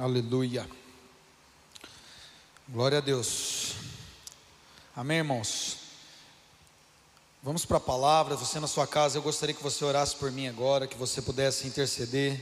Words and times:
Aleluia. 0.00 0.64
Glória 2.68 2.98
a 2.98 3.00
Deus. 3.00 3.72
Amém, 4.94 5.18
irmãos? 5.18 5.76
Vamos 7.42 7.64
para 7.64 7.78
a 7.78 7.80
palavra. 7.80 8.36
Você 8.36 8.60
na 8.60 8.68
sua 8.68 8.86
casa, 8.86 9.18
eu 9.18 9.22
gostaria 9.22 9.52
que 9.52 9.60
você 9.62 9.84
orasse 9.84 10.14
por 10.14 10.30
mim 10.30 10.46
agora, 10.46 10.86
que 10.86 10.96
você 10.96 11.20
pudesse 11.20 11.66
interceder 11.66 12.40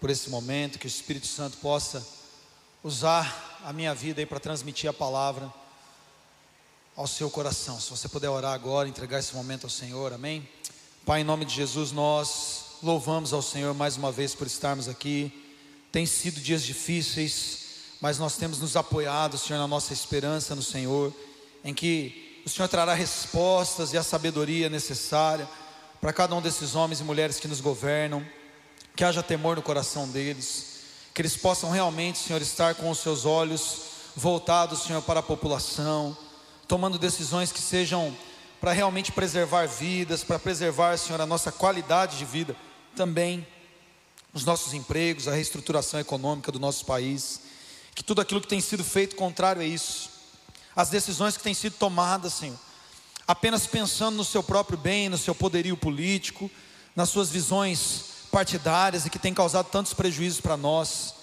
por 0.00 0.10
esse 0.10 0.30
momento, 0.30 0.78
que 0.78 0.86
o 0.86 0.88
Espírito 0.88 1.26
Santo 1.26 1.56
possa 1.56 2.06
usar 2.84 3.58
a 3.64 3.72
minha 3.72 3.92
vida 3.92 4.20
aí 4.20 4.26
para 4.26 4.38
transmitir 4.38 4.88
a 4.88 4.92
palavra 4.92 5.52
ao 6.94 7.08
seu 7.08 7.28
coração. 7.28 7.80
Se 7.80 7.90
você 7.90 8.08
puder 8.08 8.28
orar 8.28 8.52
agora, 8.52 8.88
entregar 8.88 9.18
esse 9.18 9.34
momento 9.34 9.64
ao 9.64 9.70
Senhor, 9.70 10.12
amém? 10.12 10.48
Pai, 11.04 11.22
em 11.22 11.24
nome 11.24 11.46
de 11.46 11.52
Jesus, 11.52 11.90
nós 11.90 12.76
louvamos 12.80 13.32
ao 13.32 13.42
Senhor 13.42 13.74
mais 13.74 13.96
uma 13.96 14.12
vez 14.12 14.36
por 14.36 14.46
estarmos 14.46 14.88
aqui. 14.88 15.45
Tem 15.96 16.04
sido 16.04 16.42
dias 16.42 16.62
difíceis, 16.62 17.60
mas 18.02 18.18
nós 18.18 18.36
temos 18.36 18.58
nos 18.58 18.76
apoiado, 18.76 19.38
Senhor, 19.38 19.58
na 19.58 19.66
nossa 19.66 19.94
esperança 19.94 20.54
no 20.54 20.60
Senhor, 20.60 21.10
em 21.64 21.72
que 21.72 22.42
o 22.44 22.50
Senhor 22.50 22.68
trará 22.68 22.92
respostas 22.92 23.94
e 23.94 23.96
a 23.96 24.02
sabedoria 24.02 24.68
necessária 24.68 25.48
para 25.98 26.12
cada 26.12 26.34
um 26.34 26.42
desses 26.42 26.74
homens 26.74 27.00
e 27.00 27.02
mulheres 27.02 27.40
que 27.40 27.48
nos 27.48 27.62
governam, 27.62 28.22
que 28.94 29.04
haja 29.04 29.22
temor 29.22 29.56
no 29.56 29.62
coração 29.62 30.06
deles, 30.06 30.80
que 31.14 31.22
eles 31.22 31.34
possam 31.34 31.70
realmente, 31.70 32.18
Senhor, 32.18 32.42
estar 32.42 32.74
com 32.74 32.90
os 32.90 32.98
seus 32.98 33.24
olhos 33.24 33.78
voltados, 34.14 34.82
Senhor, 34.82 35.00
para 35.00 35.20
a 35.20 35.22
população, 35.22 36.14
tomando 36.68 36.98
decisões 36.98 37.50
que 37.50 37.62
sejam 37.62 38.14
para 38.60 38.72
realmente 38.72 39.12
preservar 39.12 39.64
vidas, 39.64 40.22
para 40.22 40.38
preservar, 40.38 40.98
Senhor, 40.98 41.22
a 41.22 41.26
nossa 41.26 41.50
qualidade 41.50 42.18
de 42.18 42.26
vida, 42.26 42.54
também 42.94 43.46
os 44.36 44.44
nossos 44.44 44.74
empregos, 44.74 45.26
a 45.28 45.32
reestruturação 45.32 45.98
econômica 45.98 46.52
do 46.52 46.60
nosso 46.60 46.84
país, 46.84 47.40
que 47.94 48.04
tudo 48.04 48.20
aquilo 48.20 48.42
que 48.42 48.46
tem 48.46 48.60
sido 48.60 48.84
feito 48.84 49.16
contrário 49.16 49.62
a 49.62 49.64
isso, 49.64 50.10
as 50.76 50.90
decisões 50.90 51.38
que 51.38 51.42
têm 51.42 51.54
sido 51.54 51.76
tomadas, 51.78 52.34
Senhor, 52.34 52.58
apenas 53.26 53.66
pensando 53.66 54.14
no 54.14 54.24
seu 54.24 54.42
próprio 54.42 54.76
bem, 54.76 55.08
no 55.08 55.16
seu 55.16 55.34
poderio 55.34 55.74
político, 55.74 56.50
nas 56.94 57.08
suas 57.08 57.30
visões 57.30 58.26
partidárias 58.30 59.06
e 59.06 59.10
que 59.10 59.18
tem 59.18 59.32
causado 59.32 59.70
tantos 59.70 59.94
prejuízos 59.94 60.42
para 60.42 60.54
nós, 60.54 61.14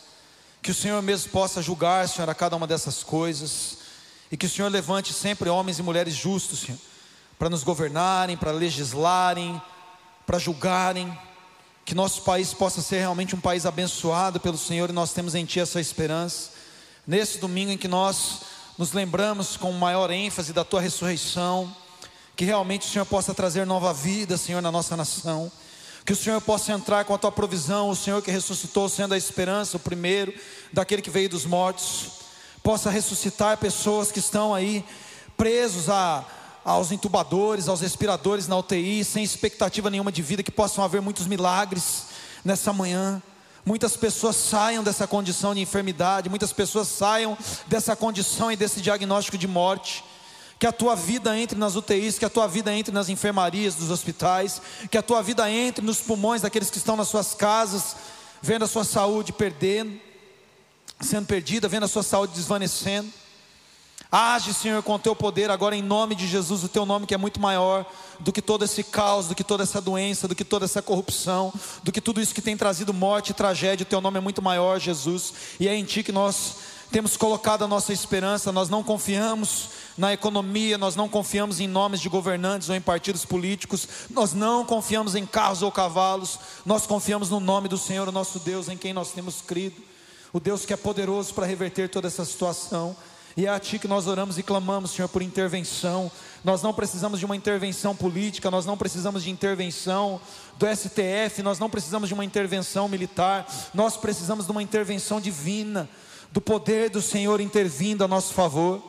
que 0.59 0.72
o 0.72 0.75
Senhor 0.75 1.00
mesmo 1.03 1.31
possa 1.31 1.61
julgar, 1.61 2.09
Senhor, 2.09 2.27
a 2.27 2.33
cada 2.33 2.55
uma 2.55 2.66
dessas 2.66 3.03
coisas, 3.03 3.77
e 4.31 4.36
que 4.36 4.48
o 4.48 4.50
Senhor 4.50 4.70
levante 4.70 5.14
sempre 5.14 5.50
homens 5.50 5.77
e 5.77 5.83
mulheres 5.83 6.16
justos, 6.16 6.61
Senhor, 6.61 6.80
para 7.38 7.52
nos 7.52 7.61
governarem, 7.61 8.36
para 8.36 8.52
legislarem, 8.52 9.61
para 10.25 10.39
julgarem, 10.39 11.16
que 11.86 11.94
nosso 11.94 12.22
país 12.22 12.53
possa 12.53 12.81
ser 12.81 13.00
realmente 13.00 13.36
um 13.36 13.39
país 13.39 13.66
abençoado 13.66 14.39
pelo 14.39 14.58
Senhor 14.58 14.89
e 14.89 14.94
nós 14.94 15.12
temos 15.12 15.36
em 15.36 15.45
Ti 15.45 15.59
essa 15.59 15.81
esperança. 15.81 16.52
Nesse 17.06 17.38
domingo 17.38 17.72
em 17.72 17.78
que 17.78 17.88
nós 17.88 18.39
nos 18.78 18.94
lembramos 18.94 19.58
com 19.58 19.72
maior 19.73 20.09
ênfase 20.09 20.54
da 20.54 20.64
Tua 20.64 20.80
ressurreição, 20.81 21.76
que 22.36 22.45
realmente 22.45 22.88
o 22.88 22.92
Senhor 22.92 23.06
possa 23.06 23.34
trazer 23.34 23.66
nova 23.66 23.94
vida, 23.94 24.38
Senhor, 24.38 24.61
na 24.61 24.72
nossa 24.72 24.95
nação. 24.95 25.52
Que 26.06 26.14
o 26.14 26.16
Senhor 26.16 26.42
possa 26.42 26.72
entrar 26.73 27.06
com 27.06 27.14
a 27.14 27.17
tua 27.17 27.31
provisão, 27.31 27.89
o 27.89 27.95
Senhor 27.95 28.22
que 28.22 28.31
ressuscitou, 28.31 28.89
sendo 28.89 29.14
a 29.14 29.17
esperança, 29.17 29.78
o 29.78 29.80
primeiro 29.80 30.34
daquele 30.72 31.02
que 31.02 31.09
veio 31.09 31.30
dos 31.30 31.45
mortos, 31.45 32.23
possa 32.61 32.89
ressuscitar 32.89 33.58
pessoas 33.58 34.11
que 34.11 34.20
estão 34.20 34.54
aí 34.54 34.84
presos 35.38 35.89
a 35.89 36.26
aos 36.64 36.92
entubadores, 36.92 37.67
aos 37.67 37.81
respiradores 37.81 38.47
na 38.47 38.58
UTI, 38.58 39.03
sem 39.03 39.23
expectativa 39.23 39.89
nenhuma 39.89 40.11
de 40.11 40.22
vida, 40.22 40.44
que 40.44 40.52
possam 40.52 40.83
haver 40.83 41.02
muitos 41.02 41.28
milagres 41.28 42.05
nessa 42.44 42.72
manhã. 42.72 43.22
Muitas 43.66 43.95
pessoas 43.95 44.36
saiam 44.36 44.83
dessa 44.83 45.08
condição 45.08 45.53
de 45.55 45.61
enfermidade, 45.61 46.30
muitas 46.30 46.52
pessoas 46.52 46.88
saiam 46.88 47.38
dessa 47.67 47.95
condição 47.95 48.52
e 48.52 48.55
desse 48.55 48.81
diagnóstico 48.81 49.38
de 49.38 49.47
morte. 49.47 50.04
Que 50.60 50.67
a 50.67 50.71
tua 50.71 50.95
vida 50.95 51.37
entre 51.37 51.58
nas 51.58 51.76
UTIs, 51.76 52.17
que 52.17 52.26
a 52.26 52.30
tua 52.30 52.48
vida 52.48 52.73
entre 52.73 52.93
nas 52.93 53.10
enfermarias 53.10 53.76
dos 53.76 53.89
hospitais, 53.89 54.61
que 54.89 54.98
a 54.98 55.02
tua 55.02 55.21
vida 55.21 55.49
entre 55.49 55.83
nos 55.83 55.99
pulmões 55.99 56.42
daqueles 56.42 56.70
que 56.70 56.77
estão 56.77 56.95
nas 56.95 57.10
suas 57.10 57.33
casas, 57.33 57.95
vendo 58.42 58.64
a 58.64 58.67
sua 58.67 58.83
saúde 58.83 59.33
perdendo, 59.33 59.99
sendo 61.02 61.26
perdida, 61.26 61.67
vendo 61.67 61.83
a 61.83 61.89
sua 61.89 62.04
saúde 62.04 62.33
desvanecendo. 62.33 63.11
Age, 64.15 64.53
Senhor, 64.53 64.83
com 64.83 64.93
o 64.93 64.99
teu 64.99 65.15
poder 65.15 65.49
agora 65.49 65.75
em 65.75 65.81
nome 65.81 66.13
de 66.13 66.27
Jesus, 66.27 66.63
o 66.63 66.69
teu 66.69 66.85
nome 66.85 67.07
que 67.07 67.15
é 67.15 67.17
muito 67.17 67.39
maior 67.39 67.83
do 68.19 68.31
que 68.31 68.43
todo 68.43 68.63
esse 68.63 68.83
caos, 68.83 69.25
do 69.25 69.33
que 69.33 69.43
toda 69.43 69.63
essa 69.63 69.81
doença, 69.81 70.27
do 70.27 70.35
que 70.35 70.45
toda 70.45 70.65
essa 70.65 70.83
corrupção, 70.83 71.51
do 71.81 71.91
que 71.91 71.99
tudo 71.99 72.21
isso 72.21 72.31
que 72.31 72.39
tem 72.39 72.55
trazido 72.55 72.93
morte 72.93 73.31
e 73.31 73.33
tragédia. 73.33 73.83
O 73.83 73.87
teu 73.87 73.99
nome 73.99 74.19
é 74.19 74.21
muito 74.21 74.39
maior, 74.39 74.79
Jesus, 74.79 75.33
e 75.59 75.67
é 75.67 75.75
em 75.75 75.83
ti 75.83 76.03
que 76.03 76.11
nós 76.11 76.57
temos 76.91 77.17
colocado 77.17 77.63
a 77.63 77.67
nossa 77.67 77.91
esperança. 77.91 78.51
Nós 78.51 78.69
não 78.69 78.83
confiamos 78.83 79.69
na 79.97 80.13
economia, 80.13 80.77
nós 80.77 80.95
não 80.95 81.09
confiamos 81.09 81.59
em 81.59 81.67
nomes 81.67 81.99
de 81.99 82.07
governantes 82.07 82.69
ou 82.69 82.75
em 82.75 82.81
partidos 82.81 83.25
políticos, 83.25 83.87
nós 84.11 84.31
não 84.31 84.63
confiamos 84.63 85.15
em 85.15 85.25
carros 85.25 85.63
ou 85.63 85.71
cavalos, 85.71 86.37
nós 86.63 86.85
confiamos 86.85 87.31
no 87.31 87.39
nome 87.39 87.67
do 87.67 87.80
Senhor, 87.80 88.07
o 88.07 88.11
nosso 88.11 88.37
Deus, 88.37 88.69
em 88.69 88.77
quem 88.77 88.93
nós 88.93 89.11
temos 89.11 89.41
crido, 89.41 89.81
o 90.31 90.39
Deus 90.39 90.65
que 90.65 90.73
é 90.73 90.77
poderoso 90.77 91.33
para 91.33 91.47
reverter 91.47 91.89
toda 91.89 92.07
essa 92.07 92.23
situação. 92.23 92.95
E 93.36 93.48
é 93.48 93.49
a 93.49 93.60
Ti 93.60 93.80
que 93.80 93.88
nós 93.88 94.05
oramos 94.05 94.38
e 94.38 94.44
clamamos, 94.44 94.92
Senhor, 94.92 95.08
por 95.08 95.21
intervenção. 95.23 96.11
Nós 96.44 96.61
não 96.61 96.71
precisamos 96.71 97.20
de 97.20 97.26
uma 97.26 97.36
intervenção 97.36 97.95
política, 97.95 98.52
nós 98.52 98.66
não 98.66 98.77
precisamos 98.77 99.23
de 99.23 99.32
intervenção 99.32 100.21
do 100.58 100.67
STF, 100.67 101.42
nós 101.42 101.58
não 101.58 101.70
precisamos 101.70 102.10
de 102.10 102.14
uma 102.14 102.23
intervenção 102.23 102.88
militar, 102.88 103.48
nós 103.73 103.98
precisamos 103.98 104.45
de 104.45 104.52
uma 104.52 104.61
intervenção 104.61 105.20
divina, 105.20 105.89
do 106.32 106.39
poder 106.39 106.92
do 106.92 107.02
Senhor 107.02 107.42
intervindo 107.42 108.04
a 108.04 108.08
nosso 108.08 108.33
favor. 108.33 108.83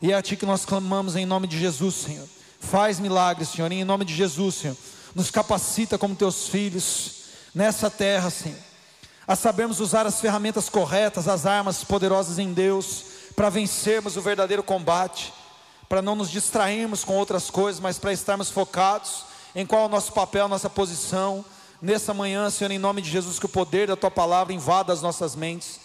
E 0.00 0.12
é 0.12 0.14
a 0.14 0.22
Ti 0.22 0.36
que 0.36 0.46
nós 0.46 0.64
clamamos 0.64 1.16
em 1.16 1.26
nome 1.26 1.48
de 1.48 1.58
Jesus, 1.58 1.96
Senhor. 1.96 2.28
Faz 2.60 3.00
milagres, 3.00 3.48
Senhor, 3.48 3.72
em 3.72 3.82
nome 3.82 4.04
de 4.04 4.14
Jesus, 4.14 4.54
Senhor. 4.54 4.76
Nos 5.16 5.32
capacita 5.32 5.98
como 5.98 6.14
Teus 6.14 6.46
filhos 6.46 7.24
nessa 7.52 7.90
terra, 7.90 8.30
Senhor, 8.30 8.58
a 9.26 9.34
sabermos 9.34 9.80
usar 9.80 10.06
as 10.06 10.20
ferramentas 10.20 10.68
corretas, 10.68 11.26
as 11.26 11.44
armas 11.44 11.82
poderosas 11.82 12.38
em 12.38 12.52
Deus 12.52 13.09
para 13.40 13.48
vencermos 13.48 14.18
o 14.18 14.20
verdadeiro 14.20 14.62
combate, 14.62 15.32
para 15.88 16.02
não 16.02 16.14
nos 16.14 16.30
distrairmos 16.30 17.04
com 17.04 17.16
outras 17.16 17.48
coisas, 17.48 17.80
mas 17.80 17.98
para 17.98 18.12
estarmos 18.12 18.50
focados 18.50 19.24
em 19.54 19.64
qual 19.64 19.84
é 19.84 19.86
o 19.86 19.88
nosso 19.88 20.12
papel, 20.12 20.44
a 20.44 20.48
nossa 20.48 20.68
posição. 20.68 21.42
Nessa 21.80 22.12
manhã, 22.12 22.50
Senhor, 22.50 22.70
em 22.70 22.78
nome 22.78 23.00
de 23.00 23.08
Jesus, 23.08 23.38
que 23.38 23.46
o 23.46 23.48
poder 23.48 23.88
da 23.88 23.96
tua 23.96 24.10
palavra 24.10 24.52
invada 24.52 24.92
as 24.92 25.00
nossas 25.00 25.34
mentes, 25.34 25.80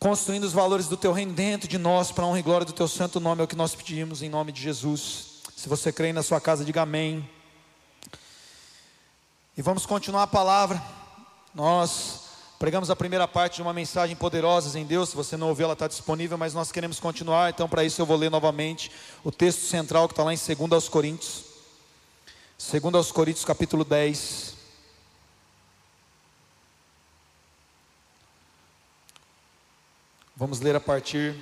construindo 0.00 0.42
os 0.42 0.52
valores 0.52 0.88
do 0.88 0.96
teu 0.96 1.12
reino 1.12 1.32
dentro 1.32 1.68
de 1.68 1.78
nós, 1.78 2.10
para 2.10 2.24
a 2.24 2.26
honra 2.26 2.40
e 2.40 2.42
glória 2.42 2.66
do 2.66 2.72
teu 2.72 2.88
santo 2.88 3.20
nome, 3.20 3.40
é 3.40 3.44
o 3.44 3.46
que 3.46 3.54
nós 3.54 3.76
pedimos 3.76 4.20
em 4.20 4.28
nome 4.28 4.50
de 4.50 4.60
Jesus. 4.60 5.42
Se 5.56 5.68
você 5.68 5.92
crê 5.92 6.12
na 6.12 6.24
sua 6.24 6.40
casa, 6.40 6.64
diga 6.64 6.82
amém. 6.82 7.30
E 9.56 9.62
vamos 9.62 9.86
continuar 9.86 10.24
a 10.24 10.26
palavra. 10.26 10.82
Nós 11.54 12.31
Pregamos 12.62 12.90
a 12.90 12.94
primeira 12.94 13.26
parte 13.26 13.56
de 13.56 13.62
uma 13.62 13.72
mensagem 13.72 14.14
poderosa 14.14 14.78
em 14.78 14.86
Deus. 14.86 15.08
Se 15.08 15.16
você 15.16 15.36
não 15.36 15.48
ouviu, 15.48 15.64
ela 15.64 15.72
está 15.72 15.88
disponível, 15.88 16.38
mas 16.38 16.54
nós 16.54 16.70
queremos 16.70 17.00
continuar. 17.00 17.50
Então, 17.50 17.68
para 17.68 17.82
isso, 17.82 18.00
eu 18.00 18.06
vou 18.06 18.16
ler 18.16 18.30
novamente 18.30 18.88
o 19.24 19.32
texto 19.32 19.62
central 19.62 20.06
que 20.06 20.12
está 20.12 20.22
lá 20.22 20.32
em 20.32 20.36
2 20.36 20.70
aos 20.70 20.88
Coríntios. 20.88 21.42
2 22.56 22.94
aos 22.94 23.10
Coríntios, 23.10 23.44
capítulo 23.44 23.84
10. 23.84 24.54
Vamos 30.36 30.60
ler 30.60 30.76
a 30.76 30.80
partir 30.80 31.34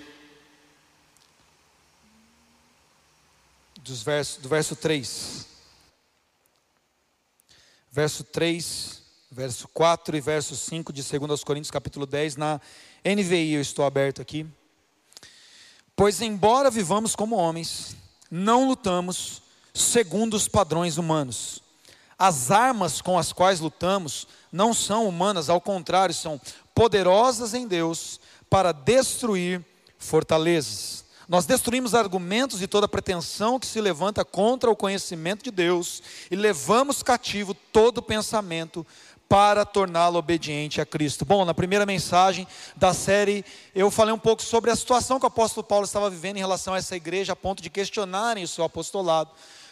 dos 3.77 4.03
versos, 4.03 4.39
do 4.39 4.49
verso 4.49 4.75
3. 4.75 5.47
Verso 7.93 8.25
3 8.25 9.00
verso 9.33 9.69
4 9.69 10.17
e 10.17 10.21
verso 10.21 10.57
5 10.57 10.93
de 10.93 11.03
2 11.03 11.45
Coríntios 11.45 11.71
capítulo 11.71 12.05
10, 12.05 12.35
na 12.37 12.61
NVI 13.05 13.55
eu 13.55 13.61
estou 13.61 13.85
aberto 13.85 14.21
aqui. 14.21 14.45
Pois 15.95 16.21
embora 16.21 16.69
vivamos 16.69 17.15
como 17.15 17.37
homens, 17.37 17.95
não 18.29 18.67
lutamos 18.67 19.41
segundo 19.73 20.35
os 20.35 20.49
padrões 20.49 20.99
humanos. 20.99 21.63
As 22.19 22.51
armas 22.51 23.01
com 23.01 23.17
as 23.17 23.33
quais 23.33 23.61
lutamos 23.61 24.27
não 24.51 24.75
são 24.75 25.07
humanas, 25.07 25.49
ao 25.49 25.61
contrário, 25.61 26.15
são 26.15 26.41
poderosas 26.75 27.55
em 27.55 27.69
Deus 27.69 28.19
para 28.51 28.73
destruir 28.73 29.65
fortalezas. 29.97 31.05
Nós 31.31 31.47
destruímos 31.47 31.95
argumentos 31.95 32.61
e 32.61 32.67
toda 32.67 32.89
pretensão 32.89 33.61
que 33.61 33.67
se 33.67 33.81
levanta 33.81 34.25
contra 34.25 34.69
o 34.69 34.75
conhecimento 34.75 35.45
de 35.45 35.53
Deus 35.53 36.03
e 36.29 36.35
levamos 36.35 37.05
cativo 37.05 37.55
todo 37.55 38.03
pensamento 38.03 38.85
para 39.31 39.65
torná-lo 39.65 40.19
obediente 40.19 40.81
a 40.81 40.85
Cristo. 40.85 41.25
Bom, 41.25 41.45
na 41.45 41.55
primeira 41.55 41.87
mensagem 41.87 42.49
da 42.75 42.93
série, 42.93 43.45
eu 43.73 43.89
falei 43.89 44.13
um 44.13 44.19
pouco 44.19 44.43
sobre 44.43 44.73
a 44.73 44.75
situação 44.77 45.21
que 45.21 45.25
o 45.25 45.29
apóstolo 45.29 45.63
Paulo 45.63 45.85
estava 45.85 46.11
vivendo 46.11 46.39
em 46.39 46.41
relação 46.41 46.75
a 46.75 46.79
essa 46.79 46.97
igreja, 46.97 47.33
a 47.33 47.37
ponto 47.37 47.63
de 47.63 47.71
questionarem 47.71 48.43
o 48.43 48.49
seu 48.49 48.65
apostolado. 48.65 49.31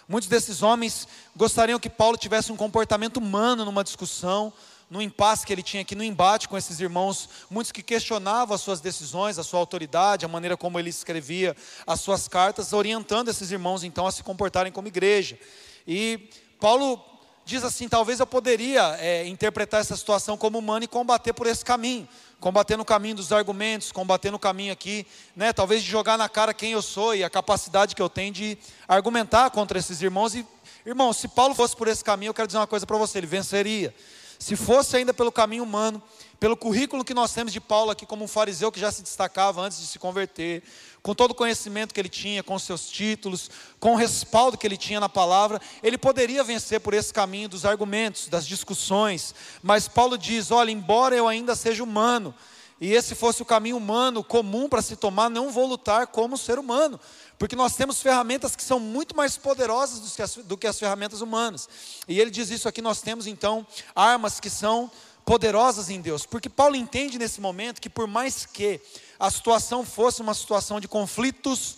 Muitos 0.09 0.29
desses 0.29 0.63
homens 0.63 1.09
gostariam 1.35 1.81
que 1.81 1.91
Paulo 1.91 2.17
tivesse 2.17 2.53
um 2.53 2.57
comportamento 2.57 3.17
humano 3.17 3.65
numa 3.65 3.83
discussão 3.83 4.53
no 4.89 5.03
impasse 5.03 5.45
que 5.45 5.53
ele 5.53 5.63
tinha 5.63 5.83
aqui, 5.83 5.97
no 5.97 6.05
embate 6.05 6.49
com 6.49 6.57
esses 6.57 6.79
irmãos, 6.79 7.29
muitos 7.51 7.73
que 7.73 7.83
questionavam 7.83 8.55
as 8.55 8.61
suas 8.61 8.81
decisões, 8.81 9.41
a 9.41 9.43
sua 9.43 9.59
autoridade, 9.59 10.25
a 10.25 10.29
maneira 10.29 10.57
como 10.57 10.79
ele 10.79 10.89
escrevia 10.89 11.57
as 11.85 12.01
suas 12.01 12.29
cartas, 12.29 12.73
orientando 12.73 13.29
esses 13.29 13.51
irmãos 13.51 13.83
então 13.83 14.07
a 14.07 14.13
se 14.13 14.23
comportarem 14.23 14.71
como 14.71 14.87
igreja. 14.87 15.37
E 15.85 16.31
Paulo 16.61 17.18
diz 17.49 17.65
assim: 17.65 17.89
talvez 17.89 18.21
eu 18.21 18.27
poderia 18.27 18.97
é, 19.01 19.27
interpretar 19.27 19.81
essa 19.81 19.97
situação 19.97 20.37
como 20.37 20.59
humana 20.59 20.85
e 20.85 20.89
combater 20.89 21.33
por 21.33 21.47
esse 21.47 21.65
caminho, 21.65 22.07
combater 22.39 22.77
no 22.77 22.85
caminho 22.85 23.17
dos 23.17 23.33
argumentos, 23.33 23.91
combater 23.91 24.31
no 24.31 24.39
caminho 24.39 24.71
aqui, 24.71 25.07
né, 25.35 25.51
talvez 25.53 25.83
de 25.83 25.91
jogar 25.91 26.19
na 26.19 26.29
cara 26.29 26.53
quem 26.53 26.73
eu 26.73 26.83
sou 26.83 27.15
e 27.15 27.25
a 27.25 27.31
capacidade 27.31 27.97
que 27.97 28.03
eu 28.03 28.09
tenho 28.11 28.33
de 28.33 28.59
argumentar 28.87 29.51
contra 29.51 29.79
esses 29.79 30.03
irmãos. 30.03 30.35
E, 30.35 30.47
irmão, 30.85 31.11
se 31.15 31.27
Paulo 31.27 31.55
fosse 31.55 31.75
por 31.75 31.89
esse 31.89 32.05
caminho, 32.05 32.31
eu 32.31 32.35
quero 32.35 32.47
dizer 32.47 32.59
uma 32.59 32.67
coisa 32.67 32.87
para 32.87 32.99
você: 32.99 33.17
ele 33.19 33.27
venceria. 33.27 33.95
Se 34.39 34.55
fosse 34.55 34.97
ainda 34.97 35.15
pelo 35.15 35.33
caminho 35.33 35.65
humano, 35.65 36.01
pelo 36.41 36.57
currículo 36.57 37.05
que 37.05 37.15
nós 37.15 37.33
temos 37.33 37.53
de 37.53 37.61
Paulo 37.61 37.91
aqui 37.91 38.07
como 38.07 38.25
um 38.25 38.29
fariseu 38.29 38.71
que 38.71 38.79
já 38.79 38.93
se 38.93 39.03
destacava 39.03 39.61
antes 39.61 39.81
de 39.81 39.87
se 39.87 39.99
converter, 39.99 40.63
com 41.03 41.15
todo 41.15 41.33
o 41.33 41.35
conhecimento 41.35 41.93
que 41.93 42.01
ele 42.01 42.09
tinha, 42.09 42.43
com 42.43 42.59
seus 42.59 42.89
títulos, 42.89 43.51
com 43.81 43.95
o 43.95 43.97
respaldo 43.97 44.57
que 44.57 44.67
ele 44.67 44.77
tinha 44.77 45.01
na 45.01 45.09
palavra, 45.09 45.61
ele 45.83 45.99
poderia 45.99 46.45
vencer 46.45 46.81
por 46.81 46.95
esse 46.95 47.13
caminho 47.13 47.49
dos 47.49 47.65
argumentos, 47.65 48.29
das 48.29 48.47
discussões. 48.47 49.35
Mas 49.63 49.89
Paulo 49.89 50.17
diz: 50.17 50.51
olha, 50.51 50.71
embora 50.71 51.17
eu 51.17 51.27
ainda 51.27 51.57
seja 51.57 51.83
humano, 51.83 52.35
e 52.81 52.93
esse 52.93 53.17
fosse 53.17 53.43
o 53.43 53.45
caminho 53.45 53.77
humano 53.77 54.23
comum 54.23 54.69
para 54.69 54.83
se 54.83 54.95
tomar, 54.95 55.29
não 55.29 55.51
vou 55.51 55.67
lutar 55.67 56.07
como 56.07 56.39
ser 56.39 56.61
humano, 56.61 57.01
porque 57.37 57.57
nós 57.57 57.75
temos 57.75 58.01
ferramentas 58.01 58.55
que 58.55 58.63
são 58.63 58.79
muito 58.79 59.17
mais 59.17 59.37
poderosas 59.37 59.99
do 59.99 60.11
que, 60.15 60.23
as, 60.23 60.37
do 60.37 60.57
que 60.57 60.67
as 60.67 60.79
ferramentas 60.79 61.21
humanas. 61.21 61.69
E 62.07 62.21
ele 62.21 62.31
diz 62.31 62.51
isso 62.51 62.69
aqui: 62.69 62.81
nós 62.81 63.01
temos 63.01 63.27
então 63.27 63.67
armas 63.97 64.39
que 64.39 64.49
são 64.49 64.91
poderosas 65.29 65.91
em 65.91 66.01
Deus, 66.01 66.25
porque 66.25 66.49
Paulo 66.49 66.75
entende 66.75 67.19
nesse 67.19 67.39
momento 67.39 67.83
que 67.83 67.91
por 67.91 68.07
mais 68.07 68.47
que 68.47 68.81
a 69.21 69.31
situação 69.31 69.85
fosse 69.85 70.23
uma 70.23 70.33
situação 70.33 70.81
de 70.81 70.89
conflitos 70.89 71.77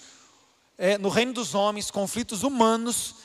é, 0.79 0.97
no 0.97 1.09
reino 1.09 1.33
dos 1.33 1.53
homens, 1.53 1.91
conflitos 1.91 2.45
humanos, 2.45 3.17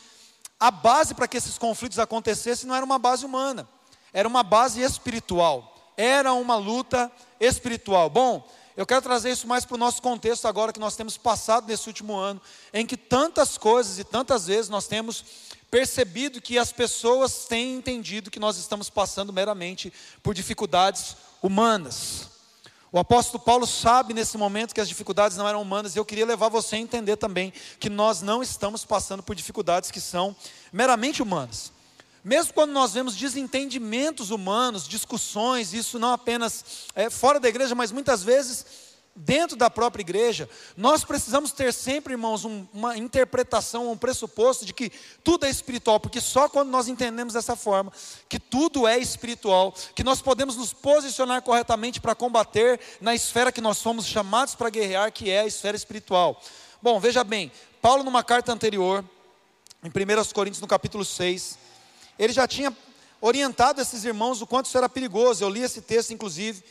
a 0.60 0.72
base 0.72 1.14
para 1.14 1.28
que 1.28 1.38
esses 1.38 1.60
conflitos 1.60 2.00
acontecessem 2.00 2.68
não 2.68 2.74
era 2.74 2.84
uma 2.84 2.98
base 2.98 3.24
humana, 3.24 3.70
era 4.12 4.28
uma 4.28 4.42
base 4.42 4.82
espiritual, 4.82 5.94
era 5.96 6.34
uma 6.34 6.56
luta 6.56 7.12
espiritual. 7.40 8.10
Bom, 8.10 8.50
eu 8.78 8.86
quero 8.86 9.02
trazer 9.02 9.32
isso 9.32 9.48
mais 9.48 9.64
para 9.64 9.76
o 9.76 9.78
nosso 9.78 10.02
contexto 10.02 10.48
agora 10.48 10.74
que 10.74 10.80
nós 10.80 10.96
temos 10.96 11.18
passado 11.18 11.68
nesse 11.68 11.88
último 11.88 12.16
ano, 12.16 12.42
em 12.74 12.86
que 12.86 12.98
tantas 12.98 13.58
coisas 13.58 14.00
e 14.00 14.04
tantas 14.04 14.48
vezes 14.48 14.70
nós 14.70 14.86
temos 14.86 15.24
percebido 15.72 16.42
que 16.42 16.58
as 16.58 16.72
pessoas 16.72 17.46
têm 17.46 17.76
entendido 17.76 18.32
que 18.32 18.40
nós 18.40 18.58
estamos 18.58 18.90
passando 18.90 19.32
meramente 19.32 19.92
por 20.22 20.34
dificuldades 20.34 21.16
humanas. 21.42 22.30
O 22.92 23.00
apóstolo 23.00 23.44
Paulo 23.44 23.68
sabe 23.68 24.14
nesse 24.14 24.38
momento 24.38 24.74
que 24.74 24.80
as 24.80 24.88
dificuldades 24.88 25.36
não 25.36 25.48
eram 25.48 25.62
humanas, 25.62 25.96
e 25.96 26.00
eu 26.00 26.06
queria 26.06 26.26
levar 26.26 26.50
você 26.50 26.78
a 26.78 26.80
entender 26.80 27.18
também 27.18 27.52
que 27.80 27.90
nós 27.90 28.22
não 28.22 28.42
estamos 28.42 28.86
passando 28.86 29.22
por 29.22 29.36
dificuldades 29.36 29.92
que 29.92 30.00
são 30.00 30.36
meramente 30.72 31.22
humanas. 31.22 31.75
Mesmo 32.26 32.56
quando 32.56 32.72
nós 32.72 32.92
vemos 32.92 33.16
desentendimentos 33.16 34.32
humanos, 34.32 34.88
discussões, 34.88 35.76
isso 35.76 36.00
não 36.00 36.12
apenas 36.12 36.88
é, 36.96 37.08
fora 37.08 37.40
da 37.40 37.48
igreja, 37.48 37.76
mas 37.76 37.92
muitas 37.92 38.24
vezes 38.24 38.66
dentro 39.16 39.56
da 39.56 39.70
própria 39.70 40.02
igreja, 40.02 40.50
nós 40.76 41.04
precisamos 41.04 41.52
ter 41.52 41.72
sempre, 41.72 42.16
irmãos, 42.16 42.44
um, 42.44 42.66
uma 42.74 42.98
interpretação, 42.98 43.92
um 43.92 43.96
pressuposto 43.96 44.66
de 44.66 44.74
que 44.74 44.92
tudo 45.24 45.46
é 45.46 45.52
espiritual, 45.52 46.00
porque 46.00 46.20
só 46.20 46.50
quando 46.50 46.70
nós 46.70 46.88
entendemos 46.88 47.36
dessa 47.36 47.56
forma, 47.56 47.94
que 48.28 48.40
tudo 48.40 48.88
é 48.88 48.98
espiritual, 48.98 49.72
que 49.94 50.04
nós 50.04 50.20
podemos 50.20 50.58
nos 50.58 50.74
posicionar 50.74 51.44
corretamente 51.44 52.02
para 52.02 52.16
combater 52.16 52.80
na 53.00 53.14
esfera 53.14 53.52
que 53.52 53.62
nós 53.62 53.78
somos 53.78 54.08
chamados 54.08 54.56
para 54.56 54.72
guerrear, 54.72 55.12
que 55.12 55.30
é 55.30 55.42
a 55.42 55.46
esfera 55.46 55.78
espiritual. 55.78 56.42
Bom, 56.82 57.00
veja 57.00 57.24
bem, 57.24 57.52
Paulo, 57.84 58.04
numa 58.04 58.24
carta 58.24 58.52
anterior, 58.52 59.06
em 59.84 59.90
1 59.90 60.34
Coríntios, 60.34 60.60
no 60.60 60.68
capítulo 60.68 61.06
6, 61.06 61.66
ele 62.18 62.34
já 62.34 62.48
tinha 62.48 62.76
orientado 63.22 63.82
esses 63.82 64.04
irmãos 64.04 64.42
o 64.42 64.48
quanto 64.48 64.68
isso 64.68 64.78
era 64.78 64.90
perigoso. 64.90 65.44
Eu 65.44 65.50
li 65.50 65.62
esse 65.62 65.82
texto, 65.82 66.12
inclusive 66.12 66.64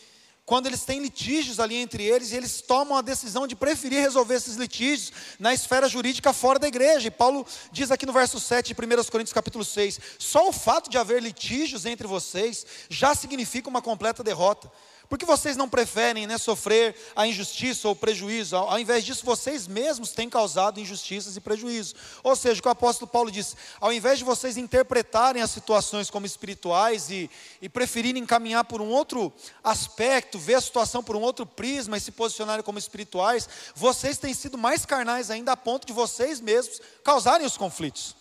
quando 0.46 0.66
eles 0.66 0.84
têm 0.84 1.00
litígios 1.00 1.58
ali 1.58 1.76
entre 1.76 2.04
eles, 2.04 2.30
e 2.30 2.36
eles 2.36 2.60
tomam 2.60 2.98
a 2.98 3.02
decisão 3.02 3.46
de 3.46 3.56
preferir 3.56 4.00
resolver 4.00 4.34
esses 4.34 4.56
litígios 4.56 5.10
na 5.38 5.54
esfera 5.54 5.88
jurídica 5.88 6.32
fora 6.32 6.58
da 6.58 6.68
igreja. 6.68 7.08
E 7.08 7.10
Paulo 7.10 7.46
diz 7.72 7.90
aqui 7.90 8.04
no 8.04 8.12
verso 8.12 8.38
7 8.38 8.74
de 8.74 8.74
1 8.74 9.04
Coríntios 9.04 9.32
capítulo 9.32 9.64
6: 9.64 9.98
só 10.18 10.48
o 10.48 10.52
fato 10.52 10.90
de 10.90 10.98
haver 10.98 11.22
litígios 11.22 11.86
entre 11.86 12.06
vocês 12.06 12.66
já 12.90 13.14
significa 13.14 13.70
uma 13.70 13.80
completa 13.80 14.22
derrota. 14.22 14.70
Por 15.08 15.18
que 15.18 15.26
vocês 15.26 15.56
não 15.56 15.68
preferem 15.68 16.26
né, 16.26 16.38
sofrer 16.38 16.96
a 17.14 17.26
injustiça 17.26 17.86
ou 17.86 17.94
prejuízo? 17.94 18.56
Ao, 18.56 18.70
ao 18.70 18.78
invés 18.78 19.04
disso, 19.04 19.24
vocês 19.24 19.66
mesmos 19.66 20.12
têm 20.12 20.30
causado 20.30 20.80
injustiças 20.80 21.36
e 21.36 21.40
prejuízos. 21.40 21.94
Ou 22.22 22.34
seja, 22.34 22.58
o 22.58 22.62
que 22.62 22.68
o 22.68 22.70
apóstolo 22.70 23.10
Paulo 23.10 23.30
diz: 23.30 23.56
ao 23.80 23.92
invés 23.92 24.18
de 24.18 24.24
vocês 24.24 24.56
interpretarem 24.56 25.42
as 25.42 25.50
situações 25.50 26.10
como 26.10 26.26
espirituais 26.26 27.10
e, 27.10 27.30
e 27.60 27.68
preferirem 27.68 28.24
caminhar 28.24 28.64
por 28.64 28.80
um 28.80 28.88
outro 28.88 29.32
aspecto, 29.62 30.38
ver 30.38 30.54
a 30.54 30.60
situação 30.60 31.02
por 31.02 31.16
um 31.16 31.20
outro 31.20 31.44
prisma 31.44 31.96
e 31.96 32.00
se 32.00 32.10
posicionarem 32.10 32.64
como 32.64 32.78
espirituais, 32.78 33.48
vocês 33.74 34.18
têm 34.18 34.32
sido 34.32 34.56
mais 34.56 34.86
carnais 34.86 35.30
ainda 35.30 35.52
a 35.52 35.56
ponto 35.56 35.86
de 35.86 35.92
vocês 35.92 36.40
mesmos 36.40 36.80
causarem 37.02 37.46
os 37.46 37.56
conflitos. 37.56 38.16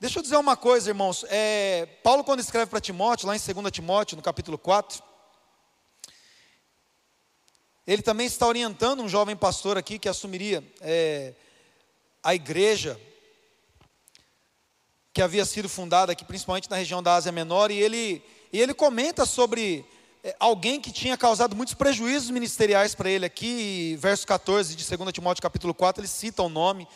Deixa 0.00 0.20
eu 0.20 0.22
dizer 0.22 0.36
uma 0.36 0.56
coisa, 0.56 0.90
irmãos. 0.90 1.24
É, 1.28 1.86
Paulo, 2.04 2.22
quando 2.22 2.38
escreve 2.38 2.66
para 2.70 2.80
Timóteo, 2.80 3.26
lá 3.26 3.34
em 3.34 3.40
2 3.40 3.72
Timóteo, 3.72 4.16
no 4.16 4.22
capítulo 4.22 4.56
4, 4.56 5.02
ele 7.88 8.02
também 8.02 8.26
está 8.26 8.46
orientando 8.46 9.02
um 9.02 9.08
jovem 9.08 9.34
pastor 9.34 9.78
aqui 9.78 9.98
que 9.98 10.10
assumiria 10.10 10.62
é, 10.82 11.32
a 12.22 12.34
igreja 12.34 13.00
que 15.10 15.22
havia 15.22 15.42
sido 15.46 15.70
fundada 15.70 16.12
aqui, 16.12 16.22
principalmente 16.22 16.68
na 16.68 16.76
região 16.76 17.02
da 17.02 17.14
Ásia 17.14 17.32
Menor, 17.32 17.70
e 17.70 17.78
ele, 17.78 18.22
e 18.52 18.60
ele 18.60 18.74
comenta 18.74 19.24
sobre 19.24 19.86
é, 20.22 20.36
alguém 20.38 20.82
que 20.82 20.92
tinha 20.92 21.16
causado 21.16 21.56
muitos 21.56 21.72
prejuízos 21.72 22.28
ministeriais 22.28 22.94
para 22.94 23.08
ele 23.08 23.24
aqui, 23.24 23.96
verso 23.98 24.26
14 24.26 24.76
de 24.76 24.96
2 24.96 25.10
Timóteo 25.10 25.42
capítulo 25.42 25.72
4, 25.72 26.02
ele 26.02 26.08
cita 26.08 26.42
o 26.42 26.50
nome 26.50 26.86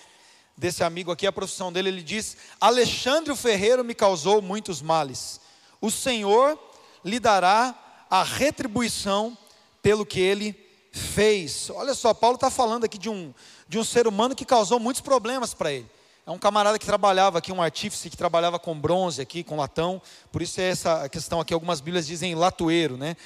desse 0.58 0.84
amigo 0.84 1.10
aqui, 1.10 1.26
a 1.26 1.32
profissão 1.32 1.72
dele, 1.72 1.88
ele 1.88 2.02
diz: 2.02 2.36
Alexandre 2.60 3.32
o 3.32 3.36
Ferreiro 3.36 3.82
me 3.82 3.94
causou 3.94 4.42
muitos 4.42 4.82
males. 4.82 5.40
O 5.80 5.90
Senhor 5.90 6.58
lhe 7.02 7.18
dará 7.18 7.74
a 8.10 8.22
retribuição 8.22 9.38
pelo 9.80 10.04
que 10.04 10.20
ele 10.20 10.70
fez. 10.92 11.70
Olha 11.70 11.94
só, 11.94 12.12
Paulo 12.12 12.36
está 12.36 12.50
falando 12.50 12.84
aqui 12.84 12.98
de 12.98 13.08
um, 13.08 13.32
de 13.66 13.78
um 13.78 13.84
ser 13.84 14.06
humano 14.06 14.34
que 14.34 14.44
causou 14.44 14.78
muitos 14.78 15.00
problemas 15.00 15.54
para 15.54 15.72
ele. 15.72 15.86
É 16.24 16.30
um 16.30 16.38
camarada 16.38 16.78
que 16.78 16.86
trabalhava 16.86 17.38
aqui, 17.38 17.50
um 17.50 17.60
artífice 17.60 18.08
que 18.08 18.16
trabalhava 18.16 18.58
com 18.58 18.78
bronze 18.78 19.20
aqui, 19.20 19.42
com 19.42 19.56
latão, 19.56 20.00
por 20.30 20.40
isso 20.40 20.60
é 20.60 20.68
essa 20.68 21.08
questão 21.08 21.40
aqui, 21.40 21.52
algumas 21.52 21.80
bíblias 21.80 22.06
dizem 22.06 22.36
latoeiro, 22.36 22.96
né? 22.96 23.16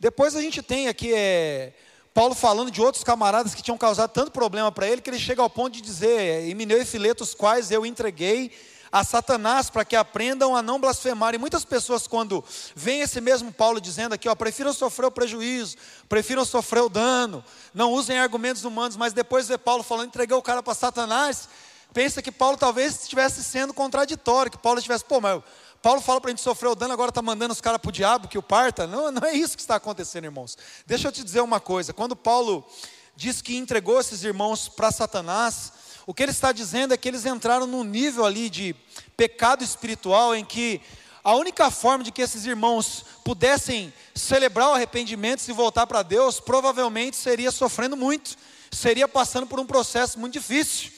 Depois 0.00 0.34
a 0.34 0.40
gente 0.40 0.60
tem 0.60 0.88
aqui 0.88 1.14
é, 1.14 1.72
Paulo 2.12 2.34
falando 2.34 2.70
de 2.72 2.80
outros 2.80 3.04
camaradas 3.04 3.54
que 3.54 3.62
tinham 3.62 3.78
causado 3.78 4.10
tanto 4.10 4.32
problema 4.32 4.72
para 4.72 4.88
ele, 4.88 5.00
que 5.00 5.10
ele 5.10 5.18
chega 5.18 5.42
ao 5.42 5.50
ponto 5.50 5.74
de 5.74 5.80
dizer, 5.80 6.48
Emineu 6.48 6.80
e 6.80 6.84
Filetos, 6.84 7.34
quais 7.34 7.70
eu 7.70 7.86
entreguei 7.86 8.50
a 8.94 9.02
Satanás 9.02 9.68
para 9.68 9.84
que 9.84 9.96
aprendam 9.96 10.54
a 10.54 10.62
não 10.62 10.78
blasfemar. 10.78 11.34
E 11.34 11.38
muitas 11.38 11.64
pessoas, 11.64 12.06
quando 12.06 12.44
vem 12.76 13.00
esse 13.00 13.20
mesmo 13.20 13.52
Paulo 13.52 13.80
dizendo 13.80 14.12
aqui, 14.12 14.28
ó, 14.28 14.36
prefiram 14.36 14.72
sofrer 14.72 15.06
o 15.06 15.10
prejuízo, 15.10 15.76
prefiram 16.08 16.44
sofrer 16.44 16.84
o 16.84 16.88
dano, 16.88 17.44
não 17.74 17.92
usem 17.92 18.20
argumentos 18.20 18.62
humanos, 18.62 18.96
mas 18.96 19.12
depois 19.12 19.48
vê 19.48 19.58
Paulo 19.58 19.82
falando, 19.82 20.06
entreguei 20.06 20.36
o 20.36 20.40
cara 20.40 20.62
para 20.62 20.74
Satanás, 20.74 21.48
pensa 21.92 22.22
que 22.22 22.30
Paulo 22.30 22.56
talvez 22.56 23.02
estivesse 23.02 23.42
sendo 23.42 23.74
contraditório, 23.74 24.52
que 24.52 24.58
Paulo 24.58 24.78
estivesse, 24.78 25.04
pô, 25.04 25.20
mas 25.20 25.42
Paulo 25.82 26.00
fala 26.00 26.20
para 26.20 26.30
a 26.30 26.32
gente 26.32 26.42
sofrer 26.42 26.68
o 26.68 26.76
dano, 26.76 26.92
agora 26.92 27.08
está 27.08 27.20
mandando 27.20 27.52
os 27.52 27.60
caras 27.60 27.80
para 27.80 27.88
o 27.88 27.92
diabo 27.92 28.28
que 28.28 28.38
o 28.38 28.42
parta. 28.44 28.86
Não, 28.86 29.10
não 29.12 29.26
é 29.26 29.32
isso 29.32 29.56
que 29.56 29.62
está 29.62 29.74
acontecendo, 29.74 30.26
irmãos. 30.26 30.56
Deixa 30.86 31.08
eu 31.08 31.12
te 31.12 31.24
dizer 31.24 31.40
uma 31.40 31.58
coisa: 31.58 31.92
quando 31.92 32.14
Paulo 32.14 32.64
diz 33.16 33.42
que 33.42 33.56
entregou 33.56 33.98
esses 33.98 34.22
irmãos 34.22 34.68
para 34.68 34.92
Satanás, 34.92 35.72
o 36.06 36.12
que 36.12 36.22
ele 36.22 36.32
está 36.32 36.52
dizendo 36.52 36.92
é 36.92 36.96
que 36.96 37.08
eles 37.08 37.24
entraram 37.24 37.66
num 37.66 37.84
nível 37.84 38.24
ali 38.24 38.50
de 38.50 38.74
pecado 39.16 39.64
espiritual 39.64 40.34
em 40.34 40.44
que 40.44 40.80
a 41.22 41.34
única 41.34 41.70
forma 41.70 42.04
de 42.04 42.12
que 42.12 42.20
esses 42.20 42.44
irmãos 42.44 43.04
pudessem 43.24 43.92
celebrar 44.14 44.68
o 44.68 44.74
arrependimento 44.74 45.38
e 45.38 45.42
se 45.42 45.52
voltar 45.52 45.86
para 45.86 46.02
Deus, 46.02 46.38
provavelmente 46.38 47.16
seria 47.16 47.50
sofrendo 47.50 47.96
muito, 47.96 48.36
seria 48.70 49.08
passando 49.08 49.46
por 49.46 49.58
um 49.58 49.64
processo 49.64 50.18
muito 50.18 50.34
difícil, 50.34 50.92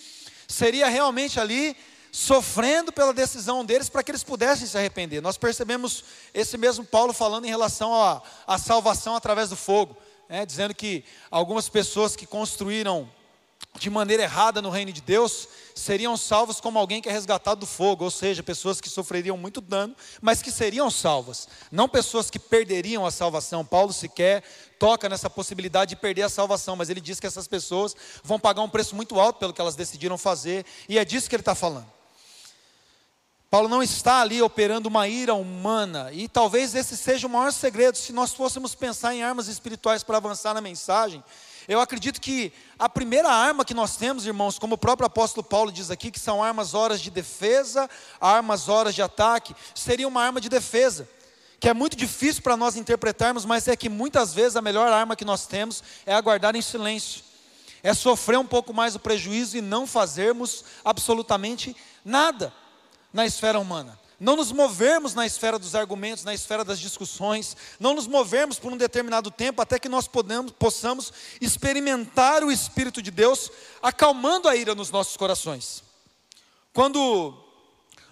seria 0.48 0.88
realmente 0.88 1.38
ali 1.38 1.76
sofrendo 2.10 2.90
pela 2.90 3.12
decisão 3.12 3.64
deles 3.64 3.88
para 3.88 4.02
que 4.02 4.10
eles 4.10 4.24
pudessem 4.24 4.66
se 4.66 4.76
arrepender. 4.76 5.20
Nós 5.20 5.36
percebemos 5.36 6.02
esse 6.34 6.58
mesmo 6.58 6.84
Paulo 6.84 7.12
falando 7.12 7.44
em 7.44 7.50
relação 7.50 7.92
à 8.46 8.58
salvação 8.58 9.14
através 9.14 9.50
do 9.50 9.56
fogo, 9.56 9.96
né, 10.28 10.44
dizendo 10.44 10.74
que 10.74 11.04
algumas 11.30 11.68
pessoas 11.68 12.16
que 12.16 12.26
construíram 12.26 13.08
de 13.78 13.90
maneira 13.90 14.22
errada 14.22 14.62
no 14.62 14.70
reino 14.70 14.92
de 14.92 15.00
Deus, 15.00 15.48
seriam 15.74 16.16
salvos 16.16 16.60
como 16.60 16.78
alguém 16.78 17.02
que 17.02 17.08
é 17.08 17.12
resgatado 17.12 17.60
do 17.60 17.66
fogo, 17.66 18.04
ou 18.04 18.10
seja, 18.10 18.42
pessoas 18.42 18.80
que 18.80 18.88
sofreriam 18.88 19.36
muito 19.36 19.60
dano, 19.60 19.94
mas 20.20 20.42
que 20.42 20.50
seriam 20.50 20.90
salvas, 20.90 21.48
não 21.70 21.88
pessoas 21.88 22.30
que 22.30 22.38
perderiam 22.38 23.04
a 23.04 23.10
salvação. 23.10 23.64
Paulo 23.64 23.92
sequer 23.92 24.42
toca 24.78 25.08
nessa 25.08 25.28
possibilidade 25.28 25.90
de 25.90 25.96
perder 25.96 26.22
a 26.22 26.28
salvação, 26.28 26.76
mas 26.76 26.90
ele 26.90 27.00
diz 27.00 27.20
que 27.20 27.26
essas 27.26 27.46
pessoas 27.46 27.94
vão 28.22 28.38
pagar 28.38 28.62
um 28.62 28.68
preço 28.68 28.96
muito 28.96 29.20
alto 29.20 29.38
pelo 29.38 29.52
que 29.52 29.60
elas 29.60 29.76
decidiram 29.76 30.18
fazer, 30.18 30.64
e 30.88 30.98
é 30.98 31.04
disso 31.04 31.28
que 31.28 31.36
ele 31.36 31.42
está 31.42 31.54
falando. 31.54 31.86
Paulo 33.48 33.68
não 33.68 33.82
está 33.82 34.20
ali 34.20 34.42
operando 34.42 34.88
uma 34.88 35.06
ira 35.06 35.34
humana, 35.34 36.10
e 36.12 36.28
talvez 36.28 36.74
esse 36.74 36.96
seja 36.96 37.26
o 37.26 37.30
maior 37.30 37.52
segredo, 37.52 37.96
se 37.96 38.12
nós 38.12 38.34
fôssemos 38.34 38.74
pensar 38.74 39.14
em 39.14 39.22
armas 39.22 39.46
espirituais 39.46 40.02
para 40.02 40.16
avançar 40.16 40.52
na 40.52 40.60
mensagem, 40.60 41.22
eu 41.68 41.80
acredito 41.80 42.20
que 42.20 42.52
a 42.78 42.88
primeira 42.88 43.28
arma 43.28 43.64
que 43.64 43.74
nós 43.74 43.96
temos, 43.96 44.24
irmãos, 44.24 44.58
como 44.58 44.76
o 44.76 44.78
próprio 44.78 45.06
apóstolo 45.06 45.44
Paulo 45.44 45.72
diz 45.72 45.90
aqui, 45.90 46.10
que 46.10 46.20
são 46.20 46.42
armas 46.42 46.74
horas 46.74 47.00
de 47.00 47.10
defesa, 47.10 47.90
armas 48.20 48.68
horas 48.68 48.94
de 48.94 49.02
ataque, 49.02 49.54
seria 49.74 50.06
uma 50.06 50.22
arma 50.22 50.40
de 50.40 50.48
defesa, 50.48 51.08
que 51.58 51.68
é 51.68 51.74
muito 51.74 51.96
difícil 51.96 52.42
para 52.42 52.56
nós 52.56 52.76
interpretarmos, 52.76 53.44
mas 53.44 53.66
é 53.66 53.74
que 53.74 53.88
muitas 53.88 54.32
vezes 54.32 54.56
a 54.56 54.62
melhor 54.62 54.92
arma 54.92 55.16
que 55.16 55.24
nós 55.24 55.46
temos 55.46 55.82
é 56.04 56.14
aguardar 56.14 56.54
em 56.54 56.62
silêncio, 56.62 57.24
é 57.82 57.92
sofrer 57.92 58.38
um 58.38 58.46
pouco 58.46 58.72
mais 58.72 58.94
o 58.94 59.00
prejuízo 59.00 59.56
e 59.56 59.60
não 59.60 59.86
fazermos 59.86 60.64
absolutamente 60.84 61.76
nada 62.04 62.52
na 63.12 63.26
esfera 63.26 63.58
humana 63.58 63.98
não 64.18 64.36
nos 64.36 64.50
movermos 64.50 65.14
na 65.14 65.26
esfera 65.26 65.58
dos 65.58 65.74
argumentos, 65.74 66.24
na 66.24 66.32
esfera 66.32 66.64
das 66.64 66.80
discussões, 66.80 67.56
não 67.78 67.94
nos 67.94 68.06
movermos 68.06 68.58
por 68.58 68.72
um 68.72 68.76
determinado 68.76 69.30
tempo 69.30 69.60
até 69.60 69.78
que 69.78 69.88
nós 69.88 70.08
podemos, 70.08 70.52
possamos 70.52 71.12
experimentar 71.40 72.42
o 72.42 72.50
Espírito 72.50 73.02
de 73.02 73.10
Deus 73.10 73.50
acalmando 73.82 74.48
a 74.48 74.56
ira 74.56 74.74
nos 74.74 74.90
nossos 74.90 75.16
corações. 75.16 75.82
Quando 76.72 77.34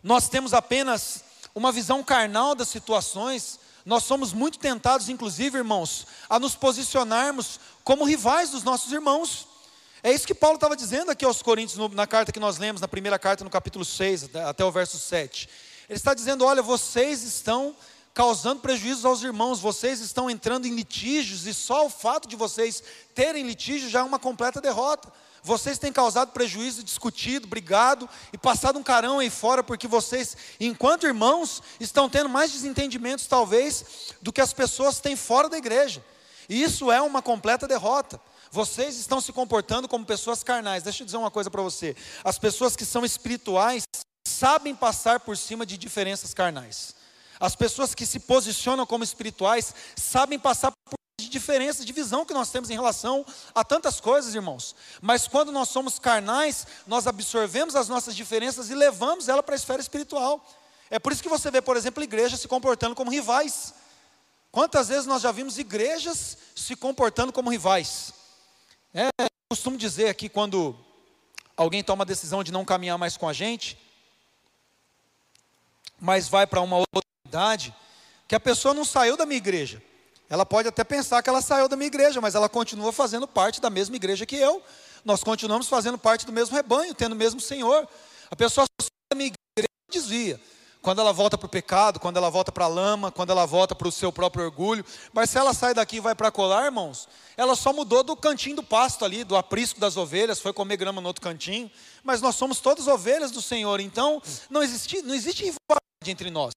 nós 0.03 0.29
temos 0.29 0.53
apenas 0.53 1.25
uma 1.55 1.73
visão 1.73 2.03
carnal 2.03 2.55
das 2.55 2.69
situações, 2.69 3.59
nós 3.85 4.05
somos 4.05 4.33
muito 4.33 4.59
tentados, 4.59 5.09
inclusive, 5.09 5.59
irmãos, 5.59 6.07
a 6.29 6.39
nos 6.39 6.55
posicionarmos 6.55 7.61
como 7.83 8.05
rivais 8.05 8.51
dos 8.51 8.63
nossos 8.63 8.93
irmãos. 8.93 9.47
É 10.03 10.13
isso 10.13 10.27
que 10.27 10.35
Paulo 10.35 10.57
estava 10.57 10.77
dizendo 10.77 11.11
aqui 11.11 11.25
aos 11.25 11.41
Coríntios, 11.41 11.91
na 11.93 12.07
carta 12.07 12.33
que 12.33 12.41
nós 12.41 12.59
lemos, 12.59 12.81
na 12.81 12.89
primeira 12.89 13.19
carta, 13.19 13.45
no 13.45 13.49
capítulo 13.49 13.85
6, 13.85 14.35
até 14.37 14.63
o 14.65 14.71
verso 14.71 14.99
7. 14.99 15.49
Ele 15.89 15.97
está 15.97 16.15
dizendo: 16.15 16.45
olha, 16.45 16.63
vocês 16.63 17.23
estão 17.23 17.75
causando 18.15 18.61
prejuízos 18.61 19.05
aos 19.05 19.23
irmãos, 19.23 19.59
vocês 19.59 20.01
estão 20.01 20.31
entrando 20.31 20.67
em 20.67 20.75
litígios, 20.75 21.47
e 21.47 21.53
só 21.53 21.85
o 21.85 21.91
fato 21.91 22.29
de 22.29 22.37
vocês 22.37 22.83
terem 23.13 23.45
litígio 23.45 23.91
já 23.91 24.01
é 24.01 24.03
uma 24.03 24.21
completa 24.21 24.61
derrota. 24.61 25.13
Vocês 25.43 25.79
têm 25.79 25.93
causado 25.93 26.33
prejuízo, 26.33 26.83
discutido, 26.83 27.47
brigado 27.47 28.09
e 28.33 28.39
passado 28.39 28.79
um 28.79 28.83
carão 28.83 29.19
aí 29.19 29.29
fora, 29.29 29.63
porque 29.63 29.87
vocês, 29.87 30.35
enquanto 30.59 31.07
irmãos, 31.07 31.63
estão 31.79 32.09
tendo 32.09 32.31
mais 32.31 32.51
desentendimentos, 32.51 33.27
talvez, 33.27 34.15
do 34.23 34.33
que 34.33 34.41
as 34.41 34.55
pessoas 34.55 35.01
têm 35.01 35.17
fora 35.17 35.49
da 35.49 35.59
igreja. 35.59 36.03
E 36.49 36.63
isso 36.63 36.91
é 36.91 37.03
uma 37.03 37.21
completa 37.21 37.69
derrota. 37.69 38.19
Vocês 38.51 38.97
estão 38.97 39.21
se 39.21 39.33
comportando 39.33 39.89
como 39.89 40.07
pessoas 40.07 40.43
carnais. 40.43 40.83
Deixa 40.83 41.03
eu 41.03 41.05
dizer 41.05 41.19
uma 41.19 41.31
coisa 41.31 41.51
para 41.51 41.61
você: 41.61 41.95
as 42.23 42.39
pessoas 42.39 42.75
que 42.75 42.85
são 42.85 43.05
espirituais 43.05 43.83
sabem 44.35 44.75
passar 44.75 45.21
por 45.21 45.37
cima 45.37 45.65
de 45.65 45.79
diferenças 45.79 46.35
carnais. 46.35 46.95
As 47.39 47.55
pessoas 47.55 47.95
que 47.95 48.05
se 48.07 48.21
posicionam 48.21 48.87
como 48.87 49.05
espirituais 49.05 49.75
sabem 49.97 50.39
passar 50.39 50.71
por 50.71 50.99
de 51.21 51.29
diferenças 51.29 51.87
de 51.87 51.93
visão 51.93 52.27
que 52.27 52.35
nós 52.35 52.51
temos 52.51 52.71
em 52.71 52.75
relação 52.75 53.25
a 53.55 53.63
tantas 53.63 54.01
coisas, 54.01 54.35
irmãos. 54.35 54.75
Mas 55.01 55.29
quando 55.29 55.53
nós 55.53 55.69
somos 55.69 55.97
carnais, 55.99 56.67
nós 56.89 57.07
absorvemos 57.07 57.77
as 57.77 57.89
nossas 57.89 58.17
diferenças 58.17 58.69
e 58.69 58.75
levamos 58.75 59.29
ela 59.29 59.43
para 59.43 59.55
a 59.55 59.57
esfera 59.57 59.81
espiritual. 59.81 60.45
É 60.91 60.99
por 60.99 61.13
isso 61.13 61.23
que 61.23 61.29
você 61.29 61.53
vê, 61.53 61.63
por 61.63 61.77
exemplo, 61.77 62.03
igrejas 62.03 62.41
se 62.41 62.49
comportando 62.49 62.97
como 62.97 63.13
rivais. 63.13 63.73
Quantas 64.51 64.89
vezes 64.89 65.07
nós 65.07 65.23
já 65.23 65.31
vimos 65.31 65.57
igrejas 65.57 66.37
se 66.55 66.75
comportando 66.75 67.33
como 67.33 67.51
rivais? 67.51 68.13
É, 68.93 69.09
eu 69.21 69.29
costumo 69.53 69.77
dizer 69.77 70.09
aqui 70.09 70.29
quando 70.29 70.77
alguém 71.57 71.85
toma 71.85 72.03
a 72.03 72.07
decisão 72.07 72.43
de 72.43 72.51
não 72.51 72.65
caminhar 72.65 72.99
mais 72.99 73.17
com 73.17 73.29
a 73.29 73.33
gente, 73.33 73.79
mas 76.05 76.29
vai 76.29 76.47
para 76.47 76.61
uma 76.61 76.77
outra 76.77 77.01
idade, 77.27 77.75
que 78.29 78.35
a 78.35 78.41
pessoa 78.41 78.75
não 78.75 78.85
saiu 78.85 79.17
da 79.17 79.25
minha 79.25 79.39
igreja. 79.39 79.83
Ela 80.29 80.45
pode 80.45 80.69
até 80.69 80.85
pensar 80.85 81.23
que 81.23 81.31
ela 81.31 81.41
saiu 81.41 81.67
da 81.67 81.77
minha 81.77 81.87
igreja, 81.87 82.21
mas 82.21 82.35
ela 82.35 82.47
continua 82.47 82.93
fazendo 82.93 83.27
parte 83.27 83.59
da 83.59 83.71
mesma 83.71 83.97
igreja 83.97 84.27
que 84.27 84.37
eu. 84.37 84.63
Nós 85.03 85.25
continuamos 85.25 85.67
fazendo 85.67 85.97
parte 85.97 86.27
do 86.27 86.33
mesmo 86.33 86.55
rebanho, 86.55 86.95
tendo 86.95 87.15
o 87.15 87.17
mesmo 87.17 87.41
Senhor. 87.41 87.89
A 88.31 88.37
pessoa 88.37 88.67
sai 88.79 88.89
da 89.11 89.17
minha 89.17 89.29
igreja 89.29 89.69
desvia. 89.91 90.39
Quando 90.83 91.01
ela 91.01 91.11
volta 91.11 91.39
para 91.39 91.47
o 91.47 91.49
pecado, 91.49 91.99
quando 91.99 92.19
ela 92.19 92.29
volta 92.29 92.53
para 92.53 92.67
a 92.67 92.69
lama, 92.69 93.11
quando 93.11 93.31
ela 93.31 93.47
volta 93.47 93.75
para 93.75 93.89
o 93.89 93.93
seu 93.93 94.13
próprio 94.13 94.45
orgulho. 94.45 94.85
Mas 95.11 95.31
se 95.31 95.39
ela 95.39 95.55
sai 95.55 95.73
daqui 95.73 95.97
e 95.97 96.01
vai 96.01 96.15
para 96.15 96.31
colar, 96.31 96.67
irmãos, 96.67 97.09
ela 97.35 97.57
só 97.57 97.73
mudou 97.73 98.03
do 98.03 98.15
cantinho 98.15 98.57
do 98.57 98.63
pasto 98.63 99.07
ali, 99.07 99.25
do 99.25 99.37
aprisco 99.37 99.81
das 99.81 99.97
ovelhas, 99.97 100.39
foi 100.39 100.53
comer 100.53 100.77
grama 100.77 101.01
no 101.01 101.07
outro 101.07 101.23
cantinho. 101.23 101.71
Mas 102.03 102.21
nós 102.21 102.35
somos 102.35 102.61
todas 102.61 102.87
ovelhas 102.87 103.31
do 103.31 103.41
Senhor, 103.41 103.81
então 103.81 104.21
não 104.51 104.63
existe, 104.63 105.01
não 105.01 105.15
existe 105.15 105.55
entre 106.11 106.31
nós. 106.31 106.53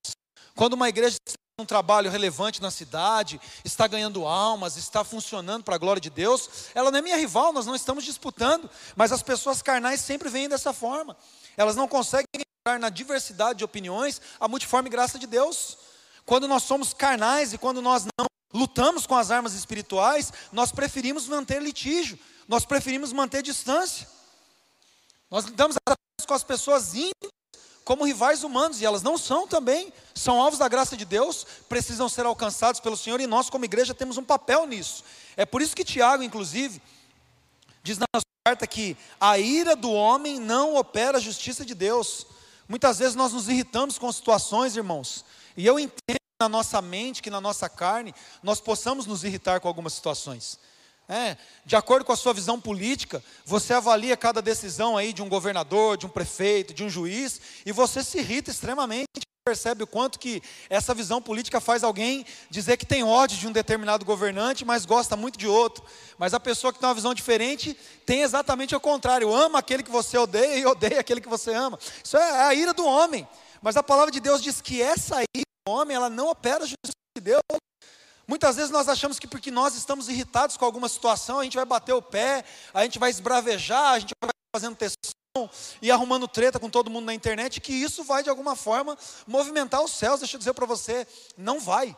Quando 0.55 0.73
uma 0.73 0.89
igreja 0.89 1.17
tem 1.25 1.35
um 1.59 1.65
trabalho 1.65 2.09
relevante 2.09 2.61
na 2.61 2.69
cidade, 2.69 3.39
está 3.63 3.87
ganhando 3.87 4.25
almas, 4.25 4.77
está 4.77 5.03
funcionando 5.03 5.63
para 5.63 5.75
a 5.75 5.77
glória 5.77 5.99
de 5.99 6.09
Deus, 6.09 6.69
ela 6.75 6.91
não 6.91 6.99
é 6.99 7.01
minha 7.01 7.17
rival, 7.17 7.51
nós 7.51 7.65
não 7.65 7.75
estamos 7.75 8.03
disputando, 8.03 8.69
mas 8.95 9.11
as 9.11 9.23
pessoas 9.23 9.61
carnais 9.61 10.01
sempre 10.01 10.29
vêm 10.29 10.47
dessa 10.47 10.71
forma. 10.71 11.17
Elas 11.55 11.75
não 11.75 11.87
conseguem 11.87 12.27
entrar 12.35 12.79
na 12.79 12.89
diversidade 12.89 13.59
de 13.59 13.65
opiniões, 13.65 14.21
a 14.39 14.47
multiforme 14.47 14.89
graça 14.89 15.17
de 15.17 15.25
Deus. 15.25 15.77
Quando 16.25 16.47
nós 16.47 16.63
somos 16.63 16.93
carnais 16.93 17.53
e 17.53 17.57
quando 17.57 17.81
nós 17.81 18.05
não 18.05 18.27
lutamos 18.53 19.07
com 19.07 19.15
as 19.15 19.31
armas 19.31 19.53
espirituais, 19.53 20.31
nós 20.51 20.71
preferimos 20.71 21.27
manter 21.27 21.61
litígio, 21.61 22.19
nós 22.47 22.65
preferimos 22.65 23.13
manter 23.13 23.41
distância. 23.41 24.07
Nós 25.29 25.45
lidamos 25.45 25.75
com 26.27 26.33
as 26.33 26.43
pessoas 26.43 26.93
íntimas 26.93 27.36
como 27.87 28.03
rivais 28.03 28.43
humanos, 28.43 28.81
e 28.81 28.85
elas 28.85 29.01
não 29.01 29.17
são 29.17 29.47
também, 29.47 29.93
são 30.13 30.41
alvos 30.41 30.59
da 30.59 30.67
graça 30.67 30.97
de 30.97 31.05
Deus, 31.05 31.47
precisam 31.69 32.09
ser 32.09 32.25
alcançados 32.25 32.81
pelo 32.81 32.97
Senhor, 32.97 33.21
e 33.21 33.25
nós, 33.25 33.49
como 33.49 33.63
igreja, 33.63 33.93
temos 33.93 34.17
um 34.17 34.25
papel 34.25 34.67
nisso. 34.67 35.05
É 35.37 35.45
por 35.45 35.61
isso 35.61 35.73
que 35.73 35.85
Tiago, 35.85 36.21
inclusive, 36.21 36.81
diz 37.81 37.97
na 37.97 38.05
sua 38.13 38.25
carta 38.45 38.67
que 38.67 38.97
a 39.17 39.39
ira 39.39 39.73
do 39.73 39.89
homem 39.89 40.37
não 40.37 40.75
opera 40.75 41.17
a 41.17 41.21
justiça 41.21 41.63
de 41.63 41.73
Deus. 41.73 42.27
Muitas 42.67 42.99
vezes 42.99 43.15
nós 43.15 43.31
nos 43.31 43.47
irritamos 43.47 43.97
com 43.97 44.11
situações, 44.11 44.75
irmãos, 44.75 45.23
e 45.55 45.65
eu 45.65 45.79
entendo 45.79 46.19
na 46.41 46.49
nossa 46.49 46.81
mente, 46.81 47.23
que 47.23 47.29
na 47.29 47.39
nossa 47.39 47.69
carne, 47.69 48.13
nós 48.43 48.59
possamos 48.59 49.05
nos 49.05 49.23
irritar 49.23 49.61
com 49.61 49.67
algumas 49.69 49.93
situações. 49.93 50.59
É, 51.09 51.37
de 51.65 51.75
acordo 51.75 52.03
com 52.03 52.11
a 52.11 52.17
sua 52.17 52.33
visão 52.33 52.59
política, 52.59 53.23
você 53.45 53.73
avalia 53.73 54.17
cada 54.17 54.41
decisão 54.41 54.97
aí 54.97 55.13
de 55.13 55.21
um 55.21 55.29
governador, 55.29 55.95
de 55.95 56.05
um 56.05 56.09
prefeito, 56.09 56.73
de 56.73 56.83
um 56.83 56.89
juiz, 56.89 57.39
e 57.65 57.71
você 57.71 58.03
se 58.03 58.17
irrita 58.17 58.51
extremamente, 58.51 59.07
percebe 59.45 59.83
o 59.83 59.87
quanto 59.87 60.19
que 60.19 60.43
essa 60.69 60.93
visão 60.93 61.21
política 61.21 61.61
faz 61.61 61.81
alguém 61.81 62.25
dizer 62.49 62.75
que 62.75 62.85
tem 62.85 63.05
ódio 63.05 63.37
de 63.37 63.47
um 63.47 63.51
determinado 63.53 64.03
governante, 64.03 64.65
mas 64.65 64.85
gosta 64.85 65.15
muito 65.15 65.39
de 65.39 65.47
outro. 65.47 65.85
Mas 66.17 66.33
a 66.33 66.39
pessoa 66.41 66.73
que 66.73 66.79
tem 66.79 66.89
uma 66.89 66.93
visão 66.93 67.13
diferente 67.13 67.73
tem 68.05 68.23
exatamente 68.23 68.75
o 68.75 68.79
contrário, 68.79 69.33
ama 69.33 69.59
aquele 69.59 69.83
que 69.83 69.91
você 69.91 70.17
odeia 70.17 70.57
e 70.57 70.65
odeia 70.65 70.99
aquele 70.99 71.21
que 71.21 71.29
você 71.29 71.53
ama. 71.53 71.79
Isso 72.03 72.17
é 72.17 72.41
a 72.47 72.53
ira 72.53 72.73
do 72.73 72.85
homem. 72.85 73.25
Mas 73.61 73.77
a 73.77 73.83
palavra 73.83 74.11
de 74.11 74.19
Deus 74.19 74.43
diz 74.43 74.59
que 74.59 74.81
essa 74.81 75.21
ira 75.21 75.47
do 75.65 75.71
homem, 75.71 75.95
ela 75.95 76.09
não 76.09 76.27
opera 76.27 76.65
a 76.65 76.67
justiça 76.67 76.91
de 77.15 77.23
Deus. 77.23 77.41
Muitas 78.27 78.57
vezes 78.57 78.71
nós 78.71 78.89
achamos 78.89 79.17
que 79.17 79.27
porque 79.27 79.49
nós 79.49 79.75
estamos 79.75 80.09
irritados 80.09 80.57
com 80.57 80.65
alguma 80.65 80.89
situação, 80.89 81.39
a 81.39 81.43
gente 81.43 81.55
vai 81.55 81.65
bater 81.65 81.93
o 81.93 82.01
pé, 82.01 82.43
a 82.73 82.83
gente 82.83 82.99
vai 82.99 83.09
esbravejar, 83.09 83.93
a 83.93 83.99
gente 83.99 84.11
vai 84.21 84.29
fazendo 84.53 84.75
tensão 84.75 85.49
e 85.81 85.89
arrumando 85.89 86.27
treta 86.27 86.59
com 86.59 86.69
todo 86.69 86.89
mundo 86.89 87.05
na 87.05 87.13
internet, 87.13 87.61
que 87.61 87.71
isso 87.71 88.03
vai 88.03 88.23
de 88.23 88.29
alguma 88.29 88.55
forma 88.55 88.97
movimentar 89.25 89.81
os 89.81 89.91
céus. 89.91 90.19
Deixa 90.19 90.35
eu 90.35 90.39
dizer 90.39 90.53
para 90.53 90.65
você, 90.65 91.07
não 91.37 91.59
vai. 91.59 91.95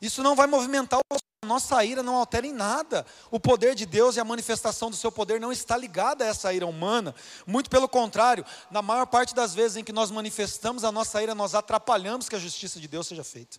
Isso 0.00 0.22
não 0.22 0.34
vai 0.34 0.48
movimentar 0.48 0.98
a 1.44 1.48
nossa 1.48 1.84
ira 1.84 2.04
não 2.04 2.16
altera 2.16 2.46
em 2.46 2.52
nada. 2.52 3.04
O 3.28 3.40
poder 3.40 3.74
de 3.74 3.84
Deus 3.84 4.14
e 4.14 4.20
a 4.20 4.24
manifestação 4.24 4.90
do 4.90 4.96
seu 4.96 5.10
poder 5.10 5.40
não 5.40 5.50
está 5.50 5.76
ligada 5.76 6.24
a 6.24 6.28
essa 6.28 6.52
ira 6.52 6.66
humana. 6.66 7.12
Muito 7.44 7.68
pelo 7.68 7.88
contrário, 7.88 8.46
na 8.70 8.80
maior 8.80 9.06
parte 9.06 9.34
das 9.34 9.52
vezes 9.52 9.76
em 9.76 9.82
que 9.82 9.92
nós 9.92 10.10
manifestamos 10.10 10.84
a 10.84 10.92
nossa 10.92 11.20
ira, 11.20 11.34
nós 11.34 11.56
atrapalhamos 11.56 12.28
que 12.28 12.36
a 12.36 12.38
justiça 12.38 12.78
de 12.78 12.86
Deus 12.86 13.08
seja 13.08 13.24
feita. 13.24 13.58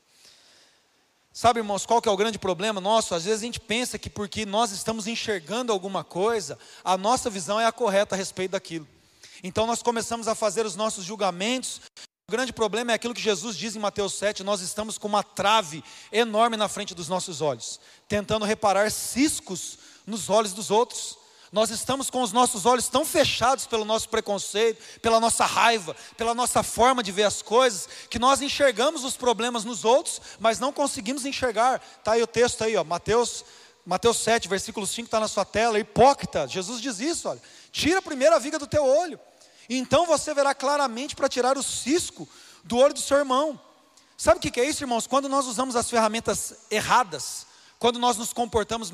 Sabe, 1.36 1.62
irmãos, 1.62 1.84
qual 1.84 2.00
que 2.00 2.08
é 2.08 2.12
o 2.12 2.16
grande 2.16 2.38
problema 2.38 2.80
nosso? 2.80 3.16
Às 3.16 3.26
vezes 3.26 3.42
a 3.42 3.46
gente 3.46 3.60
pensa 3.60 3.98
que 3.98 4.08
porque 4.08 4.46
nós 4.46 4.72
estamos 4.72 5.08
enxergando 5.08 5.72
alguma 5.72 6.04
coisa, 6.04 6.60
a 6.84 6.96
nossa 6.96 7.28
visão 7.28 7.60
é 7.60 7.66
a 7.66 7.72
correta 7.72 8.14
a 8.14 8.18
respeito 8.18 8.52
daquilo. 8.52 8.88
Então 9.44 9.66
nós 9.66 9.82
começamos 9.82 10.28
a 10.28 10.36
fazer 10.36 10.64
os 10.64 10.76
nossos 10.76 11.04
julgamentos. 11.04 11.82
O 12.30 12.32
grande 12.32 12.54
problema 12.54 12.92
é 12.92 12.96
aquilo 12.96 13.16
que 13.16 13.22
Jesus 13.22 13.58
diz 13.58 13.76
em 13.76 13.80
Mateus 13.80 14.14
7: 14.14 14.44
nós 14.44 14.62
estamos 14.62 15.00
com 15.00 15.08
uma 15.08 15.24
trave 15.24 15.84
enorme 16.12 16.56
na 16.56 16.68
frente 16.68 16.94
dos 16.94 17.10
nossos 17.10 17.42
olhos, 17.42 17.80
tentando 18.08 18.46
reparar 18.46 18.92
ciscos 18.92 19.80
nos 20.06 20.30
olhos 20.30 20.54
dos 20.54 20.70
outros. 20.70 21.18
Nós 21.54 21.70
estamos 21.70 22.10
com 22.10 22.24
os 22.24 22.32
nossos 22.32 22.66
olhos 22.66 22.88
tão 22.88 23.06
fechados 23.06 23.68
pelo 23.68 23.86
nosso 23.86 24.10
preconceito, 24.10 24.82
pela 25.00 25.20
nossa 25.20 25.46
raiva, 25.46 25.96
pela 26.18 26.34
nossa 26.34 26.64
forma 26.64 27.04
de 27.04 27.12
ver 27.12 27.26
as 27.26 27.44
coisas, 27.44 27.88
que 28.10 28.18
nós 28.18 28.42
enxergamos 28.42 29.04
os 29.04 29.16
problemas 29.16 29.64
nos 29.64 29.86
outros, 29.86 30.20
mas 30.40 30.60
não 30.60 30.74
conseguimos 30.74 31.28
enxergar. 31.28 31.80
Está 32.00 32.14
aí 32.14 32.24
o 32.24 32.28
texto 32.28 32.64
aí, 32.64 32.76
ó, 32.76 32.84
Mateus, 32.84 33.46
Mateus 33.86 34.18
7, 34.18 34.48
versículo 34.48 34.88
5 34.88 35.06
está 35.06 35.20
na 35.20 35.28
sua 35.28 35.46
tela. 35.46 35.78
Hipócrita, 35.78 36.48
Jesus 36.48 36.82
diz 36.82 37.00
isso, 37.00 37.30
olha. 37.30 37.42
Tira 37.72 38.02
primeiro 38.02 38.36
a 38.36 38.40
viga 38.40 38.58
do 38.58 38.66
teu 38.66 38.84
olho, 38.84 39.20
e 39.70 39.78
então 39.78 40.08
você 40.08 40.34
verá 40.34 40.56
claramente 40.56 41.16
para 41.16 41.30
tirar 41.30 41.56
o 41.56 41.62
cisco 41.62 42.28
do 42.64 42.78
olho 42.78 42.96
do 42.96 43.00
seu 43.00 43.20
irmão. 43.20 43.62
Sabe 44.18 44.40
o 44.40 44.42
que 44.42 44.60
é 44.60 44.66
isso, 44.66 44.82
irmãos? 44.82 45.06
Quando 45.06 45.30
nós 45.30 45.46
usamos 45.46 45.76
as 45.76 45.88
ferramentas 45.88 46.56
erradas, 46.72 47.46
quando 47.78 48.00
nós 48.00 48.18
nos 48.18 48.34
comportamos 48.34 48.92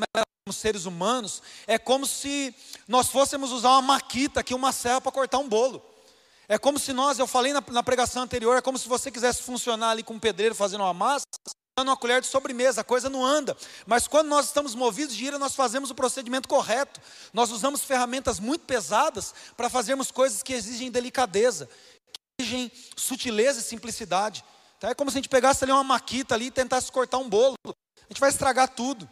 como 0.49 0.53
seres 0.53 0.85
humanos, 0.85 1.43
é 1.67 1.77
como 1.77 2.07
se 2.07 2.53
nós 2.87 3.07
fôssemos 3.07 3.51
usar 3.51 3.69
uma 3.69 3.81
maquita 3.83 4.39
aqui, 4.39 4.55
uma 4.55 4.71
serra 4.71 4.99
para 4.99 5.11
cortar 5.11 5.37
um 5.37 5.47
bolo. 5.47 5.79
É 6.47 6.57
como 6.57 6.79
se 6.79 6.91
nós, 6.91 7.19
eu 7.19 7.27
falei 7.27 7.53
na, 7.53 7.63
na, 7.67 7.83
pregação 7.83 8.23
anterior, 8.23 8.57
é 8.57 8.61
como 8.61 8.77
se 8.77 8.89
você 8.89 9.11
quisesse 9.11 9.43
funcionar 9.43 9.91
ali 9.91 10.01
com 10.01 10.15
um 10.15 10.19
pedreiro 10.19 10.55
fazendo 10.55 10.81
uma 10.81 10.93
massa, 10.93 11.25
dando 11.77 11.89
uma 11.89 11.97
colher 11.97 12.19
de 12.19 12.25
sobremesa, 12.25 12.81
a 12.81 12.83
coisa 12.83 13.11
não 13.11 13.23
anda. 13.23 13.55
Mas 13.85 14.07
quando 14.07 14.27
nós 14.27 14.47
estamos 14.47 14.73
movidos 14.73 15.15
de 15.15 15.25
ira, 15.25 15.37
nós 15.37 15.53
fazemos 15.53 15.91
o 15.91 15.95
procedimento 15.95 16.49
correto. 16.49 16.99
Nós 17.31 17.51
usamos 17.51 17.83
ferramentas 17.83 18.39
muito 18.39 18.65
pesadas 18.65 19.35
para 19.55 19.69
fazermos 19.69 20.09
coisas 20.09 20.41
que 20.41 20.53
exigem 20.53 20.89
delicadeza, 20.89 21.69
que 22.11 22.43
exigem 22.43 22.71
sutileza 22.97 23.59
e 23.59 23.63
simplicidade. 23.63 24.43
Então 24.79 24.89
é 24.89 24.95
como 24.95 25.11
se 25.11 25.17
a 25.17 25.19
gente 25.19 25.29
pegasse 25.29 25.63
ali 25.63 25.71
uma 25.71 25.83
maquita 25.83 26.33
ali 26.33 26.47
e 26.47 26.51
tentasse 26.51 26.91
cortar 26.91 27.19
um 27.19 27.29
bolo. 27.29 27.53
A 27.67 27.73
gente 28.09 28.19
vai 28.19 28.31
estragar 28.31 28.67
tudo. 28.69 29.07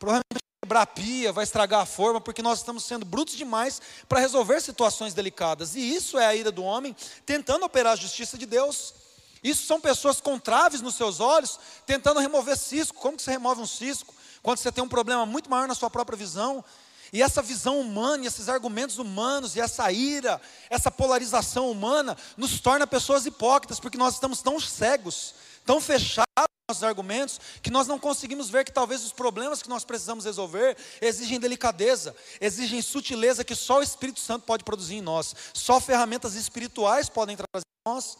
Provavelmente 0.00 0.39
quebrar 0.70 0.82
a 0.82 0.86
pia, 0.86 1.32
vai 1.32 1.42
estragar 1.42 1.80
a 1.80 1.86
forma, 1.86 2.20
porque 2.20 2.40
nós 2.40 2.60
estamos 2.60 2.84
sendo 2.84 3.04
brutos 3.04 3.34
demais 3.34 3.82
para 4.08 4.20
resolver 4.20 4.60
situações 4.60 5.12
delicadas. 5.12 5.74
E 5.74 5.80
isso 5.80 6.16
é 6.16 6.24
a 6.24 6.34
ira 6.34 6.52
do 6.52 6.62
homem 6.62 6.94
tentando 7.26 7.64
operar 7.64 7.94
a 7.94 7.96
justiça 7.96 8.38
de 8.38 8.46
Deus. 8.46 8.94
Isso 9.42 9.66
são 9.66 9.80
pessoas 9.80 10.20
com 10.20 10.38
traves 10.38 10.80
nos 10.80 10.94
seus 10.94 11.18
olhos, 11.18 11.58
tentando 11.84 12.20
remover 12.20 12.56
cisco. 12.56 13.00
Como 13.00 13.16
que 13.16 13.22
você 13.24 13.32
remove 13.32 13.60
um 13.60 13.66
cisco? 13.66 14.14
Quando 14.44 14.58
você 14.58 14.70
tem 14.70 14.84
um 14.84 14.88
problema 14.88 15.26
muito 15.26 15.50
maior 15.50 15.66
na 15.66 15.74
sua 15.74 15.90
própria 15.90 16.16
visão. 16.16 16.64
E 17.12 17.20
essa 17.20 17.42
visão 17.42 17.80
humana, 17.80 18.22
e 18.22 18.26
esses 18.28 18.48
argumentos 18.48 18.98
humanos, 18.98 19.56
e 19.56 19.60
essa 19.60 19.90
ira, 19.90 20.40
essa 20.68 20.88
polarização 20.88 21.68
humana, 21.68 22.16
nos 22.36 22.60
torna 22.60 22.86
pessoas 22.86 23.26
hipócritas, 23.26 23.80
porque 23.80 23.98
nós 23.98 24.14
estamos 24.14 24.40
tão 24.40 24.60
cegos, 24.60 25.34
tão 25.70 25.80
fechados 25.80 26.26
nossos 26.68 26.82
argumentos, 26.82 27.40
que 27.62 27.70
nós 27.70 27.86
não 27.86 27.96
conseguimos 27.96 28.50
ver 28.50 28.64
que 28.64 28.72
talvez 28.72 29.04
os 29.04 29.12
problemas 29.12 29.62
que 29.62 29.68
nós 29.68 29.84
precisamos 29.84 30.24
resolver 30.24 30.76
exigem 31.00 31.38
delicadeza, 31.38 32.12
exigem 32.40 32.82
sutileza 32.82 33.44
que 33.44 33.54
só 33.54 33.78
o 33.78 33.82
Espírito 33.82 34.18
Santo 34.18 34.46
pode 34.46 34.64
produzir 34.64 34.96
em 34.96 35.00
nós, 35.00 35.32
só 35.54 35.80
ferramentas 35.80 36.34
espirituais 36.34 37.08
podem 37.08 37.36
trazer 37.36 37.62
em 37.64 37.92
nós. 37.92 38.18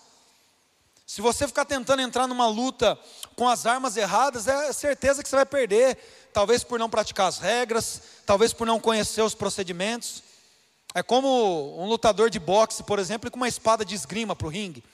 Se 1.05 1.21
você 1.21 1.49
ficar 1.49 1.65
tentando 1.65 2.03
entrar 2.03 2.29
numa 2.29 2.47
luta 2.47 2.97
com 3.35 3.49
as 3.49 3.67
armas 3.67 3.97
erradas, 3.97 4.47
é 4.47 4.73
certeza 4.73 5.21
que 5.21 5.29
você 5.29 5.35
vai 5.35 5.47
perder, 5.47 5.99
talvez 6.33 6.63
por 6.63 6.79
não 6.79 6.89
praticar 6.89 7.27
as 7.27 7.39
regras, 7.39 8.01
talvez 8.25 8.53
por 8.53 8.65
não 8.65 8.79
conhecer 8.79 9.23
os 9.23 9.35
procedimentos. 9.35 10.23
É 10.95 11.03
como 11.03 11.83
um 11.83 11.89
lutador 11.89 12.31
de 12.31 12.39
boxe, 12.39 12.85
por 12.85 13.01
exemplo, 13.01 13.29
com 13.29 13.37
uma 13.37 13.49
espada 13.49 13.85
de 13.85 13.97
esgrima 13.97 14.37
para 14.37 14.47
o 14.47 14.51
ringue. 14.51 14.85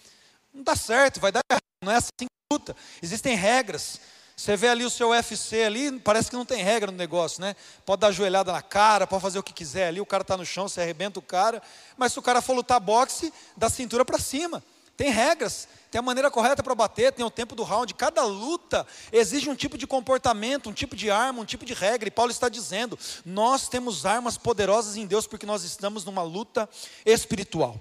Não 0.55 0.63
dá 0.63 0.75
certo, 0.75 1.21
vai 1.21 1.31
dar 1.31 1.41
errado, 1.51 1.61
não 1.85 1.93
é 1.93 1.97
assim 1.97 2.27
luta, 2.53 2.77
existem 3.03 3.35
regras. 3.35 4.01
Você 4.37 4.57
vê 4.57 4.69
ali 4.69 4.85
o 4.85 4.91
seu 4.91 5.09
UFC 5.09 5.65
ali, 5.65 5.99
parece 5.99 6.31
que 6.31 6.37
não 6.37 6.45
tem 6.45 6.63
regra 6.63 6.93
no 6.93 6.97
negócio, 6.97 7.41
né? 7.41 7.57
Pode 7.85 8.01
dar 8.01 8.13
joelhada 8.13 8.53
na 8.53 8.63
cara, 8.63 9.05
pode 9.05 9.21
fazer 9.21 9.39
o 9.41 9.43
que 9.43 9.53
quiser 9.53 9.89
ali, 9.89 10.01
o 10.01 10.07
cara 10.07 10.23
está 10.23 10.37
no 10.37 10.47
chão, 10.47 10.69
você 10.69 10.81
arrebenta 10.81 11.19
o 11.19 11.23
cara. 11.23 11.61
Mas 11.97 12.13
se 12.13 12.21
o 12.21 12.23
cara 12.23 12.41
for 12.41 12.55
lutar 12.55 12.79
boxe, 12.79 13.33
da 13.57 13.69
cintura 13.69 14.05
para 14.05 14.19
cima. 14.21 14.63
Tem 14.97 15.11
regras, 15.11 15.67
tem 15.91 15.99
a 15.99 16.03
maneira 16.03 16.31
correta 16.31 16.63
para 16.63 16.75
bater, 16.75 17.13
tem 17.13 17.25
o 17.25 17.31
tempo 17.31 17.57
do 17.57 17.65
round. 17.65 17.93
Cada 17.95 18.23
luta 18.23 18.87
exige 19.11 19.51
um 19.51 19.57
tipo 19.57 19.77
de 19.77 19.87
comportamento, 19.87 20.71
um 20.71 20.73
tipo 20.73 20.95
de 20.95 21.11
arma, 21.11 21.41
um 21.41 21.45
tipo 21.45 21.65
de 21.65 21.75
regra. 21.75 22.07
E 22.07 22.13
Paulo 22.13 22.31
está 22.31 22.49
dizendo: 22.49 22.97
nós 23.25 23.69
temos 23.69 24.07
armas 24.07 24.39
poderosas 24.39 24.97
em 24.97 25.05
Deus 25.05 25.27
porque 25.27 25.45
nós 25.47 25.65
estamos 25.65 26.05
numa 26.05 26.23
luta 26.23 26.69
espiritual. 27.05 27.81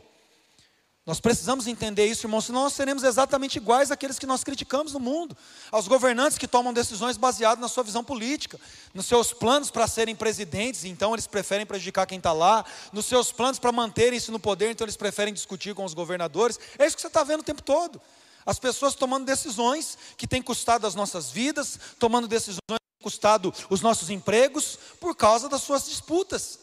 Nós 1.06 1.20
precisamos 1.20 1.68
entender 1.68 2.08
isso, 2.08 2.26
irmãos, 2.26 2.46
senão 2.46 2.64
nós 2.64 2.74
seremos 2.74 3.04
exatamente 3.04 3.58
iguais 3.58 3.92
àqueles 3.92 4.18
que 4.18 4.26
nós 4.26 4.44
criticamos 4.44 4.94
no 4.94 5.00
mundo, 5.00 5.38
aos 5.72 5.88
governantes 5.88 6.36
que 6.36 6.48
tomam 6.48 6.74
decisões 6.74 7.16
baseadas 7.16 7.62
na 7.62 7.68
sua 7.68 7.84
visão 7.84 8.04
política, 8.04 8.60
nos 8.92 9.06
seus 9.06 9.32
planos 9.32 9.70
para 9.70 9.88
serem 9.88 10.16
presidentes, 10.16 10.84
então 10.84 11.14
eles 11.14 11.28
preferem 11.28 11.64
prejudicar 11.64 12.08
quem 12.08 12.18
está 12.18 12.34
lá, 12.34 12.66
nos 12.92 13.06
seus 13.06 13.32
planos 13.32 13.60
para 13.60 13.72
manterem-se 13.72 14.32
no 14.32 14.40
poder, 14.40 14.72
então 14.72 14.84
eles 14.84 14.98
preferem 14.98 15.32
discutir 15.32 15.76
com 15.76 15.86
os 15.86 15.94
governadores. 15.94 16.60
É 16.80 16.88
isso 16.88 16.96
que 16.96 17.02
você 17.04 17.08
está 17.08 17.24
vendo 17.24 17.42
o 17.42 17.44
tempo 17.44 17.62
todo. 17.62 18.02
As 18.44 18.58
pessoas 18.58 18.96
tomando 18.96 19.26
decisões 19.26 20.00
que 20.18 20.26
têm 20.26 20.42
custado 20.42 20.88
as 20.88 20.96
nossas 20.96 21.30
vidas, 21.30 21.80
tomando 22.00 22.28
decisões 22.28 22.58
que 22.60 22.74
têm 22.74 23.04
custado 23.04 23.54
os 23.70 23.82
nossos 23.82 24.10
empregos, 24.10 24.80
por 25.00 25.16
causa 25.16 25.48
das 25.48 25.62
suas 25.62 25.86
disputas. 25.86 26.58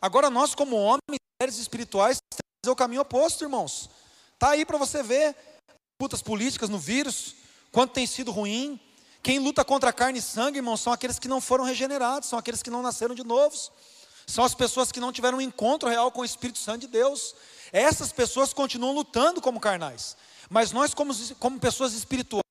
Agora, 0.00 0.30
nós, 0.30 0.54
como 0.54 0.76
homens 0.76 1.18
mulheres 1.40 1.58
espirituais, 1.58 2.18
fazer 2.62 2.72
o 2.72 2.76
caminho 2.76 3.00
oposto, 3.00 3.42
irmãos. 3.42 3.88
Está 4.34 4.50
aí 4.50 4.66
para 4.66 4.76
você 4.76 5.02
ver 5.02 5.34
lutas 6.00 6.20
políticas 6.22 6.68
no 6.68 6.78
vírus, 6.78 7.34
quanto 7.72 7.92
tem 7.92 8.06
sido 8.06 8.30
ruim. 8.30 8.78
Quem 9.22 9.38
luta 9.38 9.64
contra 9.64 9.92
carne 9.92 10.18
e 10.18 10.22
sangue, 10.22 10.58
irmãos, 10.58 10.80
são 10.80 10.92
aqueles 10.92 11.18
que 11.18 11.28
não 11.28 11.40
foram 11.40 11.64
regenerados, 11.64 12.28
são 12.28 12.38
aqueles 12.38 12.62
que 12.62 12.70
não 12.70 12.82
nasceram 12.82 13.14
de 13.14 13.24
novos, 13.24 13.70
são 14.26 14.44
as 14.44 14.54
pessoas 14.54 14.92
que 14.92 15.00
não 15.00 15.12
tiveram 15.12 15.38
um 15.38 15.42
encontro 15.42 15.88
real 15.88 16.10
com 16.10 16.20
o 16.20 16.24
Espírito 16.24 16.58
Santo 16.58 16.82
de 16.82 16.86
Deus. 16.86 17.34
Essas 17.72 18.12
pessoas 18.12 18.52
continuam 18.52 18.94
lutando 18.94 19.40
como 19.40 19.60
carnais, 19.60 20.16
mas 20.48 20.72
nós, 20.72 20.94
como, 20.94 21.14
como 21.38 21.58
pessoas 21.58 21.92
espirituais, 21.92 22.44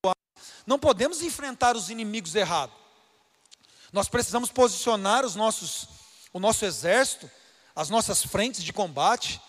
não 0.66 0.78
podemos 0.78 1.22
enfrentar 1.22 1.76
os 1.76 1.88
inimigos 1.88 2.34
errados. 2.34 2.74
Nós 3.92 4.08
precisamos 4.08 4.50
posicionar 4.50 5.24
os 5.24 5.34
nossos, 5.34 5.88
o 6.32 6.38
nosso 6.38 6.64
exército, 6.64 7.28
as 7.74 7.88
nossas 7.90 8.22
frentes 8.22 8.62
de 8.62 8.72
combate, 8.72 9.40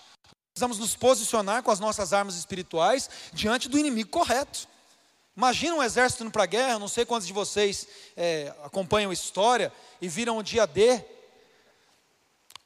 precisamos 0.53 0.77
nos 0.77 0.95
posicionar 0.95 1.63
com 1.63 1.71
as 1.71 1.79
nossas 1.79 2.13
armas 2.13 2.35
espirituais 2.35 3.09
diante 3.33 3.69
do 3.69 3.79
inimigo 3.79 4.09
correto. 4.09 4.67
Imagina 5.35 5.75
um 5.75 5.83
exército 5.83 6.23
indo 6.23 6.31
para 6.31 6.43
a 6.43 6.47
guerra, 6.47 6.77
não 6.77 6.89
sei 6.89 7.05
quantos 7.05 7.25
de 7.25 7.31
vocês 7.31 7.87
é, 8.17 8.53
acompanham 8.63 9.11
a 9.11 9.13
história 9.13 9.71
e 10.01 10.09
viram 10.09 10.37
o 10.37 10.43
dia 10.43 10.67
D. 10.67 11.03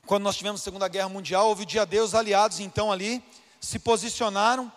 Quando 0.05 0.23
nós 0.23 0.35
tivemos 0.35 0.61
a 0.61 0.63
Segunda 0.63 0.87
Guerra 0.87 1.09
Mundial, 1.09 1.47
houve 1.47 1.63
o 1.63 1.65
dia 1.65 1.85
D, 1.85 1.99
os 1.99 2.15
aliados 2.15 2.59
então 2.59 2.91
ali 2.91 3.23
se 3.61 3.77
posicionaram 3.77 4.71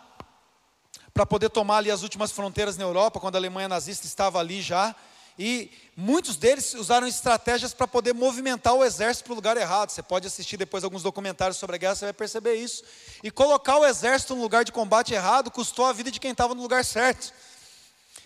para 1.15 1.27
poder 1.27 1.49
tomar 1.49 1.79
ali 1.79 1.91
as 1.91 2.03
últimas 2.03 2.31
fronteiras 2.31 2.77
na 2.77 2.85
Europa, 2.85 3.19
quando 3.19 3.37
a 3.37 3.39
Alemanha 3.39 3.69
nazista 3.69 4.07
estava 4.07 4.39
ali 4.39 4.63
já. 4.63 4.95
E 5.39 5.71
muitos 5.97 6.37
deles 6.37 6.75
usaram 6.75 7.07
estratégias 7.07 7.73
para 7.73 7.87
poder 7.87 8.13
movimentar 8.13 8.75
o 8.75 8.85
exército 8.85 9.27
para 9.27 9.33
o 9.33 9.37
lugar 9.37 9.57
errado. 9.57 9.91
Você 9.91 10.03
pode 10.03 10.27
assistir 10.27 10.57
depois 10.57 10.83
alguns 10.83 11.03
documentários 11.03 11.57
sobre 11.57 11.77
a 11.77 11.79
guerra, 11.79 11.95
você 11.95 12.07
vai 12.07 12.13
perceber 12.13 12.57
isso. 12.57 12.83
E 13.23 13.31
colocar 13.31 13.79
o 13.79 13.87
exército 13.87 14.35
no 14.35 14.43
lugar 14.43 14.65
de 14.65 14.73
combate 14.73 15.15
errado 15.15 15.51
custou 15.51 15.87
a 15.87 15.93
vida 15.93 16.11
de 16.11 16.19
quem 16.19 16.33
estava 16.33 16.55
no 16.55 16.63
lugar 16.63 16.85
certo. 16.85 17.33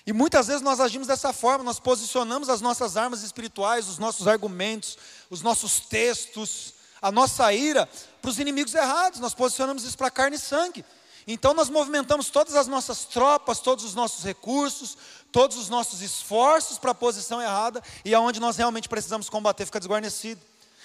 E 0.06 0.12
muitas 0.12 0.46
vezes 0.46 0.62
nós 0.62 0.80
agimos 0.80 1.06
dessa 1.06 1.32
forma, 1.32 1.62
nós 1.62 1.78
posicionamos 1.78 2.48
as 2.48 2.60
nossas 2.60 2.96
armas 2.96 3.22
espirituais, 3.22 3.88
os 3.88 3.98
nossos 3.98 4.26
argumentos, 4.26 4.96
os 5.28 5.42
nossos 5.42 5.80
textos, 5.80 6.74
a 7.00 7.12
nossa 7.12 7.52
ira 7.52 7.88
para 8.20 8.30
os 8.30 8.38
inimigos 8.38 8.74
errados, 8.74 9.20
nós 9.20 9.34
posicionamos 9.34 9.84
isso 9.84 9.98
para 9.98 10.10
carne 10.10 10.36
e 10.36 10.40
sangue. 10.40 10.84
Então 11.26 11.54
nós 11.54 11.68
movimentamos 11.68 12.30
todas 12.30 12.54
as 12.54 12.66
nossas 12.66 13.04
tropas, 13.04 13.60
todos 13.60 13.84
os 13.84 13.94
nossos 13.94 14.24
recursos, 14.24 14.96
todos 15.30 15.56
os 15.56 15.68
nossos 15.68 16.02
esforços 16.02 16.78
para 16.78 16.90
a 16.90 16.94
posição 16.94 17.40
errada 17.40 17.82
e 18.04 18.14
aonde 18.14 18.40
nós 18.40 18.56
realmente 18.56 18.88
precisamos 18.88 19.28
combater 19.28 19.64
fica 19.64 19.78
desguarnecido. 19.78 20.40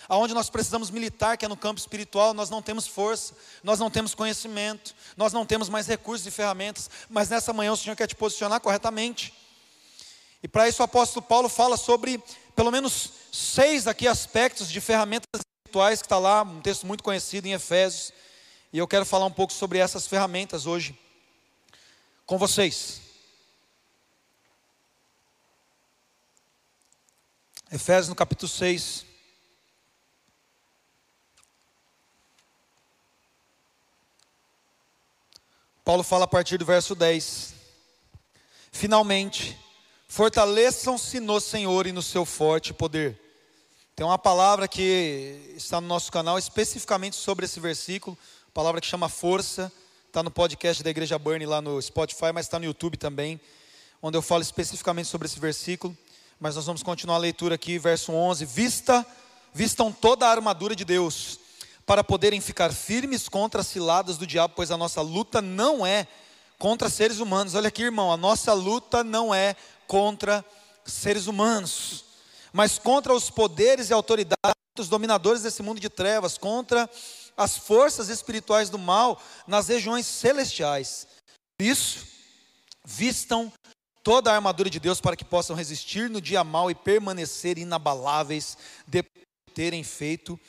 Aonde 0.10 0.34
nós 0.34 0.50
precisamos 0.50 0.90
militar, 0.90 1.38
que 1.38 1.44
é 1.44 1.50
no 1.50 1.58
campo 1.58 1.80
espiritual, 1.80 2.34
nós 2.34 2.50
não 2.50 2.62
temos 2.62 2.88
força, 2.88 3.34
nós 3.62 3.78
não 3.78 3.92
temos 3.92 4.16
conhecimento, 4.16 4.96
nós 5.18 5.34
não 5.34 5.46
temos 5.46 5.68
mais 5.68 5.86
recursos 5.86 6.26
e 6.26 6.32
ferramentas, 6.32 6.90
mas 7.10 7.28
nessa 7.28 7.52
manhã 7.52 7.74
o 7.74 7.78
Senhor 7.78 7.96
quer 7.96 8.08
te 8.08 8.16
posicionar 8.16 8.62
corretamente. 8.62 9.34
E 10.42 10.48
para 10.48 10.70
isso 10.70 10.82
o 10.82 10.86
apóstolo 10.86 11.26
Paulo 11.26 11.50
fala 11.50 11.76
sobre 11.76 12.24
pelo 12.56 12.72
menos 12.72 13.12
seis 13.34 13.86
aqui 13.86 14.08
aspectos 14.08 14.70
de 14.70 14.80
ferramentas 14.80 15.28
espirituais 15.36 16.00
que 16.00 16.06
está 16.06 16.18
lá, 16.18 16.42
um 16.44 16.62
texto 16.62 16.88
muito 16.88 17.04
conhecido 17.04 17.48
em 17.48 17.54
Efésios. 17.54 18.14
E 18.72 18.78
eu 18.78 18.88
quero 18.88 19.06
falar 19.06 19.26
um 19.26 19.32
pouco 19.32 19.54
sobre 19.54 19.80
essas 19.80 20.06
ferramentas 20.06 20.66
hoje 20.66 20.98
com 22.26 22.38
vocês. 22.38 23.02
Efésios 27.72 28.10
no 28.10 28.16
capítulo 28.16 28.50
6. 28.50 29.06
Paulo 35.86 36.04
fala 36.04 36.26
a 36.26 36.28
partir 36.28 36.58
do 36.58 36.66
verso 36.66 36.94
10. 36.94 37.54
Finalmente, 38.74 39.58
fortaleçam-se 40.10 41.22
no 41.22 41.40
Senhor 41.40 41.88
e 41.88 41.94
no 41.94 42.02
seu 42.02 42.26
forte 42.26 42.74
poder. 42.74 43.18
Tem 43.96 44.06
uma 44.06 44.20
palavra 44.20 44.68
que 44.68 45.54
está 45.56 45.82
no 45.82 45.88
nosso 45.88 46.12
canal 46.12 46.38
especificamente 46.38 47.16
sobre 47.16 47.46
esse 47.46 47.60
versículo, 47.60 48.18
palavra 48.58 48.82
que 48.82 48.88
chama 48.88 49.08
força, 49.08 49.72
está 50.08 50.24
no 50.24 50.32
podcast 50.32 50.82
da 50.82 50.90
Igreja 50.90 51.20
Burn 51.20 51.46
lá 51.46 51.62
no 51.62 51.80
Spotify, 51.80 52.32
mas 52.34 52.48
está 52.48 52.58
no 52.58 52.66
YouTube 52.66 52.98
também, 52.98 53.40
onde 54.02 54.18
eu 54.18 54.22
falo 54.24 54.42
especificamente 54.42 55.08
sobre 55.08 55.28
esse 55.28 55.40
versículo. 55.40 55.96
Mas 56.40 56.56
nós 56.56 56.66
vamos 56.66 56.82
continuar 56.82 57.18
a 57.18 57.20
leitura 57.20 57.54
aqui, 57.54 57.78
verso 57.78 58.12
11: 58.12 58.44
Vista, 58.46 59.06
vistam 59.54 59.92
toda 59.92 60.26
a 60.26 60.32
armadura 60.32 60.76
de 60.76 60.84
Deus, 60.84 61.40
para 61.86 62.04
poderem 62.04 62.42
ficar 62.42 62.74
firmes 62.74 63.30
contra 63.30 63.62
as 63.62 63.68
ciladas 63.68 64.18
do 64.18 64.26
diabo, 64.26 64.56
pois 64.56 64.72
a 64.72 64.78
nossa 64.78 65.02
luta 65.02 65.40
não 65.40 65.86
é 65.86 66.08
contra 66.58 66.90
seres 66.90 67.20
humanos. 67.20 67.54
Olha 67.54 67.68
aqui, 67.68 67.84
irmão, 67.84 68.12
a 68.12 68.18
nossa 68.18 68.54
luta 68.54 69.04
não 69.04 69.36
é 69.36 69.56
contra 69.86 70.44
seres 70.84 71.28
humanos, 71.28 72.06
mas 72.52 72.80
contra 72.80 73.14
os 73.14 73.30
poderes 73.30 73.92
e 73.92 73.94
autoridades, 73.94 74.56
os 74.80 74.90
dominadores 74.90 75.44
desse 75.44 75.62
mundo 75.62 75.80
de 75.80 75.90
trevas, 75.90 76.40
contra 76.40 76.90
as 77.38 77.56
forças 77.56 78.10
espirituais 78.10 78.70
do 78.70 78.80
mal 78.80 79.22
nas 79.46 79.68
regiões 79.68 80.06
celestiais. 80.08 81.08
Por 81.58 81.66
isso, 81.66 82.06
vistam 82.84 83.54
toda 84.04 84.32
a 84.32 84.36
armadura 84.36 84.70
de 84.70 84.80
Deus 84.80 85.00
para 85.00 85.16
que 85.16 85.24
possam 85.24 85.56
resistir 85.56 86.10
no 86.10 86.20
dia 86.20 86.44
mal 86.44 86.72
e 86.72 86.76
permanecer 86.76 87.58
inabaláveis 87.58 88.58
depois 88.88 89.26
de 89.48 89.54
terem 89.54 89.84
feito 89.84 90.40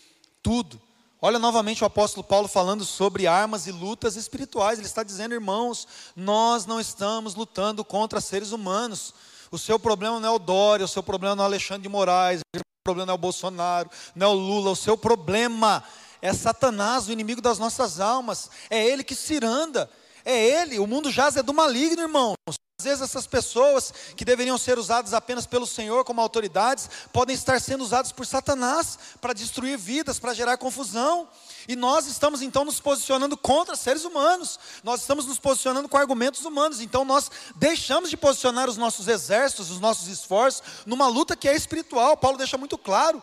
tudo. 0.43 0.81
Olha 1.21 1.39
novamente 1.41 1.83
o 1.83 1.87
apóstolo 1.87 2.23
Paulo 2.23 2.47
falando 2.47 2.85
sobre 2.85 3.27
armas 3.27 3.67
e 3.67 3.73
lutas 3.73 4.15
espirituais. 4.15 4.79
Ele 4.79 4.87
está 4.87 5.03
dizendo, 5.03 5.35
irmãos, 5.35 5.89
nós 6.15 6.65
não 6.65 6.79
estamos 6.79 7.35
lutando 7.35 7.85
contra 7.85 8.21
seres 8.21 8.53
humanos. 8.53 9.13
O 9.51 9.59
seu 9.59 9.79
problema 9.79 10.21
não 10.21 10.29
é 10.29 10.33
o 10.33 10.39
Dória, 10.39 10.85
o 10.85 10.89
seu 10.89 11.03
problema 11.03 11.35
não 11.35 11.43
é 11.43 11.47
o 11.47 11.51
Alexandre 11.51 11.83
de 11.83 11.89
Moraes, 11.89 12.41
o 12.55 12.59
seu 12.59 12.63
problema 12.85 13.07
não 13.07 13.13
é 13.13 13.17
o 13.17 13.19
Bolsonaro, 13.19 13.91
não 14.15 14.27
é 14.29 14.31
o 14.31 14.35
Lula. 14.35 14.71
O 14.71 14.77
seu 14.77 14.97
problema 14.97 15.83
é 16.21 16.33
Satanás, 16.33 17.09
o 17.09 17.13
inimigo 17.13 17.41
das 17.41 17.59
nossas 17.59 18.01
almas. 18.01 18.51
É 18.69 18.85
ele 18.85 19.05
que 19.05 19.15
ciranda. 19.15 19.89
É 20.25 20.63
ele. 20.63 20.79
O 20.79 20.87
mundo 20.87 21.11
jaz 21.11 21.37
é 21.37 21.43
do 21.43 21.55
maligno, 21.55 22.03
irmãos. 22.03 22.35
Às 22.81 22.85
vezes 22.85 23.03
essas 23.03 23.27
pessoas 23.27 23.93
que 24.17 24.25
deveriam 24.25 24.57
ser 24.57 24.79
usadas 24.79 25.13
apenas 25.13 25.47
pelo 25.47 25.67
Senhor 25.67 26.05
como 26.05 26.21
autoridades, 26.21 26.89
podem 27.13 27.35
estar 27.35 27.61
sendo 27.61 27.83
usadas 27.83 28.13
por 28.13 28.25
Satanás 28.25 28.97
para 29.21 29.33
destruir 29.33 29.77
vidas, 29.77 30.21
para 30.21 30.33
gerar 30.33 30.57
confusão. 30.59 31.29
E 31.67 31.75
nós 31.75 32.07
estamos 32.07 32.41
então 32.41 32.65
nos 32.65 32.79
posicionando 32.79 33.37
contra 33.37 33.75
seres 33.75 34.05
humanos. 34.05 34.61
Nós 34.85 35.01
estamos 35.01 35.27
nos 35.27 35.41
posicionando 35.41 35.89
com 35.89 35.97
argumentos 35.97 36.45
humanos. 36.45 36.81
Então 36.81 37.05
nós 37.05 37.31
deixamos 37.57 38.11
de 38.11 38.17
posicionar 38.17 38.69
os 38.69 38.77
nossos 38.77 39.09
exércitos, 39.09 39.73
os 39.73 39.81
nossos 39.81 40.07
esforços 40.07 40.63
numa 40.87 41.09
luta 41.09 41.35
que 41.35 41.49
é 41.49 41.57
espiritual. 41.57 42.17
Paulo 42.17 42.39
deixa 42.39 42.57
muito 42.57 42.79
claro. 42.79 43.21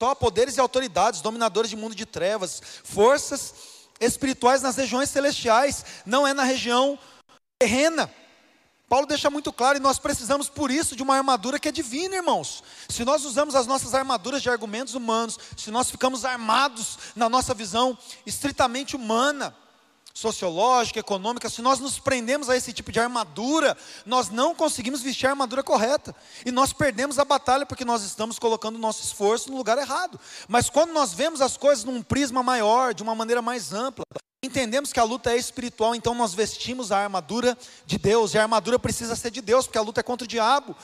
Só 0.00 0.14
poderes 0.14 0.56
e 0.56 0.60
autoridades, 0.60 1.22
dominadores 1.22 1.70
de 1.70 1.76
mundo 1.76 1.94
de 1.94 2.04
trevas, 2.04 2.60
forças 2.84 3.54
espirituais 3.98 4.60
nas 4.60 4.76
regiões 4.76 5.08
celestiais, 5.08 5.84
não 6.04 6.26
é 6.26 6.34
na 6.34 6.44
região 6.44 6.98
terrena. 7.58 8.10
Paulo 8.88 9.06
deixa 9.06 9.30
muito 9.30 9.52
claro, 9.52 9.78
e 9.78 9.80
nós 9.80 9.98
precisamos 9.98 10.48
por 10.48 10.70
isso 10.70 10.94
de 10.94 11.02
uma 11.02 11.16
armadura 11.16 11.58
que 11.58 11.68
é 11.68 11.72
divina, 11.72 12.14
irmãos. 12.14 12.62
Se 12.88 13.04
nós 13.04 13.24
usamos 13.24 13.56
as 13.56 13.66
nossas 13.66 13.94
armaduras 13.94 14.42
de 14.42 14.50
argumentos 14.50 14.94
humanos, 14.94 15.38
se 15.56 15.70
nós 15.70 15.90
ficamos 15.90 16.24
armados 16.24 16.98
na 17.16 17.28
nossa 17.28 17.52
visão 17.52 17.98
estritamente 18.24 18.94
humana, 18.94 19.56
sociológica, 20.16 20.98
econômica, 20.98 21.50
se 21.50 21.60
nós 21.60 21.78
nos 21.78 21.98
prendemos 21.98 22.48
a 22.48 22.56
esse 22.56 22.72
tipo 22.72 22.90
de 22.90 22.98
armadura, 22.98 23.76
nós 24.06 24.30
não 24.30 24.54
conseguimos 24.54 25.02
vestir 25.02 25.26
a 25.26 25.30
armadura 25.30 25.62
correta. 25.62 26.16
E 26.46 26.50
nós 26.50 26.72
perdemos 26.72 27.18
a 27.18 27.24
batalha 27.24 27.66
porque 27.66 27.84
nós 27.84 28.02
estamos 28.02 28.38
colocando 28.38 28.76
o 28.76 28.78
nosso 28.78 29.04
esforço 29.04 29.50
no 29.50 29.58
lugar 29.58 29.76
errado. 29.76 30.18
Mas 30.48 30.70
quando 30.70 30.94
nós 30.94 31.12
vemos 31.12 31.42
as 31.42 31.58
coisas 31.58 31.84
num 31.84 32.02
prisma 32.02 32.42
maior, 32.42 32.94
de 32.94 33.02
uma 33.02 33.14
maneira 33.14 33.42
mais 33.42 33.74
ampla, 33.74 34.04
Entendemos 34.42 34.92
que 34.92 35.00
a 35.00 35.02
luta 35.04 35.32
é 35.32 35.36
espiritual, 35.36 35.94
então 35.94 36.14
nós 36.14 36.32
vestimos 36.32 36.92
a 36.92 36.98
armadura 36.98 37.58
de 37.84 37.98
Deus, 37.98 38.32
e 38.32 38.38
a 38.38 38.42
armadura 38.42 38.78
precisa 38.78 39.16
ser 39.16 39.30
de 39.30 39.40
Deus, 39.40 39.66
porque 39.66 39.78
a 39.78 39.82
luta 39.82 40.00
é 40.00 40.04
contra 40.04 40.24
o 40.24 40.28
diabo, 40.28 40.76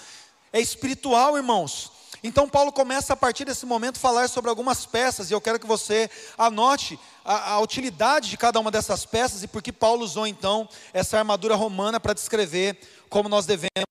é 0.53 0.61
espiritual, 0.61 1.37
irmãos. 1.37 1.92
Então 2.23 2.49
Paulo 2.49 2.73
começa 2.73 3.13
a 3.13 3.17
partir 3.17 3.45
desse 3.45 3.67
momento 3.67 3.97
a 3.97 4.01
falar 4.01 4.29
sobre 4.29 4.51
algumas 4.51 4.87
peças, 4.87 5.31
e 5.31 5.35
eu 5.35 5.41
quero 5.41 5.59
que 5.59 5.67
você 5.67 6.11
anote 6.37 6.99
a, 7.25 7.53
a 7.53 7.61
utilidade 7.61 8.31
de 8.31 8.37
cada 8.37 8.59
uma 8.59 8.71
dessas 8.71 9.05
peças 9.05 9.43
e 9.43 9.49
por 9.49 9.63
que 9.63 9.73
Paulo 9.73 10.05
usou 10.05 10.27
então 10.27 10.69
essa 10.93 11.19
armadura 11.19 11.55
romana 11.55 11.99
para 11.99 12.15
descrever 12.15 12.79
como 13.09 13.29
nós 13.29 13.47
devemos 13.47 13.87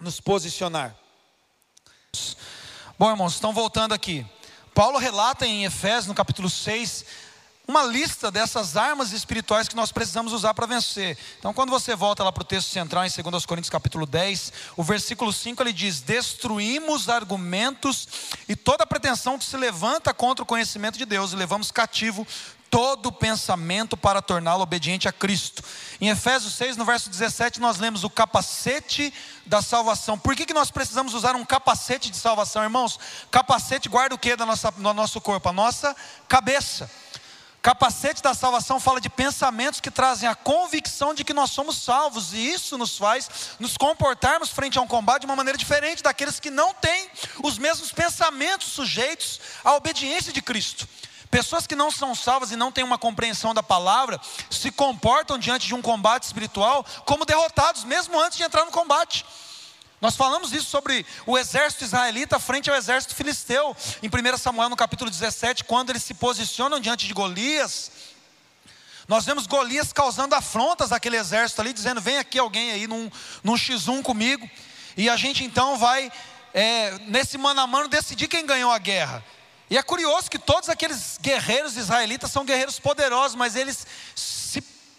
nos 0.00 0.20
posicionar. 0.20 0.96
Bom, 2.98 3.10
irmãos, 3.10 3.34
estão 3.34 3.52
voltando 3.52 3.92
aqui. 3.92 4.26
Paulo 4.74 4.98
relata 4.98 5.46
em 5.46 5.64
Efésios, 5.64 6.06
no 6.06 6.14
capítulo 6.14 6.48
6, 6.48 7.04
uma 7.70 7.84
lista 7.84 8.32
dessas 8.32 8.76
armas 8.76 9.12
espirituais 9.12 9.68
que 9.68 9.76
nós 9.76 9.92
precisamos 9.92 10.32
usar 10.32 10.52
para 10.54 10.66
vencer. 10.66 11.16
Então, 11.38 11.54
quando 11.54 11.70
você 11.70 11.94
volta 11.94 12.24
lá 12.24 12.32
para 12.32 12.42
o 12.42 12.44
texto 12.44 12.68
central, 12.68 13.04
em 13.06 13.08
2 13.08 13.46
Coríntios 13.46 13.70
capítulo 13.70 14.06
10, 14.06 14.52
o 14.76 14.82
versículo 14.82 15.32
5 15.32 15.62
ele 15.62 15.72
diz: 15.72 16.00
Destruímos 16.00 17.08
argumentos 17.08 18.08
e 18.48 18.56
toda 18.56 18.84
pretensão 18.84 19.38
que 19.38 19.44
se 19.44 19.56
levanta 19.56 20.12
contra 20.12 20.42
o 20.42 20.46
conhecimento 20.46 20.98
de 20.98 21.06
Deus, 21.06 21.32
e 21.32 21.36
levamos 21.36 21.70
cativo 21.70 22.26
todo 22.68 23.12
pensamento 23.12 23.96
para 23.96 24.22
torná-lo 24.22 24.62
obediente 24.62 25.08
a 25.08 25.12
Cristo. 25.12 25.62
Em 26.00 26.08
Efésios 26.08 26.54
6, 26.54 26.76
no 26.76 26.84
verso 26.84 27.08
17, 27.08 27.60
nós 27.60 27.78
lemos 27.78 28.04
o 28.04 28.10
capacete 28.10 29.12
da 29.44 29.60
salvação. 29.62 30.18
Por 30.18 30.36
que, 30.36 30.46
que 30.46 30.54
nós 30.54 30.70
precisamos 30.70 31.14
usar 31.14 31.34
um 31.34 31.44
capacete 31.44 32.10
de 32.10 32.16
salvação, 32.16 32.62
irmãos? 32.62 32.98
Capacete 33.30 33.88
guarda 33.88 34.14
o 34.14 34.18
que 34.18 34.34
do 34.36 34.46
nosso 34.94 35.20
corpo? 35.20 35.48
A 35.48 35.52
nossa 35.52 35.94
cabeça. 36.28 36.88
Capacete 37.62 38.22
da 38.22 38.32
salvação 38.32 38.80
fala 38.80 39.02
de 39.02 39.10
pensamentos 39.10 39.80
que 39.80 39.90
trazem 39.90 40.26
a 40.26 40.34
convicção 40.34 41.12
de 41.12 41.22
que 41.22 41.34
nós 41.34 41.50
somos 41.50 41.76
salvos, 41.76 42.32
e 42.32 42.38
isso 42.38 42.78
nos 42.78 42.96
faz 42.96 43.28
nos 43.58 43.76
comportarmos 43.76 44.48
frente 44.48 44.78
a 44.78 44.80
um 44.80 44.86
combate 44.86 45.20
de 45.20 45.26
uma 45.26 45.36
maneira 45.36 45.58
diferente 45.58 46.02
daqueles 46.02 46.40
que 46.40 46.50
não 46.50 46.72
têm 46.72 47.10
os 47.42 47.58
mesmos 47.58 47.92
pensamentos 47.92 48.68
sujeitos 48.68 49.38
à 49.62 49.74
obediência 49.74 50.32
de 50.32 50.40
Cristo. 50.40 50.88
Pessoas 51.30 51.66
que 51.66 51.76
não 51.76 51.90
são 51.90 52.14
salvas 52.14 52.50
e 52.50 52.56
não 52.56 52.72
têm 52.72 52.82
uma 52.82 52.98
compreensão 52.98 53.52
da 53.52 53.62
palavra 53.62 54.18
se 54.50 54.70
comportam 54.70 55.38
diante 55.38 55.66
de 55.66 55.74
um 55.74 55.82
combate 55.82 56.24
espiritual 56.24 56.84
como 57.04 57.26
derrotados, 57.26 57.84
mesmo 57.84 58.18
antes 58.18 58.38
de 58.38 58.42
entrar 58.42 58.64
no 58.64 58.72
combate. 58.72 59.24
Nós 60.00 60.16
falamos 60.16 60.52
isso 60.52 60.70
sobre 60.70 61.04
o 61.26 61.36
exército 61.36 61.84
israelita 61.84 62.38
frente 62.38 62.70
ao 62.70 62.76
exército 62.76 63.14
filisteu, 63.14 63.76
em 64.02 64.08
1 64.08 64.38
Samuel 64.38 64.70
no 64.70 64.76
capítulo 64.76 65.10
17, 65.10 65.64
quando 65.64 65.90
eles 65.90 66.02
se 66.02 66.14
posicionam 66.14 66.80
diante 66.80 67.06
de 67.06 67.12
Golias. 67.12 67.92
Nós 69.06 69.26
vemos 69.26 69.46
Golias 69.46 69.92
causando 69.92 70.34
afrontas 70.34 70.90
àquele 70.90 71.18
exército 71.18 71.60
ali, 71.60 71.74
dizendo: 71.74 72.00
vem 72.00 72.16
aqui 72.16 72.38
alguém 72.38 72.72
aí 72.72 72.86
num, 72.86 73.10
num 73.44 73.54
X1 73.54 74.02
comigo. 74.02 74.48
E 74.96 75.10
a 75.10 75.16
gente 75.16 75.44
então 75.44 75.76
vai, 75.76 76.10
é, 76.54 76.98
nesse 77.00 77.36
mano 77.36 77.60
a 77.60 77.66
mano, 77.66 77.86
decidir 77.86 78.26
quem 78.26 78.46
ganhou 78.46 78.72
a 78.72 78.78
guerra. 78.78 79.22
E 79.68 79.76
é 79.76 79.82
curioso 79.82 80.30
que 80.30 80.38
todos 80.38 80.68
aqueles 80.70 81.18
guerreiros 81.20 81.76
israelitas 81.76 82.30
são 82.30 82.44
guerreiros 82.44 82.80
poderosos, 82.80 83.36
mas 83.36 83.54
eles 83.54 83.86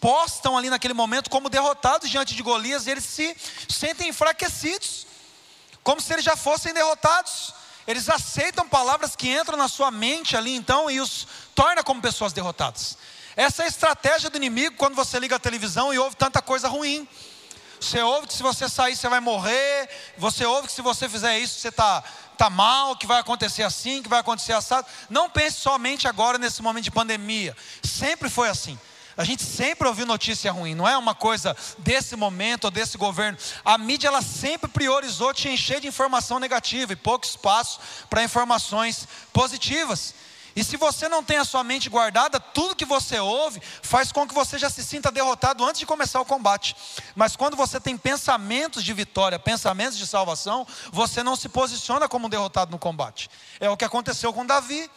postam 0.02 0.58
ali 0.58 0.70
naquele 0.70 0.96
momento 0.96 1.30
como 1.30 1.48
derrotados 1.48 2.10
diante 2.10 2.36
de 2.36 2.42
Golias, 2.42 2.88
e 2.88 2.90
eles 2.90 3.06
se 3.06 3.38
sentem 3.70 4.10
enfraquecidos, 4.10 5.06
como 5.84 6.02
se 6.02 6.12
eles 6.12 6.26
já 6.26 6.36
fossem 6.36 6.74
derrotados. 6.74 7.54
Eles 7.88 8.10
aceitam 8.10 8.68
palavras 8.68 9.16
que 9.16 9.30
entram 9.30 9.58
na 9.58 9.68
sua 9.68 9.92
mente 9.92 10.36
ali 10.36 10.56
então 10.56 10.90
e 10.90 11.00
os 11.00 11.28
torna 11.54 11.84
como 11.84 12.02
pessoas 12.02 12.34
derrotadas. 12.34 12.98
Essa 13.36 13.64
é 13.64 13.66
a 13.66 13.70
estratégia 13.70 14.30
do 14.30 14.38
inimigo 14.38 14.76
quando 14.76 14.96
você 14.96 15.20
liga 15.20 15.36
a 15.36 15.40
televisão 15.40 15.94
e 15.94 16.00
ouve 16.00 16.16
tanta 16.16 16.42
coisa 16.42 16.68
ruim. 16.68 17.08
Você 17.80 18.00
ouve 18.02 18.28
que 18.28 18.34
se 18.34 18.44
você 18.44 18.70
sair 18.70 18.96
você 18.96 19.10
vai 19.10 19.20
morrer. 19.20 19.90
Você 20.18 20.46
ouve 20.46 20.68
que 20.68 20.74
se 20.74 20.82
você 20.82 21.10
fizer 21.10 21.40
isso 21.40 21.60
você 21.60 21.70
está 21.70 22.04
tá 22.38 22.50
mal, 22.50 22.96
que 22.96 23.08
vai 23.08 23.20
acontecer 23.20 23.64
assim, 23.64 24.04
que 24.04 24.10
vai 24.10 24.20
acontecer 24.20 24.54
assado. 24.54 24.86
Não 25.10 25.30
pense 25.30 25.58
somente 25.58 26.08
agora 26.08 26.38
nesse 26.38 26.62
momento 26.62 26.84
de 26.84 26.92
pandemia. 26.92 27.56
Sempre 27.84 28.30
foi 28.30 28.50
assim. 28.50 28.80
A 29.22 29.24
gente 29.24 29.44
sempre 29.44 29.88
ouviu 29.88 30.04
notícia 30.04 30.52
ruim, 30.52 30.74
não 30.74 30.90
é 30.90 30.98
uma 30.98 31.14
coisa 31.14 31.56
desse 31.78 32.16
momento 32.16 32.66
ou 32.66 32.72
desse 32.72 32.98
governo. 32.98 33.38
A 33.64 33.78
mídia 33.78 34.08
ela 34.08 34.24
sempre 34.24 34.68
priorizou 34.68 35.32
te 35.32 35.48
encher 35.48 35.80
de 35.80 35.88
informação 35.88 36.40
negativa 36.40 36.94
e 36.94 36.96
pouco 36.96 37.24
espaço 37.24 37.80
para 38.10 38.24
informações 38.24 39.08
positivas. 39.32 40.16
E 40.56 40.64
se 40.64 40.76
você 40.76 41.08
não 41.08 41.24
tem 41.24 41.38
a 41.38 41.46
sua 41.46 41.64
mente 41.64 41.88
guardada, 41.88 42.40
tudo 42.40 42.76
que 42.76 42.84
você 42.84 43.20
ouve 43.20 43.62
faz 43.84 44.12
com 44.12 44.28
que 44.28 44.34
você 44.34 44.58
já 44.58 44.72
se 44.72 44.84
sinta 44.84 45.12
derrotado 45.12 45.64
antes 45.64 45.78
de 45.78 45.86
começar 45.86 46.20
o 46.20 46.26
combate. 46.26 46.76
Mas 47.16 47.36
quando 47.36 47.56
você 47.56 47.80
tem 47.80 47.96
pensamentos 47.96 48.84
de 48.84 48.92
vitória, 48.92 49.38
pensamentos 49.38 50.00
de 50.00 50.08
salvação, 50.08 50.66
você 50.92 51.22
não 51.22 51.36
se 51.36 51.48
posiciona 51.48 52.10
como 52.10 52.26
um 52.26 52.30
derrotado 52.30 52.72
no 52.72 52.80
combate. 52.80 53.30
É 53.60 53.70
o 53.70 53.78
que 53.78 53.86
aconteceu 53.86 54.34
com 54.34 54.44
Davi. 54.44 54.90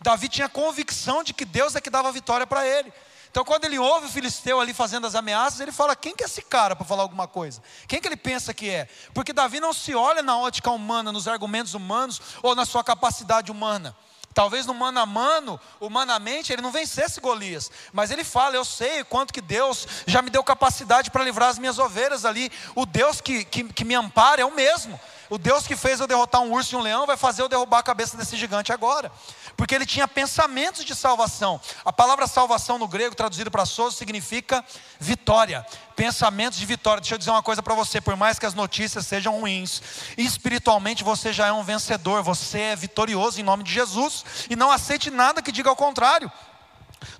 Davi 0.00 0.28
tinha 0.28 0.48
convicção 0.48 1.24
de 1.24 1.34
que 1.34 1.44
Deus 1.44 1.74
é 1.74 1.80
que 1.80 1.90
dava 1.90 2.12
vitória 2.12 2.46
para 2.46 2.64
ele. 2.64 2.92
Então, 3.32 3.46
quando 3.46 3.64
ele 3.64 3.78
ouve 3.78 4.08
o 4.08 4.10
filisteu 4.10 4.60
ali 4.60 4.74
fazendo 4.74 5.06
as 5.06 5.14
ameaças, 5.14 5.58
ele 5.58 5.72
fala: 5.72 5.96
quem 5.96 6.14
que 6.14 6.22
é 6.22 6.26
esse 6.26 6.42
cara 6.42 6.76
para 6.76 6.84
falar 6.84 7.02
alguma 7.02 7.26
coisa? 7.26 7.62
Quem 7.88 7.98
que 7.98 8.06
ele 8.06 8.16
pensa 8.16 8.52
que 8.52 8.68
é? 8.68 8.86
Porque 9.14 9.32
Davi 9.32 9.58
não 9.58 9.72
se 9.72 9.94
olha 9.94 10.22
na 10.22 10.36
ótica 10.36 10.70
humana, 10.70 11.10
nos 11.10 11.26
argumentos 11.26 11.72
humanos 11.72 12.20
ou 12.42 12.54
na 12.54 12.66
sua 12.66 12.84
capacidade 12.84 13.50
humana. 13.50 13.96
Talvez 14.34 14.66
no 14.66 14.74
mano 14.74 15.00
a 15.00 15.06
mano, 15.06 15.58
humanamente, 15.80 16.52
ele 16.52 16.60
não 16.60 16.70
vencesse 16.70 17.22
Golias, 17.22 17.70
mas 17.90 18.10
ele 18.10 18.22
fala: 18.22 18.54
Eu 18.54 18.66
sei 18.66 19.02
quanto 19.02 19.32
que 19.32 19.40
Deus 19.40 19.88
já 20.06 20.20
me 20.20 20.28
deu 20.28 20.44
capacidade 20.44 21.10
para 21.10 21.24
livrar 21.24 21.48
as 21.48 21.58
minhas 21.58 21.78
ovelhas 21.78 22.26
ali. 22.26 22.52
O 22.74 22.84
Deus 22.84 23.22
que, 23.22 23.46
que, 23.46 23.64
que 23.64 23.84
me 23.84 23.94
ampara 23.94 24.42
é 24.42 24.44
o 24.44 24.54
mesmo. 24.54 25.00
O 25.30 25.38
Deus 25.38 25.66
que 25.66 25.74
fez 25.74 25.98
eu 25.98 26.06
derrotar 26.06 26.42
um 26.42 26.52
urso 26.52 26.74
e 26.74 26.78
um 26.78 26.82
leão 26.82 27.06
vai 27.06 27.16
fazer 27.16 27.40
eu 27.40 27.48
derrubar 27.48 27.78
a 27.78 27.82
cabeça 27.82 28.18
desse 28.18 28.36
gigante 28.36 28.70
agora. 28.70 29.10
Porque 29.56 29.74
ele 29.74 29.86
tinha 29.86 30.08
pensamentos 30.08 30.84
de 30.84 30.94
salvação. 30.94 31.60
A 31.84 31.92
palavra 31.92 32.26
salvação 32.26 32.78
no 32.78 32.88
grego, 32.88 33.14
traduzido 33.14 33.50
para 33.50 33.66
sozo, 33.66 33.96
significa 33.96 34.64
vitória. 34.98 35.64
Pensamentos 35.94 36.58
de 36.58 36.66
vitória. 36.66 37.00
Deixa 37.00 37.14
eu 37.14 37.18
dizer 37.18 37.30
uma 37.30 37.42
coisa 37.42 37.62
para 37.62 37.74
você: 37.74 38.00
por 38.00 38.16
mais 38.16 38.38
que 38.38 38.46
as 38.46 38.54
notícias 38.54 39.06
sejam 39.06 39.38
ruins, 39.40 39.82
espiritualmente 40.16 41.04
você 41.04 41.32
já 41.32 41.46
é 41.46 41.52
um 41.52 41.62
vencedor, 41.62 42.22
você 42.22 42.58
é 42.58 42.76
vitorioso 42.76 43.40
em 43.40 43.44
nome 43.44 43.62
de 43.62 43.72
Jesus. 43.72 44.24
E 44.48 44.56
não 44.56 44.70
aceite 44.70 45.10
nada 45.10 45.42
que 45.42 45.52
diga 45.52 45.68
ao 45.68 45.76
contrário. 45.76 46.30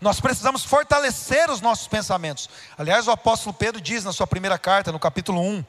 Nós 0.00 0.20
precisamos 0.20 0.64
fortalecer 0.64 1.50
os 1.50 1.60
nossos 1.60 1.88
pensamentos. 1.88 2.48
Aliás, 2.78 3.06
o 3.06 3.10
apóstolo 3.10 3.52
Pedro 3.52 3.80
diz 3.80 4.04
na 4.04 4.12
sua 4.12 4.26
primeira 4.26 4.58
carta, 4.58 4.92
no 4.92 4.98
capítulo 4.98 5.40
1, 5.40 5.64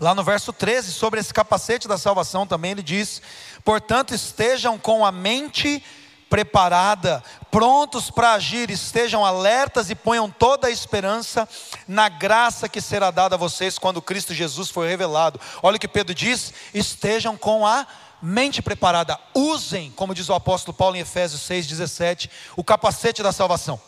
Lá 0.00 0.14
no 0.14 0.24
verso 0.24 0.52
13, 0.52 0.92
sobre 0.92 1.20
esse 1.20 1.32
capacete 1.32 1.86
da 1.86 1.98
salvação 1.98 2.46
também 2.46 2.72
ele 2.72 2.82
diz: 2.82 3.20
Portanto, 3.64 4.14
estejam 4.14 4.78
com 4.78 5.04
a 5.04 5.12
mente 5.12 5.82
preparada, 6.30 7.22
prontos 7.50 8.08
para 8.08 8.34
agir, 8.34 8.70
estejam 8.70 9.26
alertas 9.26 9.90
e 9.90 9.96
ponham 9.96 10.30
toda 10.30 10.68
a 10.68 10.70
esperança 10.70 11.46
na 11.88 12.08
graça 12.08 12.68
que 12.68 12.80
será 12.80 13.10
dada 13.10 13.34
a 13.34 13.38
vocês 13.38 13.78
quando 13.78 14.00
Cristo 14.00 14.32
Jesus 14.32 14.70
for 14.70 14.86
revelado. 14.86 15.40
Olha 15.60 15.76
o 15.76 15.80
que 15.80 15.88
Pedro 15.88 16.14
diz: 16.14 16.54
estejam 16.72 17.36
com 17.36 17.66
a 17.66 17.86
mente 18.22 18.62
preparada, 18.62 19.18
usem, 19.34 19.90
como 19.92 20.14
diz 20.14 20.28
o 20.28 20.34
apóstolo 20.34 20.76
Paulo 20.76 20.96
em 20.96 21.00
Efésios 21.00 21.42
6,17, 21.42 22.30
o 22.56 22.62
capacete 22.62 23.22
da 23.22 23.32
salvação. 23.32 23.80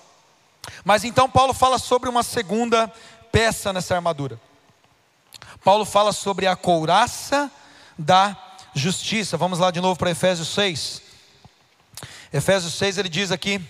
Mas 0.85 1.05
então 1.05 1.31
Paulo 1.31 1.55
fala 1.55 1.79
sobre 1.79 2.09
uma 2.09 2.23
segunda 2.23 2.93
peça 3.31 3.73
nessa 3.73 3.95
armadura. 3.95 4.39
Paulo 5.65 5.85
fala 5.85 6.13
sobre 6.13 6.47
a 6.47 6.57
couraça 6.57 7.51
da 7.97 8.37
justiça. 8.75 9.37
Vamos 9.37 9.61
lá 9.61 9.71
de 9.71 9.81
novo 9.81 9.97
para 9.97 10.11
Efésios 10.11 10.49
6. 10.49 11.03
Efésios 12.33 12.75
6 12.75 12.99
ele 12.99 13.09
diz 13.09 13.31
aqui, 13.31 13.61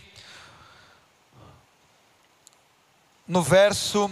no 3.29 3.43
verso 3.43 4.11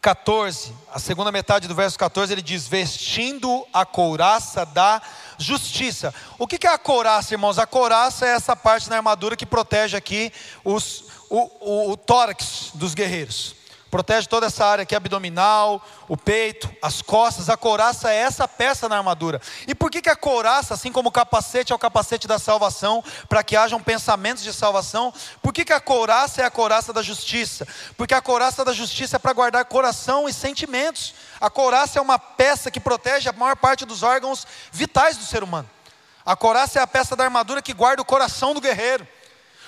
14, 0.00 0.72
a 0.92 1.00
segunda 1.00 1.32
metade 1.32 1.66
do 1.66 1.74
verso 1.74 1.98
14, 1.98 2.32
ele 2.32 2.42
diz: 2.42 2.68
Vestindo 2.68 3.66
a 3.72 3.84
couraça 3.84 4.64
da 4.64 5.02
justiça. 5.38 6.14
O 6.38 6.46
que 6.46 6.64
é 6.64 6.70
a 6.70 6.78
couraça, 6.78 7.34
irmãos? 7.34 7.58
A 7.58 7.66
couraça 7.66 8.24
é 8.24 8.30
essa 8.30 8.54
parte 8.54 8.88
da 8.88 8.96
armadura 8.96 9.36
que 9.36 9.44
protege 9.44 9.96
aqui 9.96 10.32
os, 10.62 11.06
o, 11.28 11.50
o, 11.60 11.90
o 11.90 11.96
tórax 11.96 12.70
dos 12.74 12.94
guerreiros 12.94 13.56
protege 13.96 14.26
toda 14.26 14.44
essa 14.44 14.62
área 14.62 14.82
aqui 14.82 14.94
abdominal, 14.94 15.82
o 16.06 16.18
peito, 16.18 16.70
as 16.82 17.00
costas. 17.00 17.48
A 17.48 17.56
couraça 17.56 18.12
é 18.12 18.16
essa 18.16 18.46
peça 18.46 18.90
na 18.90 18.98
armadura. 18.98 19.40
E 19.66 19.74
por 19.74 19.90
que, 19.90 20.02
que 20.02 20.10
a 20.10 20.14
couraça, 20.14 20.74
assim 20.74 20.92
como 20.92 21.08
o 21.08 21.12
capacete 21.12 21.72
é 21.72 21.74
o 21.74 21.78
capacete 21.78 22.28
da 22.28 22.38
salvação, 22.38 23.02
para 23.26 23.42
que 23.42 23.56
hajam 23.56 23.80
pensamentos 23.80 24.42
de 24.42 24.52
salvação, 24.52 25.14
por 25.40 25.50
que, 25.50 25.64
que 25.64 25.72
a 25.72 25.80
couraça 25.80 26.42
é 26.42 26.44
a 26.44 26.50
couraça 26.50 26.92
da 26.92 27.00
justiça? 27.00 27.66
Porque 27.96 28.12
a 28.12 28.20
couraça 28.20 28.62
da 28.66 28.74
justiça 28.74 29.16
é 29.16 29.18
para 29.18 29.32
guardar 29.32 29.64
coração 29.64 30.28
e 30.28 30.32
sentimentos. 30.32 31.14
A 31.40 31.48
couraça 31.48 31.98
é 31.98 32.02
uma 32.02 32.18
peça 32.18 32.70
que 32.70 32.78
protege 32.78 33.30
a 33.30 33.32
maior 33.32 33.56
parte 33.56 33.86
dos 33.86 34.02
órgãos 34.02 34.46
vitais 34.70 35.16
do 35.16 35.24
ser 35.24 35.42
humano. 35.42 35.70
A 36.22 36.36
couraça 36.36 36.78
é 36.78 36.82
a 36.82 36.86
peça 36.86 37.16
da 37.16 37.24
armadura 37.24 37.62
que 37.62 37.72
guarda 37.72 38.02
o 38.02 38.04
coração 38.04 38.52
do 38.52 38.60
guerreiro. 38.60 39.08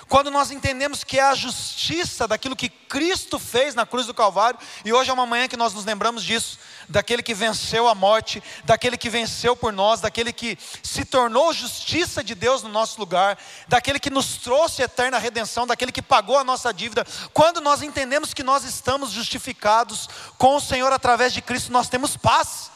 Quando 0.09 0.31
nós 0.31 0.49
entendemos 0.49 1.03
que 1.03 1.19
é 1.19 1.23
a 1.23 1.35
justiça 1.35 2.27
daquilo 2.27 2.55
que 2.55 2.67
Cristo 2.67 3.37
fez 3.37 3.75
na 3.75 3.85
cruz 3.85 4.07
do 4.07 4.13
Calvário, 4.13 4.59
e 4.83 4.91
hoje 4.91 5.11
é 5.11 5.13
uma 5.13 5.27
manhã 5.27 5.47
que 5.47 5.55
nós 5.55 5.71
nos 5.71 5.85
lembramos 5.85 6.23
disso, 6.23 6.57
daquele 6.89 7.21
que 7.21 7.35
venceu 7.35 7.87
a 7.87 7.93
morte, 7.93 8.41
daquele 8.63 8.97
que 8.97 9.07
venceu 9.07 9.55
por 9.55 9.71
nós, 9.71 10.01
daquele 10.01 10.33
que 10.33 10.57
se 10.81 11.05
tornou 11.05 11.53
justiça 11.53 12.23
de 12.23 12.33
Deus 12.33 12.63
no 12.63 12.69
nosso 12.69 12.99
lugar, 12.99 13.37
daquele 13.67 13.99
que 13.99 14.09
nos 14.09 14.37
trouxe 14.37 14.81
eterna 14.81 15.19
redenção, 15.19 15.67
daquele 15.67 15.91
que 15.91 16.01
pagou 16.01 16.39
a 16.39 16.43
nossa 16.43 16.73
dívida. 16.73 17.05
Quando 17.31 17.61
nós 17.61 17.83
entendemos 17.83 18.33
que 18.33 18.41
nós 18.41 18.63
estamos 18.63 19.11
justificados 19.11 20.09
com 20.39 20.55
o 20.55 20.59
Senhor 20.59 20.91
através 20.91 21.33
de 21.33 21.41
Cristo, 21.43 21.71
nós 21.71 21.87
temos 21.87 22.17
paz. 22.17 22.71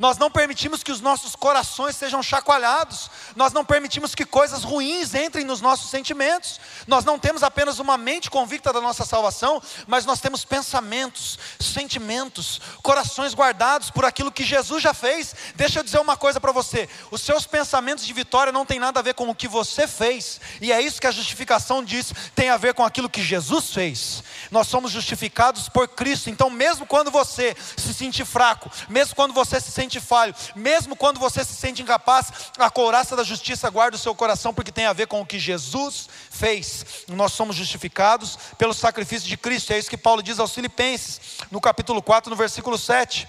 Nós 0.00 0.16
não 0.16 0.30
permitimos 0.30 0.82
que 0.82 0.90
os 0.90 1.02
nossos 1.02 1.36
corações 1.36 1.94
sejam 1.94 2.22
chacoalhados. 2.22 3.10
Nós 3.36 3.52
não 3.52 3.62
permitimos 3.62 4.14
que 4.14 4.24
coisas 4.24 4.64
ruins 4.64 5.12
entrem 5.12 5.44
nos 5.44 5.60
nossos 5.60 5.90
sentimentos. 5.90 6.58
Nós 6.86 7.04
não 7.04 7.18
temos 7.18 7.42
apenas 7.42 7.78
uma 7.78 7.98
mente 7.98 8.30
convicta 8.30 8.72
da 8.72 8.80
nossa 8.80 9.04
salvação, 9.04 9.60
mas 9.86 10.06
nós 10.06 10.18
temos 10.18 10.42
pensamentos, 10.42 11.38
sentimentos, 11.60 12.62
corações 12.82 13.34
guardados 13.34 13.90
por 13.90 14.06
aquilo 14.06 14.32
que 14.32 14.42
Jesus 14.42 14.82
já 14.82 14.94
fez. 14.94 15.34
Deixa 15.54 15.80
eu 15.80 15.84
dizer 15.84 15.98
uma 15.98 16.16
coisa 16.16 16.40
para 16.40 16.50
você: 16.50 16.88
os 17.10 17.20
seus 17.20 17.46
pensamentos 17.46 18.06
de 18.06 18.14
vitória 18.14 18.50
não 18.50 18.64
têm 18.64 18.80
nada 18.80 19.00
a 19.00 19.02
ver 19.02 19.12
com 19.12 19.28
o 19.28 19.34
que 19.34 19.46
você 19.46 19.86
fez, 19.86 20.40
e 20.62 20.72
é 20.72 20.80
isso 20.80 20.98
que 20.98 21.08
a 21.08 21.12
justificação 21.12 21.84
diz, 21.84 22.10
tem 22.34 22.48
a 22.48 22.56
ver 22.56 22.72
com 22.72 22.86
aquilo 22.86 23.10
que 23.10 23.22
Jesus 23.22 23.74
fez. 23.74 24.24
Nós 24.50 24.66
somos 24.66 24.92
justificados 24.92 25.68
por 25.68 25.86
Cristo, 25.88 26.30
então, 26.30 26.48
mesmo 26.48 26.86
quando 26.86 27.10
você 27.10 27.54
se 27.76 27.92
sentir 27.92 28.24
fraco, 28.24 28.70
mesmo 28.88 29.14
quando 29.14 29.34
você 29.34 29.60
se 29.60 29.70
sente 29.70 29.89
sente 29.90 30.00
falho, 30.00 30.34
mesmo 30.54 30.94
quando 30.94 31.18
você 31.18 31.44
se 31.44 31.54
sente 31.54 31.82
incapaz, 31.82 32.30
a 32.56 32.70
couraça 32.70 33.16
da 33.16 33.24
justiça 33.24 33.68
guarda 33.68 33.96
o 33.96 33.98
seu 33.98 34.14
coração, 34.14 34.54
porque 34.54 34.70
tem 34.70 34.86
a 34.86 34.92
ver 34.92 35.08
com 35.08 35.20
o 35.20 35.26
que 35.26 35.38
Jesus 35.38 36.08
fez. 36.30 37.04
Nós 37.08 37.32
somos 37.32 37.56
justificados 37.56 38.38
pelo 38.56 38.72
sacrifício 38.72 39.28
de 39.28 39.36
Cristo, 39.36 39.72
é 39.72 39.78
isso 39.78 39.90
que 39.90 39.96
Paulo 39.96 40.22
diz 40.22 40.38
aos 40.38 40.52
Filipenses, 40.52 41.20
no 41.50 41.60
capítulo 41.60 42.00
4, 42.00 42.30
no 42.30 42.36
versículo 42.36 42.78
7. 42.78 43.28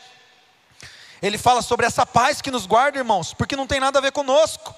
Ele 1.22 1.38
fala 1.38 1.62
sobre 1.62 1.86
essa 1.86 2.06
paz 2.06 2.42
que 2.42 2.52
nos 2.52 2.68
guarda, 2.68 3.00
irmãos, 3.00 3.34
porque 3.34 3.56
não 3.56 3.66
tem 3.66 3.80
nada 3.80 3.98
a 3.98 4.02
ver 4.02 4.12
conosco. 4.12 4.76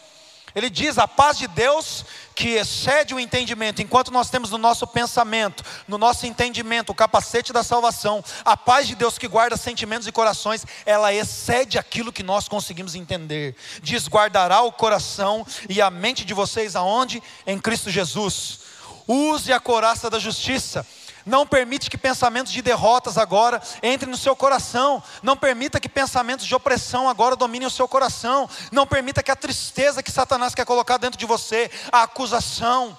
Ele 0.56 0.70
diz: 0.70 0.98
a 0.98 1.08
paz 1.08 1.38
de 1.38 1.48
Deus 1.48 2.06
que 2.36 2.50
excede 2.50 3.14
o 3.14 3.20
entendimento, 3.20 3.82
enquanto 3.82 4.12
nós 4.12 4.30
temos 4.30 4.50
no 4.50 4.58
nosso 4.58 4.88
pensamento, 4.88 5.64
no 5.88 5.98
nosso 5.98 6.26
entendimento, 6.26 6.92
o 6.92 6.96
capacete 6.96 7.54
da 7.54 7.64
salvação, 7.64 8.24
a 8.44 8.58
paz 8.58 8.88
de 8.88 8.96
Deus 8.96 9.18
que 9.18 9.28
guarda 9.28 9.56
sentimentos 9.56 10.08
e 10.08 10.12
corações, 10.12 10.66
ela 10.86 11.14
excede 11.14 11.78
aquilo 11.78 12.12
que 12.12 12.24
nós 12.24 12.48
conseguimos 12.48 12.96
entender. 12.96 13.56
Diz: 13.82 14.08
guardará 14.08 14.62
o 14.62 14.72
coração 14.72 15.46
e 15.70 15.82
a 15.82 15.90
mente 15.90 16.26
de 16.26 16.34
vocês 16.34 16.76
aonde? 16.76 17.22
Em 17.46 17.60
Cristo 17.60 17.90
Jesus. 17.90 18.62
Use 19.06 19.52
a 19.52 19.60
coraça 19.60 20.10
da 20.10 20.18
justiça 20.18 20.86
não 21.26 21.48
permite 21.48 21.90
que 21.90 21.98
pensamentos 21.98 22.52
de 22.52 22.62
derrotas 22.62 23.18
agora 23.18 23.62
entrem 23.82 24.12
no 24.12 24.18
seu 24.18 24.36
coração. 24.36 25.02
Não 25.22 25.38
permita 25.38 25.80
que 25.80 25.88
pensamentos 25.88 26.46
de 26.46 26.54
opressão 26.54 27.08
agora 27.08 27.36
dominem 27.36 27.68
o 27.68 27.72
seu 27.72 27.88
coração. 27.88 28.50
Não 28.72 28.86
permita 28.86 29.24
que 29.24 29.32
a 29.32 29.36
tristeza 29.36 30.04
que 30.04 30.12
Satanás 30.12 30.54
quer 30.54 30.66
colocar 30.66 30.98
dentro 30.98 31.18
de 31.18 31.26
você, 31.26 31.72
a 31.92 32.04
acusação, 32.04 32.98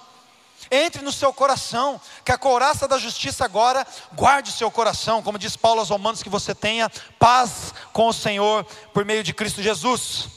entre 0.71 1.03
no 1.03 1.11
seu 1.11 1.31
coração. 1.31 2.01
Que 2.23 2.31
a 2.31 2.37
couraça 2.37 2.87
da 2.87 2.97
justiça 2.97 3.45
agora 3.45 3.85
guarde 4.13 4.49
o 4.49 4.53
seu 4.53 4.71
coração. 4.71 5.21
Como 5.21 5.37
diz 5.37 5.55
Paulo 5.55 5.79
aos 5.79 5.89
Romanos, 5.89 6.23
que 6.23 6.29
você 6.29 6.55
tenha 6.55 6.89
paz 7.19 7.75
com 7.93 8.07
o 8.07 8.13
Senhor 8.13 8.65
por 8.91 9.05
meio 9.05 9.23
de 9.23 9.33
Cristo 9.33 9.61
Jesus. 9.61 10.29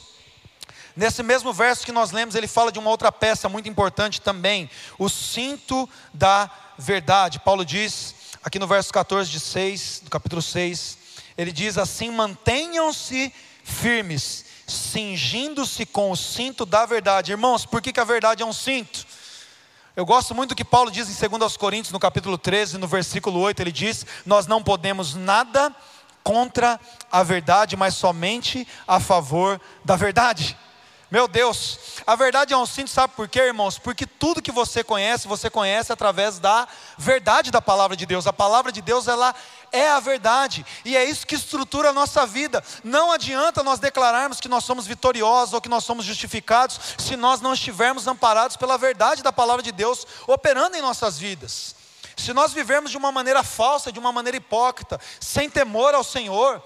Nesse 0.95 1.23
mesmo 1.23 1.53
verso 1.53 1.85
que 1.85 1.91
nós 1.91 2.11
lemos, 2.11 2.35
ele 2.35 2.47
fala 2.47 2.71
de 2.71 2.77
uma 2.77 2.89
outra 2.89 3.11
peça 3.11 3.47
muito 3.47 3.69
importante 3.69 4.19
também, 4.19 4.69
o 4.97 5.07
cinto 5.07 5.89
da 6.13 6.51
verdade. 6.79 7.39
Paulo 7.39 7.65
diz, 7.65 8.15
aqui 8.41 8.57
no 8.57 8.65
verso 8.65 8.91
14 8.91 9.29
de 9.29 9.39
6, 9.39 10.01
do 10.05 10.09
capítulo 10.09 10.41
6, 10.41 10.97
ele 11.37 11.51
diz 11.51 11.77
assim: 11.77 12.09
mantenham-se 12.09 13.33
firmes, 13.63 14.45
cingindo-se 14.65 15.85
com 15.85 16.09
o 16.09 16.15
cinto 16.15 16.65
da 16.65 16.85
verdade. 16.85 17.31
Irmãos, 17.31 17.65
por 17.65 17.81
que, 17.81 17.91
que 17.91 17.99
a 17.99 18.05
verdade 18.05 18.41
é 18.41 18.45
um 18.45 18.53
cinto? 18.53 19.05
Eu 19.95 20.05
gosto 20.05 20.33
muito 20.33 20.49
do 20.51 20.55
que 20.55 20.63
Paulo 20.63 20.89
diz 20.89 21.09
em 21.09 21.37
2 21.37 21.57
Coríntios, 21.57 21.91
no 21.91 21.99
capítulo 21.99 22.37
13, 22.37 22.77
no 22.77 22.87
versículo 22.87 23.39
8, 23.41 23.59
ele 23.59 23.71
diz: 23.71 24.05
Nós 24.25 24.47
não 24.47 24.63
podemos 24.63 25.15
nada 25.15 25.75
contra 26.23 26.79
a 27.11 27.23
verdade, 27.23 27.75
mas 27.75 27.95
somente 27.95 28.65
a 28.87 28.99
favor 28.99 29.59
da 29.83 29.97
verdade. 29.97 30.57
Meu 31.11 31.27
Deus, 31.27 31.79
a 32.05 32.15
verdade 32.15 32.53
é 32.53 32.57
um 32.57 32.67
cinto, 32.67 32.91
sabe 32.91 33.15
por 33.15 33.27
quê, 33.27 33.39
irmãos? 33.39 33.79
Porque 33.79 34.05
tudo 34.05 34.43
que 34.43 34.51
você 34.51 34.83
conhece, 34.83 35.27
você 35.27 35.49
conhece 35.49 35.91
através 35.91 36.37
da 36.37 36.67
verdade 36.99 37.49
da 37.49 37.59
palavra 37.59 37.97
de 37.97 38.05
Deus. 38.05 38.27
A 38.27 38.33
palavra 38.33 38.71
de 38.71 38.79
Deus, 38.79 39.07
ela 39.07 39.33
é 39.71 39.89
a 39.89 39.99
verdade, 39.99 40.63
e 40.85 40.95
é 40.95 41.03
isso 41.03 41.25
que 41.25 41.33
estrutura 41.33 41.89
a 41.89 41.93
nossa 41.93 42.27
vida. 42.27 42.63
Não 42.83 43.11
adianta 43.11 43.63
nós 43.63 43.79
declararmos 43.79 44.39
que 44.39 44.47
nós 44.47 44.63
somos 44.63 44.85
vitoriosos 44.85 45.55
ou 45.55 45.61
que 45.61 45.69
nós 45.69 45.83
somos 45.83 46.05
justificados, 46.05 46.79
se 46.99 47.15
nós 47.15 47.41
não 47.41 47.53
estivermos 47.53 48.05
amparados 48.05 48.55
pela 48.55 48.77
verdade 48.77 49.23
da 49.23 49.33
palavra 49.33 49.63
de 49.63 49.71
Deus 49.71 50.05
operando 50.27 50.77
em 50.77 50.81
nossas 50.81 51.17
vidas. 51.17 51.75
Se 52.15 52.33
nós 52.33 52.53
vivermos 52.53 52.91
de 52.91 52.97
uma 52.97 53.11
maneira 53.11 53.43
falsa, 53.43 53.91
de 53.91 53.97
uma 53.97 54.11
maneira 54.11 54.37
hipócrita, 54.37 54.99
sem 55.19 55.49
temor 55.49 55.95
ao 55.95 56.03
Senhor, 56.03 56.61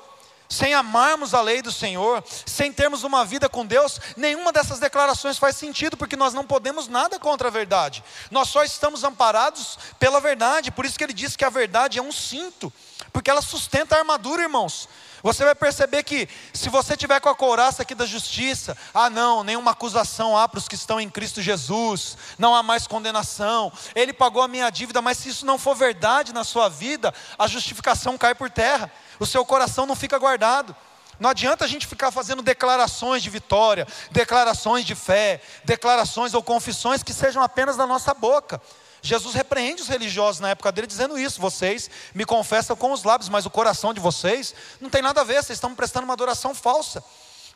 sem 0.54 0.74
amarmos 0.74 1.34
a 1.34 1.42
lei 1.42 1.62
do 1.62 1.72
Senhor, 1.72 2.24
sem 2.46 2.72
termos 2.72 3.04
uma 3.04 3.26
vida 3.26 3.50
com 3.50 3.66
Deus, 3.66 4.00
nenhuma 4.16 4.52
dessas 4.52 4.80
declarações 4.80 5.40
faz 5.40 5.56
sentido, 5.56 5.98
porque 5.98 6.16
nós 6.16 6.34
não 6.34 6.46
podemos 6.46 6.88
nada 6.88 7.20
contra 7.20 7.48
a 7.48 7.52
verdade. 7.52 8.04
Nós 8.30 8.50
só 8.50 8.64
estamos 8.64 9.04
amparados 9.04 9.80
pela 10.00 10.22
verdade, 10.22 10.72
por 10.72 10.86
isso 10.86 10.98
que 10.98 11.04
ele 11.04 11.14
diz 11.14 11.36
que 11.36 11.44
a 11.44 11.50
verdade 11.50 11.98
é 11.98 12.02
um 12.02 12.12
cinto, 12.12 12.72
porque 13.14 13.30
ela 13.30 13.42
sustenta 13.42 13.96
a 13.96 14.00
armadura, 14.00 14.42
irmãos. 14.42 14.90
Você 15.22 15.46
vai 15.46 15.56
perceber 15.56 16.04
que 16.04 16.28
se 16.54 16.68
você 16.68 16.98
tiver 16.98 17.22
com 17.22 17.30
a 17.30 17.36
couraça 17.36 17.84
aqui 17.84 17.96
da 17.96 18.06
justiça, 18.06 18.76
ah 18.94 19.10
não, 19.10 19.42
nenhuma 19.42 19.72
acusação 19.72 20.38
há 20.38 20.50
para 20.50 20.58
os 20.58 20.68
que 20.68 20.76
estão 20.76 21.00
em 21.00 21.10
Cristo 21.10 21.42
Jesus, 21.42 22.18
não 22.38 22.54
há 22.54 22.62
mais 22.62 22.88
condenação, 22.88 23.72
Ele 23.96 24.12
pagou 24.12 24.42
a 24.42 24.50
minha 24.50 24.70
dívida, 24.70 25.02
mas 25.02 25.20
se 25.20 25.30
isso 25.30 25.46
não 25.46 25.58
for 25.58 25.76
verdade 25.76 26.34
na 26.34 26.44
sua 26.44 26.68
vida, 26.68 27.14
a 27.40 27.48
justificação 27.48 28.18
cai 28.18 28.36
por 28.36 28.50
terra 28.50 28.92
o 29.20 29.26
seu 29.26 29.46
coração 29.46 29.86
não 29.86 29.96
fica 29.96 30.18
guardado. 30.18 30.76
Não 31.20 31.30
adianta 31.30 31.64
a 31.64 31.68
gente 31.68 31.88
ficar 31.88 32.12
fazendo 32.12 32.42
declarações 32.42 33.22
de 33.22 33.30
vitória, 33.30 33.88
declarações 34.12 34.84
de 34.84 34.96
fé, 34.96 35.42
declarações 35.64 36.34
ou 36.34 36.42
confissões 36.42 37.04
que 37.04 37.14
sejam 37.14 37.42
apenas 37.42 37.78
da 37.78 37.86
nossa 37.86 38.14
boca. 38.14 38.62
Jesus 39.06 39.36
repreende 39.36 39.82
os 39.82 39.90
religiosos 39.90 40.40
na 40.40 40.52
época 40.52 40.72
dele 40.72 40.88
dizendo 40.88 41.20
isso: 41.20 41.42
vocês 41.42 41.90
me 42.16 42.26
confessam 42.26 42.74
com 42.74 42.94
os 42.94 43.04
lábios, 43.04 43.28
mas 43.28 43.46
o 43.46 43.50
coração 43.50 43.94
de 43.94 44.00
vocês 44.00 44.56
não 44.80 44.90
tem 44.90 45.02
nada 45.02 45.20
a 45.20 45.24
ver, 45.26 45.44
vocês 45.44 45.58
estão 45.58 45.76
prestando 45.76 46.06
uma 46.06 46.14
adoração 46.14 46.56
falsa. 46.56 47.04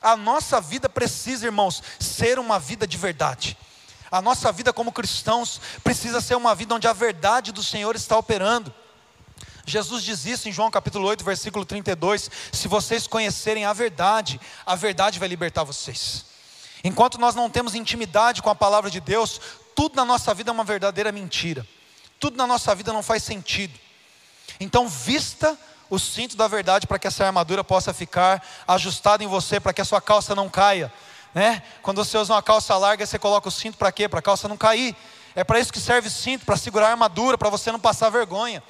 A 0.01 0.17
nossa 0.17 0.59
vida 0.59 0.89
precisa, 0.89 1.45
irmãos, 1.45 1.81
ser 1.99 2.37
uma 2.37 2.59
vida 2.59 2.85
de 2.85 2.97
verdade. 2.97 3.57
A 4.11 4.21
nossa 4.21 4.51
vida 4.51 4.73
como 4.73 4.91
cristãos 4.91 5.61
precisa 5.83 6.19
ser 6.19 6.35
uma 6.35 6.53
vida 6.53 6.75
onde 6.75 6.85
a 6.85 6.93
verdade 6.93 7.53
do 7.53 7.63
Senhor 7.63 7.95
está 7.95 8.17
operando. 8.17 8.73
Jesus 9.65 10.03
diz 10.03 10.25
isso 10.25 10.49
em 10.49 10.51
João 10.51 10.69
capítulo 10.69 11.07
8, 11.07 11.23
versículo 11.23 11.63
32: 11.63 12.29
se 12.51 12.67
vocês 12.67 13.07
conhecerem 13.07 13.63
a 13.63 13.71
verdade, 13.71 14.37
a 14.65 14.75
verdade 14.75 15.17
vai 15.17 15.29
libertar 15.29 15.63
vocês. 15.63 16.25
Enquanto 16.83 17.17
nós 17.17 17.35
não 17.35 17.49
temos 17.49 17.73
intimidade 17.73 18.41
com 18.41 18.49
a 18.49 18.55
palavra 18.55 18.91
de 18.91 18.99
Deus, 18.99 19.39
tudo 19.77 19.95
na 19.95 20.03
nossa 20.03 20.33
vida 20.33 20.49
é 20.49 20.53
uma 20.53 20.63
verdadeira 20.63 21.11
mentira, 21.11 21.63
tudo 22.19 22.35
na 22.35 22.47
nossa 22.47 22.73
vida 22.73 22.91
não 22.91 23.03
faz 23.03 23.21
sentido. 23.21 23.79
Então, 24.59 24.89
vista 24.89 25.55
o 25.87 25.99
cinto 25.99 26.35
da 26.35 26.47
verdade 26.47 26.87
para 26.87 26.97
que 26.97 27.05
essa 27.05 27.23
armadura 27.23 27.63
possa 27.63 27.93
ficar 27.93 28.43
ajustada 28.67 29.23
em 29.23 29.27
você, 29.27 29.59
para 29.59 29.71
que 29.71 29.79
a 29.79 29.85
sua 29.85 30.01
calça 30.01 30.33
não 30.33 30.49
caia. 30.49 30.91
Né? 31.31 31.61
Quando 31.83 32.03
você 32.03 32.17
usa 32.17 32.33
uma 32.33 32.41
calça 32.41 32.75
larga, 32.75 33.05
você 33.05 33.19
coloca 33.19 33.49
o 33.49 33.51
cinto 33.51 33.77
para 33.77 33.91
quê? 33.91 34.09
Para 34.09 34.17
a 34.17 34.21
calça 34.23 34.47
não 34.47 34.57
cair. 34.57 34.95
É 35.35 35.43
para 35.43 35.59
isso 35.59 35.71
que 35.71 35.79
serve 35.79 36.07
o 36.07 36.11
cinto, 36.11 36.43
para 36.43 36.57
segurar 36.57 36.87
a 36.87 36.91
armadura, 36.91 37.37
para 37.37 37.51
você 37.51 37.71
não 37.71 37.79
passar 37.79 38.09
vergonha. 38.09 38.63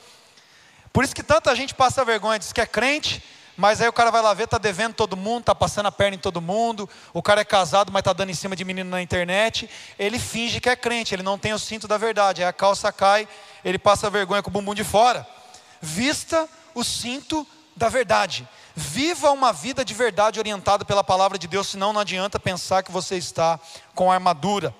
Por 0.91 1.05
isso 1.05 1.15
que 1.15 1.23
tanta 1.23 1.55
gente 1.55 1.73
passa 1.73 2.03
vergonha, 2.03 2.37
diz 2.37 2.51
que 2.51 2.59
é 2.59 2.65
crente, 2.65 3.23
mas 3.57 3.81
aí 3.81 3.87
o 3.87 3.93
cara 3.93 4.11
vai 4.11 4.21
lá 4.21 4.33
ver, 4.33 4.43
está 4.43 4.57
devendo 4.57 4.93
todo 4.93 5.17
mundo, 5.17 5.41
está 5.41 5.55
passando 5.55 5.87
a 5.87 5.91
perna 5.91 6.15
em 6.15 6.19
todo 6.19 6.39
mundo, 6.39 6.87
o 7.11 7.21
cara 7.21 7.41
é 7.41 7.43
casado, 7.43 7.91
mas 7.91 8.01
está 8.01 8.13
dando 8.13 8.29
em 8.29 8.35
cima 8.35 8.55
de 8.55 8.63
menino 8.63 8.89
na 8.89 9.01
internet, 9.01 9.69
ele 9.97 10.19
finge 10.19 10.61
que 10.61 10.69
é 10.69 10.75
crente, 10.75 11.13
ele 11.13 11.23
não 11.23 11.37
tem 11.37 11.53
o 11.53 11.59
cinto 11.59 11.87
da 11.87 11.97
verdade, 11.97 12.43
aí 12.43 12.47
a 12.47 12.53
calça 12.53 12.91
cai, 12.91 13.27
ele 13.65 13.79
passa 13.79 14.09
vergonha 14.09 14.43
com 14.43 14.49
o 14.49 14.53
bumbum 14.53 14.75
de 14.75 14.83
fora. 14.83 15.27
Vista 15.81 16.47
o 16.73 16.83
cinto 16.83 17.45
da 17.75 17.89
verdade. 17.89 18.47
Viva 18.75 19.31
uma 19.31 19.51
vida 19.51 19.83
de 19.83 19.93
verdade 19.93 20.39
orientada 20.39 20.85
pela 20.85 21.03
palavra 21.03 21.37
de 21.37 21.47
Deus, 21.47 21.67
senão 21.67 21.91
não 21.91 22.01
adianta 22.01 22.39
pensar 22.39 22.83
que 22.83 22.91
você 22.91 23.17
está 23.17 23.59
com 23.95 24.11
armadura. 24.11 24.73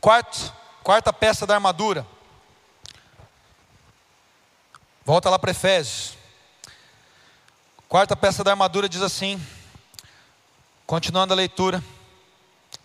Quarto, 0.00 0.52
quarta 0.82 1.12
peça 1.12 1.46
da 1.46 1.54
armadura 1.54 2.06
Volta 5.08 5.30
lá 5.30 5.38
para 5.38 5.52
Efésios. 5.52 6.17
Quarta 7.88 8.14
peça 8.14 8.44
da 8.44 8.50
armadura 8.50 8.86
diz 8.86 9.00
assim, 9.00 9.40
continuando 10.86 11.32
a 11.32 11.36
leitura, 11.36 11.82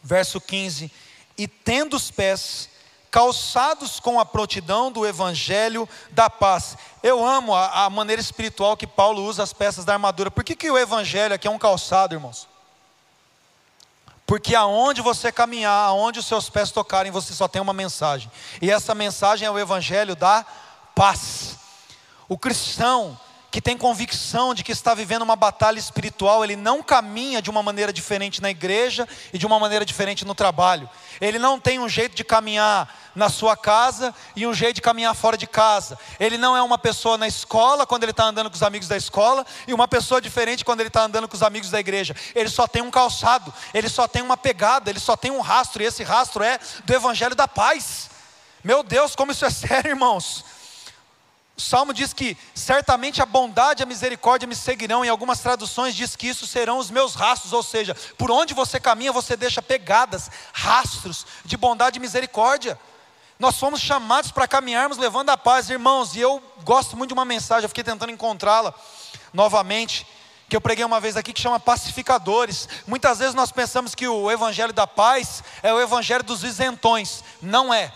verso 0.01 0.39
15: 0.39 0.89
E 1.37 1.45
tendo 1.45 1.97
os 1.97 2.09
pés 2.09 2.69
calçados 3.11 3.99
com 3.99 4.17
a 4.17 4.25
prontidão 4.25 4.89
do 4.89 5.05
evangelho 5.05 5.89
da 6.11 6.29
paz. 6.29 6.77
Eu 7.03 7.23
amo 7.23 7.53
a, 7.53 7.83
a, 7.83 7.89
maneira 7.89 8.21
espiritual 8.21 8.77
que 8.77 8.87
Paulo 8.87 9.25
usa 9.25 9.43
as 9.43 9.51
peças 9.51 9.83
da 9.83 9.91
armadura. 9.91 10.31
Por 10.31 10.41
que, 10.41 10.55
que 10.55 10.71
o 10.71 10.77
evangelho 10.77 11.35
aqui 11.35 11.49
é 11.49 11.51
um 11.51 11.59
calçado, 11.59 12.15
irmãos? 12.15 12.47
Porque 14.25 14.55
aonde 14.55 15.01
você 15.01 15.33
caminhar, 15.33 15.89
aonde 15.89 16.19
os 16.19 16.25
seus 16.25 16.49
pés 16.49 16.71
tocarem, 16.71 17.11
você 17.11 17.33
só 17.33 17.49
tem 17.49 17.61
uma 17.61 17.73
mensagem. 17.73 18.31
E 18.61 18.71
essa 18.71 18.95
mensagem 18.95 19.45
é 19.45 19.51
o 19.51 19.59
evangelho 19.59 20.15
da 20.15 20.45
paz. 20.95 21.57
O 22.29 22.37
cristão 22.37 23.19
que 23.53 23.61
tem 23.61 23.77
convicção 23.77 24.51
de 24.51 24.63
que 24.63 24.71
está 24.71 24.95
vivendo 24.95 25.21
uma 25.21 25.35
batalha 25.35 25.77
espiritual, 25.77 26.43
ele 26.43 26.55
não 26.55 26.81
caminha 26.81 27.39
de 27.39 27.51
uma 27.51 27.61
maneira 27.61 27.93
diferente 27.93 28.41
na 28.41 28.49
igreja 28.49 29.07
e 29.31 29.37
de 29.37 29.45
uma 29.45 29.59
maneira 29.59 29.85
diferente 29.85 30.25
no 30.25 30.33
trabalho. 30.33 30.89
Ele 31.21 31.37
não 31.37 31.59
tem 31.59 31.77
um 31.77 31.87
jeito 31.87 32.15
de 32.15 32.23
caminhar 32.23 32.91
na 33.13 33.29
sua 33.29 33.55
casa 33.55 34.11
e 34.35 34.47
um 34.47 34.55
jeito 34.55 34.77
de 34.77 34.81
caminhar 34.81 35.13
fora 35.13 35.37
de 35.37 35.45
casa. 35.45 35.99
Ele 36.19 36.35
não 36.35 36.57
é 36.57 36.63
uma 36.63 36.79
pessoa 36.79 37.15
na 37.15 37.27
escola 37.27 37.85
quando 37.85 38.01
ele 38.01 38.11
está 38.11 38.25
andando 38.25 38.49
com 38.49 38.55
os 38.55 38.63
amigos 38.63 38.87
da 38.87 38.97
escola 38.97 39.45
e 39.67 39.73
uma 39.73 39.87
pessoa 39.87 40.19
diferente 40.19 40.65
quando 40.65 40.79
ele 40.79 40.89
está 40.89 41.03
andando 41.03 41.27
com 41.27 41.35
os 41.35 41.43
amigos 41.43 41.69
da 41.69 41.79
igreja. 41.79 42.15
Ele 42.33 42.49
só 42.49 42.65
tem 42.65 42.81
um 42.81 42.89
calçado, 42.89 43.53
ele 43.71 43.87
só 43.87 44.07
tem 44.07 44.23
uma 44.23 44.35
pegada, 44.35 44.89
ele 44.89 44.99
só 44.99 45.15
tem 45.15 45.29
um 45.29 45.41
rastro 45.41 45.83
e 45.83 45.85
esse 45.85 46.01
rastro 46.01 46.43
é 46.43 46.59
do 46.85 46.91
Evangelho 46.91 47.35
da 47.35 47.47
Paz. 47.47 48.09
Meu 48.63 48.81
Deus, 48.81 49.15
como 49.15 49.31
isso 49.31 49.45
é 49.45 49.51
sério, 49.53 49.91
irmãos. 49.91 50.43
O 51.55 51.61
salmo 51.61 51.93
diz 51.93 52.13
que 52.13 52.35
certamente 52.55 53.21
a 53.21 53.25
bondade 53.25 53.81
e 53.81 53.83
a 53.83 53.85
misericórdia 53.85 54.47
me 54.47 54.55
seguirão. 54.55 55.05
Em 55.05 55.09
algumas 55.09 55.39
traduções 55.39 55.95
diz 55.95 56.15
que 56.15 56.27
isso 56.27 56.47
serão 56.47 56.79
os 56.79 56.89
meus 56.89 57.13
rastros, 57.13 57.53
ou 57.53 57.61
seja, 57.61 57.95
por 58.17 58.31
onde 58.31 58.53
você 58.53 58.79
caminha, 58.79 59.11
você 59.11 59.37
deixa 59.37 59.61
pegadas, 59.61 60.31
rastros 60.51 61.27
de 61.45 61.55
bondade 61.55 61.99
e 61.99 62.01
misericórdia. 62.01 62.79
Nós 63.37 63.59
fomos 63.59 63.81
chamados 63.81 64.31
para 64.31 64.47
caminharmos 64.47 64.97
levando 64.97 65.29
a 65.29 65.37
paz, 65.37 65.69
irmãos, 65.69 66.15
e 66.15 66.19
eu 66.19 66.41
gosto 66.63 66.97
muito 66.97 67.09
de 67.09 67.13
uma 67.13 67.25
mensagem, 67.25 67.63
eu 67.63 67.69
fiquei 67.69 67.83
tentando 67.83 68.11
encontrá-la 68.11 68.73
novamente, 69.31 70.07
que 70.49 70.55
eu 70.55 70.61
preguei 70.61 70.85
uma 70.85 70.99
vez 70.99 71.17
aqui 71.17 71.33
que 71.33 71.41
chama 71.41 71.59
pacificadores. 71.59 72.67
Muitas 72.87 73.19
vezes 73.19 73.35
nós 73.35 73.51
pensamos 73.51 73.93
que 73.93 74.07
o 74.07 74.31
evangelho 74.31 74.73
da 74.73 74.87
paz 74.87 75.43
é 75.61 75.73
o 75.73 75.79
evangelho 75.79 76.23
dos 76.23 76.43
isentões. 76.43 77.23
Não 77.41 77.73
é. 77.73 77.91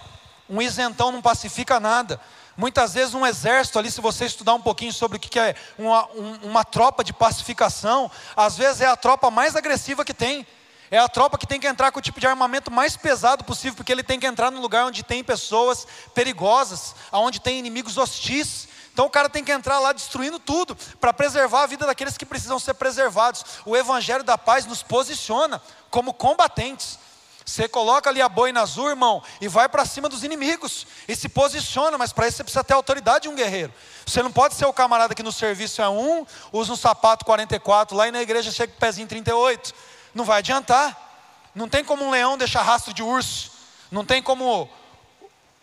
Um 0.50 0.62
isentão 0.62 1.12
não 1.12 1.22
pacifica 1.22 1.80
nada. 1.80 2.20
Muitas 2.58 2.96
vezes 2.96 3.14
um 3.14 3.24
exército 3.24 3.78
ali, 3.78 3.92
se 3.92 4.02
você 4.02 4.26
estudar 4.26 4.56
um 4.56 4.62
pouquinho 4.62 4.92
sobre 4.92 5.18
o 5.18 5.20
que 5.20 5.40
é 5.40 5.56
uma, 5.78 6.08
uma 6.42 6.66
tropa 6.66 7.04
de 7.04 7.14
pacificação, 7.14 8.10
às 8.36 8.58
vezes 8.58 8.82
é 8.82 8.88
a 8.88 8.96
tropa 8.96 9.30
mais 9.30 9.56
agressiva 9.56 10.04
que 10.04 10.14
tem. 10.14 10.46
É 10.90 10.98
a 10.98 11.08
tropa 11.08 11.38
que 11.38 11.46
tem 11.46 11.60
que 11.60 11.68
entrar 11.68 11.92
com 11.92 12.00
o 12.00 12.02
tipo 12.02 12.20
de 12.20 12.26
armamento 12.26 12.72
mais 12.72 12.98
pesado 12.98 13.44
possível, 13.44 13.76
porque 13.76 13.92
ele 13.92 14.02
tem 14.02 14.20
que 14.20 14.26
entrar 14.26 14.50
no 14.50 14.60
lugar 14.60 14.86
onde 14.86 15.04
tem 15.04 15.24
pessoas 15.24 15.86
perigosas, 16.16 16.96
onde 17.12 17.40
tem 17.40 17.60
inimigos 17.60 17.96
hostis. 17.96 18.68
Então 18.92 19.06
o 19.06 19.10
cara 19.10 19.30
tem 19.30 19.44
que 19.44 19.52
entrar 19.52 19.78
lá 19.78 19.94
destruindo 19.94 20.40
tudo 20.40 20.76
para 21.00 21.14
preservar 21.14 21.64
a 21.64 21.68
vida 21.68 21.86
daqueles 21.86 22.18
que 22.18 22.26
precisam 22.26 22.58
ser 22.58 22.74
preservados. 22.74 23.46
O 23.66 23.78
evangelho 23.78 24.24
da 24.24 24.36
paz 24.36 24.66
nos 24.66 24.82
posiciona 24.82 25.62
como 25.92 26.12
combatentes. 26.12 26.98
Você 27.48 27.66
coloca 27.66 28.10
ali 28.10 28.22
a 28.22 28.28
boina 28.28 28.62
azul, 28.62 28.90
irmão, 28.90 29.24
e 29.40 29.48
vai 29.48 29.70
para 29.70 29.86
cima 29.86 30.10
dos 30.10 30.22
inimigos. 30.22 30.86
E 31.08 31.16
se 31.16 31.30
posiciona, 31.30 31.98
mas 31.98 32.12
para 32.12 32.28
isso 32.28 32.36
você 32.36 32.44
precisa 32.44 32.62
ter 32.62 32.74
autoridade 32.74 33.24
de 33.24 33.30
um 33.30 33.36
guerreiro. 33.36 33.74
Você 34.06 34.22
não 34.22 34.34
pode 34.34 34.54
ser 34.56 34.66
o 34.66 34.74
camarada 34.74 35.16
que 35.16 35.24
no 35.24 35.32
serviço 35.32 35.82
é 35.82 35.88
um, 35.88 36.26
usa 36.52 36.74
um 36.74 36.76
sapato 36.76 37.24
44, 37.24 37.96
lá 37.96 38.06
e 38.10 38.12
na 38.12 38.22
igreja 38.22 38.52
chega 38.52 38.74
com 38.74 38.78
o 38.78 38.82
pezinho 38.82 39.08
38. 39.08 39.74
Não 40.14 40.26
vai 40.26 40.40
adiantar. 40.40 41.50
Não 41.56 41.70
tem 41.70 41.86
como 41.86 42.04
um 42.04 42.12
leão 42.12 42.38
deixar 42.38 42.64
rastro 42.64 42.94
de 42.94 43.02
urso. 43.02 43.50
Não 43.90 44.04
tem 44.04 44.22
como 44.22 44.70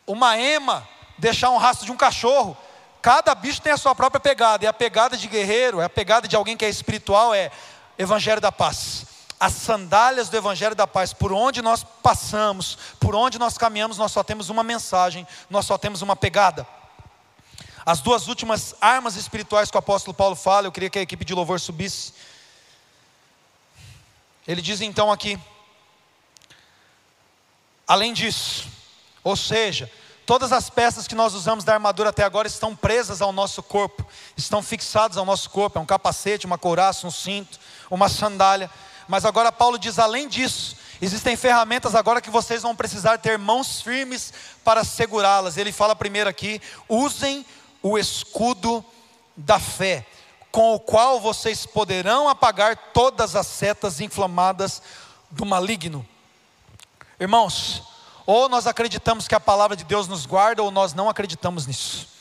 uma 0.07 0.38
ema 0.38 0.88
deixar 1.18 1.51
um 1.51 1.59
rastro 1.59 1.85
de 1.85 1.92
um 1.92 1.99
cachorro. 1.99 2.57
Cada 3.03 3.35
bicho 3.35 3.61
tem 3.61 3.73
a 3.73 3.77
sua 3.77 3.94
própria 3.94 4.20
pegada. 4.20 4.64
E 4.64 4.66
a 4.66 4.73
pegada 4.73 5.18
de 5.18 5.29
guerreiro, 5.29 5.83
a 5.83 5.90
pegada 5.90 6.27
de 6.27 6.35
alguém 6.35 6.57
que 6.57 6.64
é 6.64 6.68
espiritual 6.70 7.35
é 7.35 7.51
Evangelho 7.99 8.40
da 8.40 8.51
Paz 8.51 9.05
as 9.45 9.53
sandálias 9.53 10.31
do 10.31 10.39
Evangelho 10.39 10.75
da 10.75 10.87
Paz, 10.87 11.13
por 11.13 11.31
onde 11.31 11.61
nós 11.61 11.85
passamos, 11.85 12.79
por 12.99 13.15
onde 13.15 13.39
nós 13.39 13.59
caminhamos, 13.59 13.99
nós 13.99 14.11
só 14.11 14.23
temos 14.23 14.49
uma 14.49 14.63
mensagem, 14.65 15.27
nós 15.51 15.67
só 15.67 15.77
temos 15.77 16.01
uma 16.01 16.17
pegada. 16.17 16.67
As 17.85 18.01
duas 18.01 18.27
últimas 18.27 18.75
armas 18.81 19.17
espirituais 19.17 19.71
que 19.71 19.77
o 19.77 19.79
apóstolo 19.79 20.15
Paulo 20.15 20.35
fala, 20.35 20.67
eu 20.67 20.73
queria 20.73 20.88
que 20.88 20.99
a 20.99 21.03
equipe 21.03 21.27
de 21.27 21.35
louvor 21.35 21.61
subisse. 21.61 22.15
Ele 24.49 24.63
diz 24.63 24.81
então 24.81 25.13
aqui, 25.13 25.38
além 27.87 28.15
disso, 28.15 28.67
ou 29.23 29.37
seja, 29.37 29.92
todas 30.25 30.53
as 30.53 30.71
peças 30.71 31.07
que 31.07 31.15
nós 31.15 31.35
usamos 31.35 31.65
da 31.65 31.75
armadura 31.75 32.09
até 32.09 32.25
agora 32.25 32.49
estão 32.49 32.75
presas 32.75 33.21
ao 33.21 33.31
nosso 33.31 33.63
corpo, 33.63 34.07
estão 34.38 34.63
fixadas 34.63 35.19
ao 35.19 35.27
nosso 35.27 35.51
corpo, 35.51 35.79
é 35.79 35.83
um 35.83 35.87
capacete, 35.87 36.47
uma 36.47 36.57
couraça, 36.57 37.07
um 37.07 37.11
cinto, 37.11 37.61
uma 37.90 38.09
sandália. 38.09 38.71
Mas 39.09 39.25
agora 39.25 39.52
Paulo 39.52 39.79
diz, 39.79 39.98
além 39.98 40.29
disso, 40.29 40.77
existem 41.00 41.37
ferramentas 41.37 41.94
agora 41.94 42.21
que 42.21 42.31
vocês 42.31 42.63
vão 42.63 42.75
precisar 42.75 43.19
ter 43.19 43.38
mãos 43.38 43.81
firmes 43.81 44.33
para 44.63 44.85
segurá-las. 44.85 45.57
Ele 45.57 45.73
fala 45.73 45.94
primeiro 45.94 46.29
aqui: 46.29 46.61
usem 46.88 47.44
o 47.83 47.98
escudo 47.98 48.85
da 49.37 49.59
fé 49.59 50.07
com 50.50 50.73
o 50.73 50.79
qual 50.79 51.19
vocês 51.19 51.67
poderão 51.67 52.29
apagar 52.29 52.77
todas 52.92 53.35
as 53.35 53.48
setas 53.48 54.00
inflamadas 54.00 54.81
do 55.29 55.44
maligno. 55.44 56.07
Irmãos, 57.19 57.83
ou 58.25 58.48
nós 58.48 58.67
acreditamos 58.67 59.27
que 59.27 59.35
a 59.35 59.40
palavra 59.40 59.77
de 59.77 59.83
Deus 59.83 60.07
nos 60.07 60.27
guarda, 60.27 60.63
ou 60.63 60.71
nós 60.71 60.94
não 60.94 61.09
acreditamos 61.09 61.67
nisso. 61.67 62.13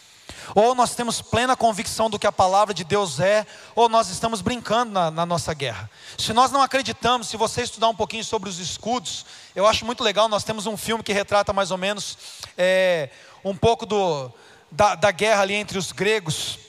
Ou 0.55 0.75
nós 0.75 0.95
temos 0.95 1.21
plena 1.21 1.55
convicção 1.55 2.09
do 2.09 2.19
que 2.19 2.27
a 2.27 2.31
palavra 2.31 2.73
de 2.73 2.83
Deus 2.83 3.19
é, 3.19 3.45
ou 3.75 3.87
nós 3.89 4.09
estamos 4.09 4.41
brincando 4.41 4.91
na, 4.91 5.11
na, 5.11 5.25
nossa 5.25 5.53
guerra. 5.53 5.89
Se 6.17 6.33
nós 6.33 6.51
não 6.51 6.61
acreditamos, 6.61 7.27
se 7.27 7.37
você 7.37 7.63
estudar 7.63 7.89
um 7.89 7.95
pouquinho 7.95 8.23
sobre 8.23 8.49
os 8.49 8.59
escudos, 8.59 9.25
eu 9.55 9.67
acho 9.67 9.85
muito 9.85 10.03
legal. 10.03 10.27
Nós 10.27 10.43
temos 10.43 10.65
um 10.65 10.77
filme 10.77 11.03
que 11.03 11.13
retrata 11.13 11.53
mais 11.53 11.71
ou 11.71 11.77
menos 11.77 12.17
é, 12.57 13.09
um 13.43 13.55
pouco 13.55 13.85
do, 13.85 14.31
da, 14.71 14.95
da 14.95 15.11
guerra 15.11 15.41
ali 15.41 15.53
entre 15.53 15.77
os 15.77 15.91
gregos 15.91 16.59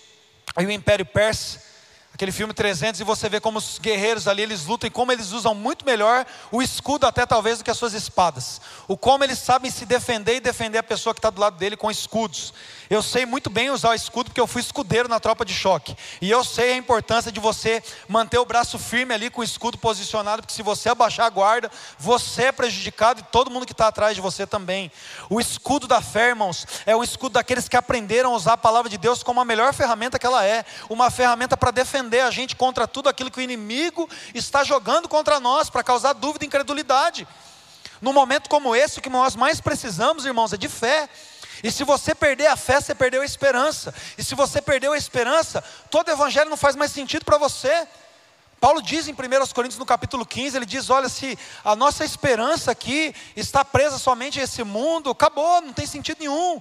Aí 0.56 0.66
o 0.66 0.70
Império 0.70 1.04
Persa, 1.04 1.60
aquele 2.14 2.30
filme 2.30 2.54
300, 2.54 3.00
e 3.00 3.04
você 3.04 3.28
vê 3.28 3.40
como 3.40 3.58
os 3.58 3.76
guerreiros 3.80 4.28
ali, 4.28 4.42
eles 4.42 4.64
lutam 4.66 4.86
e 4.86 4.90
como 4.90 5.10
eles 5.10 5.32
usam 5.32 5.52
muito 5.52 5.84
melhor 5.84 6.24
o 6.52 6.62
escudo 6.62 7.08
até 7.08 7.26
talvez 7.26 7.58
do 7.58 7.64
que 7.64 7.70
as 7.72 7.76
suas 7.76 7.92
espadas. 7.92 8.60
O 8.86 8.96
como 8.96 9.24
eles 9.24 9.36
sabem 9.40 9.68
se 9.68 9.84
defender 9.84 10.36
e 10.36 10.40
defender 10.40 10.78
a 10.78 10.82
pessoa 10.82 11.12
que 11.12 11.18
está 11.18 11.28
do 11.28 11.40
lado 11.40 11.56
dele 11.56 11.76
com 11.76 11.90
escudos. 11.90 12.54
Eu 12.88 13.02
sei 13.02 13.26
muito 13.26 13.50
bem 13.50 13.70
usar 13.70 13.90
o 13.90 13.94
escudo 13.94 14.26
porque 14.26 14.40
eu 14.40 14.46
fui 14.46 14.60
escudeiro 14.60 15.08
na 15.08 15.18
tropa 15.18 15.44
de 15.44 15.52
choque. 15.52 15.96
E 16.20 16.30
eu 16.30 16.44
sei 16.44 16.74
a 16.74 16.76
importância 16.76 17.32
de 17.32 17.40
você 17.40 17.82
manter 18.06 18.38
o 18.38 18.44
braço 18.44 18.78
firme 18.78 19.12
ali 19.12 19.28
com 19.28 19.40
o 19.40 19.44
escudo 19.44 19.76
posicionado, 19.76 20.42
porque 20.42 20.54
se 20.54 20.62
você 20.62 20.90
abaixar 20.90 21.26
a 21.26 21.30
guarda, 21.30 21.68
você 21.98 22.44
é 22.44 22.52
prejudicado 22.52 23.20
e 23.20 23.24
todo 23.24 23.50
mundo 23.50 23.66
que 23.66 23.72
está 23.72 23.88
atrás 23.88 24.14
de 24.14 24.20
você 24.20 24.46
também. 24.46 24.92
O 25.28 25.40
escudo 25.40 25.88
da 25.88 26.00
fé, 26.00 26.28
irmãos, 26.28 26.64
é 26.86 26.94
o 26.94 27.02
escudo 27.02 27.32
daqueles 27.32 27.68
que 27.68 27.76
aprenderam 27.76 28.32
a 28.32 28.36
usar 28.36 28.52
a 28.52 28.58
palavra 28.58 28.88
de 28.88 28.98
Deus 28.98 29.24
como 29.24 29.40
a 29.40 29.44
melhor 29.44 29.74
ferramenta 29.74 30.16
que 30.16 30.26
ela 30.26 30.44
é 30.44 30.64
uma 30.88 31.10
ferramenta 31.10 31.56
para 31.56 31.72
defender 31.72 32.03
a 32.20 32.30
gente 32.30 32.56
contra 32.56 32.86
tudo 32.86 33.08
aquilo 33.08 33.30
que 33.30 33.38
o 33.38 33.42
inimigo 33.42 34.08
está 34.34 34.64
jogando 34.64 35.08
contra 35.08 35.38
nós, 35.40 35.70
para 35.70 35.82
causar 35.82 36.12
dúvida 36.12 36.44
e 36.44 36.48
incredulidade. 36.48 37.26
Num 38.00 38.12
momento 38.12 38.48
como 38.50 38.74
esse, 38.74 38.98
o 38.98 39.02
que 39.02 39.08
nós 39.08 39.36
mais 39.36 39.60
precisamos, 39.60 40.26
irmãos, 40.26 40.52
é 40.52 40.56
de 40.56 40.68
fé. 40.68 41.08
E 41.62 41.70
se 41.70 41.84
você 41.84 42.14
perder 42.14 42.48
a 42.48 42.56
fé, 42.56 42.80
você 42.80 42.94
perdeu 42.94 43.22
a 43.22 43.24
esperança. 43.24 43.94
E 44.18 44.24
se 44.24 44.34
você 44.34 44.60
perdeu 44.60 44.92
a 44.92 44.98
esperança, 44.98 45.62
todo 45.90 46.10
evangelho 46.10 46.50
não 46.50 46.56
faz 46.56 46.76
mais 46.76 46.90
sentido 46.90 47.24
para 47.24 47.38
você. 47.38 47.86
Paulo 48.60 48.80
diz 48.80 49.08
em 49.08 49.12
1 49.12 49.16
Coríntios 49.54 49.78
no 49.78 49.86
capítulo 49.86 50.24
15, 50.24 50.56
ele 50.56 50.66
diz: 50.66 50.90
olha, 50.90 51.08
se 51.08 51.38
a 51.64 51.76
nossa 51.76 52.04
esperança 52.04 52.70
aqui 52.70 53.14
está 53.36 53.64
presa 53.64 53.98
somente 53.98 54.40
a 54.40 54.42
esse 54.42 54.64
mundo, 54.64 55.10
acabou, 55.10 55.60
não 55.60 55.72
tem 55.72 55.86
sentido 55.86 56.18
nenhum. 56.20 56.60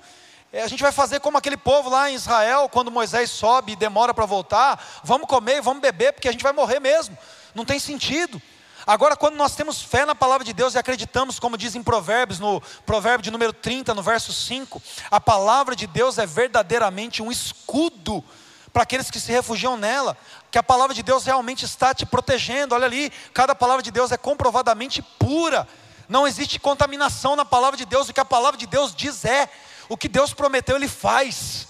É, 0.55 0.61
a 0.61 0.67
gente 0.67 0.83
vai 0.83 0.91
fazer 0.91 1.19
como 1.19 1.35
aquele 1.35 1.57
povo 1.57 1.89
lá 1.89 2.11
em 2.11 2.13
Israel, 2.13 2.69
quando 2.69 2.91
Moisés 2.91 3.31
sobe 3.31 3.71
e 3.71 3.75
demora 3.75 4.13
para 4.13 4.27
voltar, 4.27 5.01
vamos 5.03 5.27
comer 5.27 5.57
e 5.57 5.61
vamos 5.61 5.81
beber, 5.81 6.13
porque 6.13 6.27
a 6.27 6.31
gente 6.31 6.43
vai 6.43 6.53
morrer 6.53 6.79
mesmo. 6.79 7.17
Não 7.55 7.65
tem 7.65 7.79
sentido. 7.79 8.39
Agora, 8.85 9.15
quando 9.15 9.33
nós 9.33 9.55
temos 9.55 9.81
fé 9.81 10.05
na 10.05 10.13
palavra 10.13 10.45
de 10.45 10.53
Deus 10.53 10.75
e 10.75 10.77
acreditamos, 10.77 11.39
como 11.39 11.57
diz 11.57 11.73
em 11.73 11.81
Provérbios, 11.81 12.39
no 12.39 12.61
provérbio 12.85 13.23
de 13.23 13.31
número 13.31 13.51
30, 13.51 13.95
no 13.95 14.03
verso 14.03 14.31
5, 14.31 14.79
a 15.09 15.19
palavra 15.19 15.75
de 15.75 15.87
Deus 15.87 16.19
é 16.19 16.25
verdadeiramente 16.27 17.23
um 17.23 17.31
escudo 17.31 18.23
para 18.71 18.83
aqueles 18.83 19.09
que 19.09 19.19
se 19.19 19.31
refugiam 19.31 19.75
nela, 19.75 20.15
que 20.51 20.59
a 20.59 20.63
palavra 20.63 20.93
de 20.93 21.01
Deus 21.01 21.25
realmente 21.25 21.65
está 21.65 21.95
te 21.95 22.05
protegendo. 22.05 22.75
Olha 22.75 22.85
ali, 22.85 23.11
cada 23.33 23.55
palavra 23.55 23.81
de 23.81 23.89
Deus 23.89 24.11
é 24.11 24.17
comprovadamente 24.17 25.01
pura. 25.01 25.67
Não 26.07 26.27
existe 26.27 26.59
contaminação 26.59 27.35
na 27.35 27.43
palavra 27.43 27.75
de 27.75 27.85
Deus, 27.85 28.07
o 28.07 28.13
que 28.13 28.19
a 28.19 28.25
palavra 28.25 28.55
de 28.55 28.67
Deus 28.67 28.93
diz 28.93 29.25
é, 29.25 29.49
o 29.89 29.97
que 29.97 30.07
Deus 30.07 30.33
prometeu, 30.33 30.75
Ele 30.75 30.87
faz. 30.87 31.67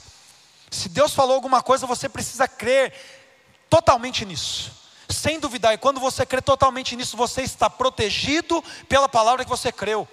Se 0.70 0.90
Deus 0.90 1.14
falou 1.14 1.36
alguma 1.36 1.62
coisa, 1.62 1.86
você 1.86 2.10
precisa 2.10 2.48
crer 2.48 2.94
totalmente 3.70 4.26
nisso 4.26 4.84
sem 5.14 5.40
duvidar. 5.40 5.74
E 5.74 5.78
quando 5.78 6.00
você 6.00 6.26
crê 6.26 6.42
totalmente 6.42 6.96
nisso, 6.96 7.16
você 7.16 7.42
está 7.42 7.70
protegido 7.70 8.64
pela 8.90 9.08
palavra 9.08 9.44
que 9.44 9.50
você 9.50 9.72
creu. 9.72 10.08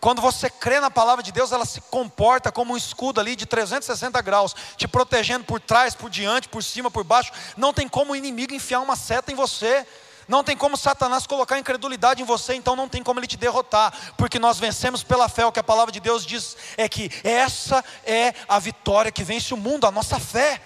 Quando 0.00 0.20
você 0.20 0.50
crê 0.50 0.78
na 0.78 0.90
palavra 0.90 1.22
de 1.22 1.32
Deus, 1.32 1.52
ela 1.52 1.64
se 1.64 1.80
comporta 1.80 2.52
como 2.52 2.74
um 2.74 2.76
escudo 2.76 3.20
ali 3.20 3.34
de 3.34 3.46
360 3.46 4.20
graus, 4.20 4.54
te 4.76 4.86
protegendo 4.86 5.44
por 5.44 5.60
trás, 5.60 5.94
por 5.94 6.10
diante, 6.10 6.48
por 6.48 6.62
cima, 6.62 6.90
por 6.90 7.02
baixo. 7.02 7.32
Não 7.56 7.72
tem 7.72 7.88
como 7.88 8.12
o 8.12 8.16
inimigo 8.16 8.54
enfiar 8.54 8.80
uma 8.80 8.96
seta 8.96 9.32
em 9.32 9.34
você. 9.34 9.86
Não 10.28 10.42
tem 10.42 10.56
como 10.56 10.76
Satanás 10.76 11.26
colocar 11.26 11.58
incredulidade 11.58 12.20
em 12.20 12.24
você, 12.24 12.54
então 12.54 12.74
não 12.74 12.88
tem 12.88 13.02
como 13.02 13.20
ele 13.20 13.26
te 13.26 13.36
derrotar, 13.36 13.92
porque 14.16 14.38
nós 14.38 14.58
vencemos 14.58 15.02
pela 15.02 15.28
fé. 15.28 15.46
O 15.46 15.52
que 15.52 15.60
a 15.60 15.64
palavra 15.64 15.92
de 15.92 16.00
Deus 16.00 16.26
diz 16.26 16.56
é 16.76 16.88
que 16.88 17.10
essa 17.22 17.84
é 18.04 18.34
a 18.48 18.58
vitória 18.58 19.12
que 19.12 19.22
vence 19.22 19.54
o 19.54 19.56
mundo, 19.56 19.86
a 19.86 19.92
nossa 19.92 20.18
fé. 20.18 20.60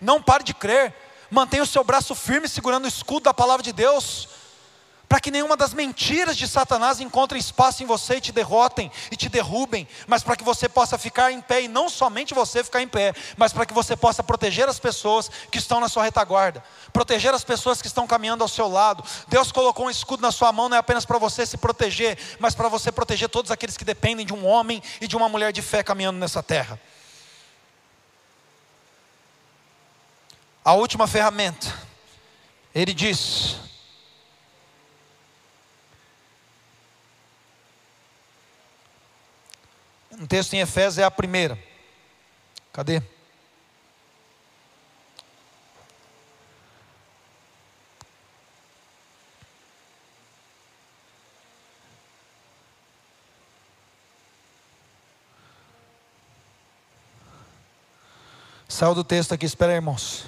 Não 0.00 0.22
pare 0.22 0.44
de 0.44 0.54
crer. 0.54 0.94
Mantenha 1.30 1.62
o 1.62 1.66
seu 1.66 1.84
braço 1.84 2.14
firme 2.14 2.48
segurando 2.48 2.84
o 2.84 2.88
escudo 2.88 3.24
da 3.24 3.34
palavra 3.34 3.62
de 3.62 3.72
Deus, 3.72 4.28
para 5.10 5.18
que 5.18 5.32
nenhuma 5.32 5.56
das 5.56 5.74
mentiras 5.74 6.36
de 6.36 6.46
Satanás 6.46 7.00
encontre 7.00 7.36
espaço 7.36 7.82
em 7.82 7.86
você 7.86 8.18
e 8.18 8.20
te 8.20 8.30
derrotem 8.30 8.92
e 9.10 9.16
te 9.16 9.28
derrubem, 9.28 9.88
mas 10.06 10.22
para 10.22 10.36
que 10.36 10.44
você 10.44 10.68
possa 10.68 10.96
ficar 10.96 11.32
em 11.32 11.40
pé 11.40 11.62
e 11.62 11.68
não 11.68 11.88
somente 11.88 12.32
você 12.32 12.62
ficar 12.62 12.80
em 12.80 12.86
pé, 12.86 13.12
mas 13.36 13.52
para 13.52 13.66
que 13.66 13.74
você 13.74 13.96
possa 13.96 14.22
proteger 14.22 14.68
as 14.68 14.78
pessoas 14.78 15.28
que 15.50 15.58
estão 15.58 15.80
na 15.80 15.88
sua 15.88 16.04
retaguarda, 16.04 16.62
proteger 16.92 17.34
as 17.34 17.42
pessoas 17.42 17.82
que 17.82 17.88
estão 17.88 18.06
caminhando 18.06 18.44
ao 18.44 18.48
seu 18.48 18.68
lado. 18.68 19.02
Deus 19.26 19.50
colocou 19.50 19.86
um 19.86 19.90
escudo 19.90 20.22
na 20.22 20.30
sua 20.30 20.52
mão 20.52 20.68
não 20.68 20.76
é 20.76 20.78
apenas 20.78 21.04
para 21.04 21.18
você 21.18 21.44
se 21.44 21.56
proteger, 21.56 22.16
mas 22.38 22.54
para 22.54 22.68
você 22.68 22.92
proteger 22.92 23.28
todos 23.28 23.50
aqueles 23.50 23.76
que 23.76 23.84
dependem 23.84 24.24
de 24.24 24.32
um 24.32 24.46
homem 24.46 24.80
e 25.00 25.08
de 25.08 25.16
uma 25.16 25.28
mulher 25.28 25.52
de 25.52 25.60
fé 25.60 25.82
caminhando 25.82 26.20
nessa 26.20 26.40
terra. 26.40 26.80
A 30.64 30.74
última 30.74 31.08
ferramenta, 31.08 31.66
ele 32.72 32.94
diz: 32.94 33.69
texto 40.30 40.54
em 40.54 40.60
Efésios 40.60 40.98
é 40.98 41.02
a 41.04 41.10
primeira. 41.10 41.58
Cadê? 42.72 43.02
Saiu 58.68 58.94
do 58.94 59.02
texto 59.02 59.34
aqui, 59.34 59.44
espera 59.44 59.72
aí, 59.72 59.76
irmãos 59.76 60.24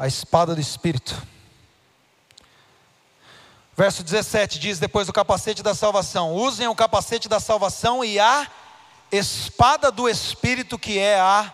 a 0.00 0.06
espada 0.06 0.54
do 0.54 0.60
Espírito. 0.62 1.14
Verso 3.80 4.04
17 4.04 4.58
diz: 4.58 4.78
depois 4.78 5.06
do 5.06 5.12
capacete 5.14 5.62
da 5.62 5.74
salvação, 5.74 6.34
usem 6.34 6.68
o 6.68 6.74
capacete 6.74 7.30
da 7.30 7.40
salvação 7.40 8.04
e 8.04 8.20
a 8.20 8.46
espada 9.10 9.90
do 9.90 10.06
Espírito, 10.06 10.78
que 10.78 10.98
é 10.98 11.18
a 11.18 11.50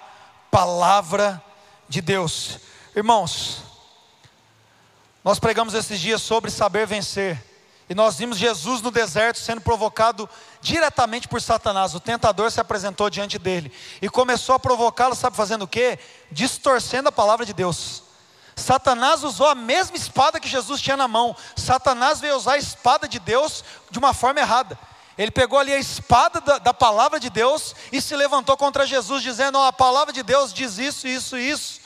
palavra 0.51 1.41
de 1.89 2.01
Deus. 2.01 2.59
Irmãos, 2.97 3.63
nós 5.23 5.39
pregamos 5.39 5.73
esses 5.73 6.01
dias 6.01 6.21
sobre 6.21 6.51
saber 6.51 6.85
vencer. 6.85 7.41
E 7.89 7.95
nós 7.95 8.17
vimos 8.17 8.39
Jesus 8.39 8.83
no 8.83 8.91
deserto 8.91 9.39
sendo 9.39 9.61
provocado 9.61 10.29
diretamente 10.61 11.29
por 11.29 11.41
Satanás. 11.41 11.95
O 11.95 12.01
tentador 12.01 12.51
se 12.51 12.61
apresentou 12.61 13.09
diante 13.09 13.39
dele 13.39 13.71
e 14.03 14.09
começou 14.09 14.57
a 14.57 14.59
provocá-lo, 14.59 15.15
sabe 15.15 15.37
fazendo 15.37 15.63
o 15.63 15.69
quê? 15.69 15.97
Distorcendo 16.33 17.09
a 17.09 17.13
palavra 17.13 17.47
de 17.47 17.53
Deus. 17.53 18.03
Satanás 18.57 19.23
usou 19.23 19.47
a 19.47 19.55
mesma 19.55 19.97
espada 19.97 20.41
que 20.41 20.49
Jesus 20.49 20.81
tinha 20.81 20.97
na 20.97 21.07
mão. 21.07 21.37
Satanás 21.55 22.19
veio 22.21 22.37
usar 22.37 22.55
a 22.55 22.59
espada 22.59 23.07
de 23.07 23.19
Deus 23.19 23.63
de 23.91 23.99
uma 23.99 24.15
forma 24.15 24.41
errada. 24.41 24.79
Ele 25.19 25.31
pegou 25.31 25.59
ali 25.59 25.73
a 25.73 25.79
espada 25.79 26.41
da, 26.41 26.59
da 26.59 26.75
palavra 26.75 27.21
de 27.21 27.31
Deus 27.31 27.75
e 27.93 28.01
se 28.01 28.17
levantou 28.17 28.57
contra 28.57 28.87
Jesus, 28.87 29.23
dizendo: 29.23 29.59
oh, 29.59 29.63
A 29.63 29.73
palavra 29.73 30.13
de 30.13 30.23
Deus 30.23 30.53
diz 30.53 30.79
isso, 30.79 31.07
isso, 31.07 31.37
isso. 31.37 31.81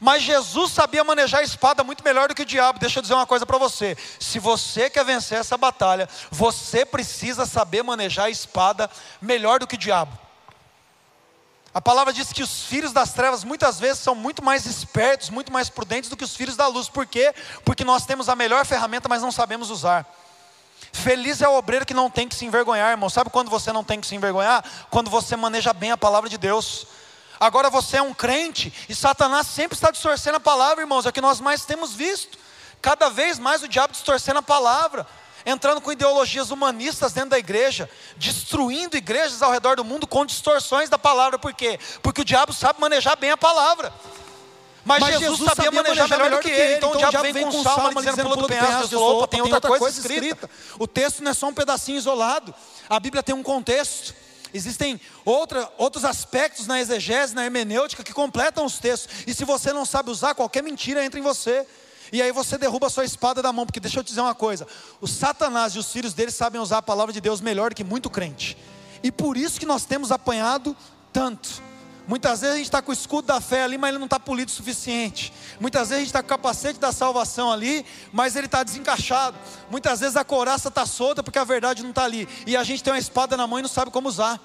Mas 0.00 0.22
Jesus 0.22 0.72
sabia 0.72 1.02
manejar 1.02 1.40
a 1.40 1.42
espada 1.42 1.82
muito 1.82 2.04
melhor 2.04 2.28
do 2.28 2.34
que 2.34 2.42
o 2.42 2.46
diabo. 2.46 2.78
Deixa 2.78 2.98
eu 2.98 3.02
dizer 3.02 3.14
uma 3.14 3.26
coisa 3.26 3.46
para 3.46 3.58
você: 3.58 3.96
se 4.20 4.38
você 4.38 4.90
quer 4.90 5.04
vencer 5.04 5.38
essa 5.38 5.56
batalha, 5.56 6.08
você 6.30 6.84
precisa 6.84 7.46
saber 7.46 7.82
manejar 7.82 8.24
a 8.26 8.30
espada 8.30 8.90
melhor 9.20 9.60
do 9.60 9.66
que 9.66 9.74
o 9.74 9.78
diabo. 9.78 10.27
A 11.74 11.80
palavra 11.80 12.12
diz 12.12 12.32
que 12.32 12.42
os 12.42 12.62
filhos 12.62 12.92
das 12.92 13.12
trevas 13.12 13.44
muitas 13.44 13.78
vezes 13.78 14.02
são 14.02 14.14
muito 14.14 14.42
mais 14.42 14.64
espertos, 14.64 15.28
muito 15.28 15.52
mais 15.52 15.68
prudentes 15.68 16.08
do 16.08 16.16
que 16.16 16.24
os 16.24 16.34
filhos 16.34 16.56
da 16.56 16.66
luz. 16.66 16.88
Por 16.88 17.06
quê? 17.06 17.34
Porque 17.64 17.84
nós 17.84 18.06
temos 18.06 18.28
a 18.28 18.34
melhor 18.34 18.64
ferramenta, 18.64 19.08
mas 19.08 19.22
não 19.22 19.30
sabemos 19.30 19.70
usar. 19.70 20.06
Feliz 20.92 21.42
é 21.42 21.48
o 21.48 21.56
obreiro 21.56 21.84
que 21.84 21.92
não 21.92 22.08
tem 22.08 22.26
que 22.26 22.34
se 22.34 22.46
envergonhar, 22.46 22.90
irmão. 22.90 23.10
Sabe 23.10 23.30
quando 23.30 23.50
você 23.50 23.72
não 23.72 23.84
tem 23.84 24.00
que 24.00 24.06
se 24.06 24.14
envergonhar? 24.14 24.64
Quando 24.90 25.10
você 25.10 25.36
maneja 25.36 25.72
bem 25.72 25.90
a 25.90 25.96
palavra 25.96 26.28
de 26.28 26.38
Deus. 26.38 26.86
Agora 27.38 27.70
você 27.70 27.98
é 27.98 28.02
um 28.02 28.14
crente 28.14 28.72
e 28.88 28.94
Satanás 28.94 29.46
sempre 29.46 29.76
está 29.76 29.90
distorcendo 29.90 30.38
a 30.38 30.40
palavra, 30.40 30.82
irmãos. 30.82 31.06
É 31.06 31.10
o 31.10 31.12
que 31.12 31.20
nós 31.20 31.40
mais 31.40 31.64
temos 31.64 31.92
visto. 31.92 32.38
Cada 32.80 33.10
vez 33.10 33.38
mais 33.38 33.62
o 33.62 33.68
diabo 33.68 33.92
distorcendo 33.92 34.38
a 34.38 34.42
palavra, 34.42 35.06
entrando 35.44 35.80
com 35.80 35.92
ideologias 35.92 36.50
humanistas 36.50 37.12
dentro 37.12 37.30
da 37.30 37.38
igreja, 37.38 37.88
destruindo 38.16 38.96
igrejas 38.96 39.42
ao 39.42 39.50
redor 39.50 39.76
do 39.76 39.84
mundo 39.84 40.06
com 40.06 40.24
distorções 40.24 40.88
da 40.88 40.98
palavra. 40.98 41.38
Por 41.38 41.52
quê? 41.52 41.78
Porque 42.02 42.22
o 42.22 42.24
diabo 42.24 42.52
sabe 42.52 42.80
manejar 42.80 43.16
bem 43.16 43.30
a 43.30 43.36
palavra. 43.36 43.92
Mas, 44.84 45.00
Mas 45.00 45.18
Jesus, 45.18 45.38
Jesus, 45.38 45.54
sabia 45.54 45.70
manejar, 45.70 46.08
melhor, 46.08 46.30
do 46.30 46.38
que 46.38 46.48
ele. 46.48 46.76
Então, 46.76 46.90
então 46.94 47.08
o 47.08 47.10
diabo 47.10 47.22
vem, 47.22 47.32
vem 47.32 47.44
com 47.44 47.62
salmo 47.62 47.88
dizendo, 47.88 48.10
dizendo 48.10 48.28
pula 48.30 48.36
do 48.36 48.48
penhasco, 48.48 48.82
Jesus, 48.82 49.02
opa, 49.02 49.28
tem 49.28 49.42
outra 49.42 49.60
coisa, 49.60 49.78
coisa 49.78 50.00
escrita. 50.00 50.50
O 50.78 50.86
texto 50.86 51.22
não 51.22 51.30
é 51.30 51.34
só 51.34 51.48
um 51.48 51.52
pedacinho 51.52 51.98
isolado. 51.98 52.54
A 52.88 52.98
Bíblia 52.98 53.22
tem 53.22 53.34
um 53.34 53.42
contexto. 53.42 54.14
Existem 54.52 54.98
outra, 55.26 55.70
outros 55.76 56.06
aspectos 56.06 56.66
na 56.66 56.80
exegese, 56.80 57.34
na 57.34 57.44
hermenêutica, 57.44 58.02
que 58.02 58.14
completam 58.14 58.64
os 58.64 58.78
textos. 58.78 59.24
E 59.26 59.34
se 59.34 59.44
você 59.44 59.74
não 59.74 59.84
sabe 59.84 60.10
usar, 60.10 60.34
qualquer 60.34 60.62
mentira 60.62 61.04
entra 61.04 61.20
em 61.20 61.22
você. 61.22 61.66
E 62.12 62.22
aí 62.22 62.32
você 62.32 62.56
derruba 62.56 62.86
a 62.86 62.90
sua 62.90 63.04
espada 63.04 63.42
da 63.42 63.52
mão, 63.52 63.66
porque 63.66 63.80
deixa 63.80 64.00
eu 64.00 64.04
te 64.04 64.08
dizer 64.08 64.20
uma 64.20 64.34
coisa: 64.34 64.66
o 65.00 65.06
Satanás 65.06 65.74
e 65.74 65.78
os 65.78 65.92
filhos 65.92 66.14
dele 66.14 66.30
sabem 66.30 66.60
usar 66.60 66.78
a 66.78 66.82
palavra 66.82 67.12
de 67.12 67.20
Deus 67.20 67.40
melhor 67.40 67.70
do 67.70 67.76
que 67.76 67.84
muito 67.84 68.08
crente. 68.08 68.56
E 69.02 69.12
por 69.12 69.36
isso 69.36 69.60
que 69.60 69.66
nós 69.66 69.84
temos 69.84 70.10
apanhado 70.10 70.76
tanto. 71.12 71.62
Muitas 72.08 72.40
vezes 72.40 72.54
a 72.54 72.56
gente 72.56 72.66
está 72.66 72.80
com 72.80 72.90
o 72.90 72.94
escudo 72.94 73.28
da 73.28 73.38
fé 73.38 73.64
ali, 73.64 73.76
mas 73.76 73.90
ele 73.90 73.98
não 73.98 74.06
está 74.06 74.18
polido 74.18 74.50
o 74.50 74.54
suficiente. 74.54 75.30
Muitas 75.60 75.90
vezes 75.90 75.94
a 75.94 75.98
gente 75.98 76.06
está 76.08 76.22
com 76.22 76.26
o 76.26 76.30
capacete 76.30 76.80
da 76.80 76.90
salvação 76.90 77.52
ali, 77.52 77.84
mas 78.14 78.34
ele 78.34 78.46
está 78.46 78.62
desencaixado. 78.62 79.36
Muitas 79.70 80.00
vezes 80.00 80.16
a 80.16 80.24
coraça 80.24 80.68
está 80.68 80.86
solta 80.86 81.22
porque 81.22 81.38
a 81.38 81.44
verdade 81.44 81.82
não 81.82 81.90
está 81.90 82.04
ali. 82.04 82.26
E 82.46 82.56
a 82.56 82.64
gente 82.64 82.82
tem 82.82 82.94
uma 82.94 82.98
espada 82.98 83.36
na 83.36 83.46
mão 83.46 83.58
e 83.58 83.62
não 83.62 83.68
sabe 83.68 83.90
como 83.90 84.08
usar. 84.08 84.40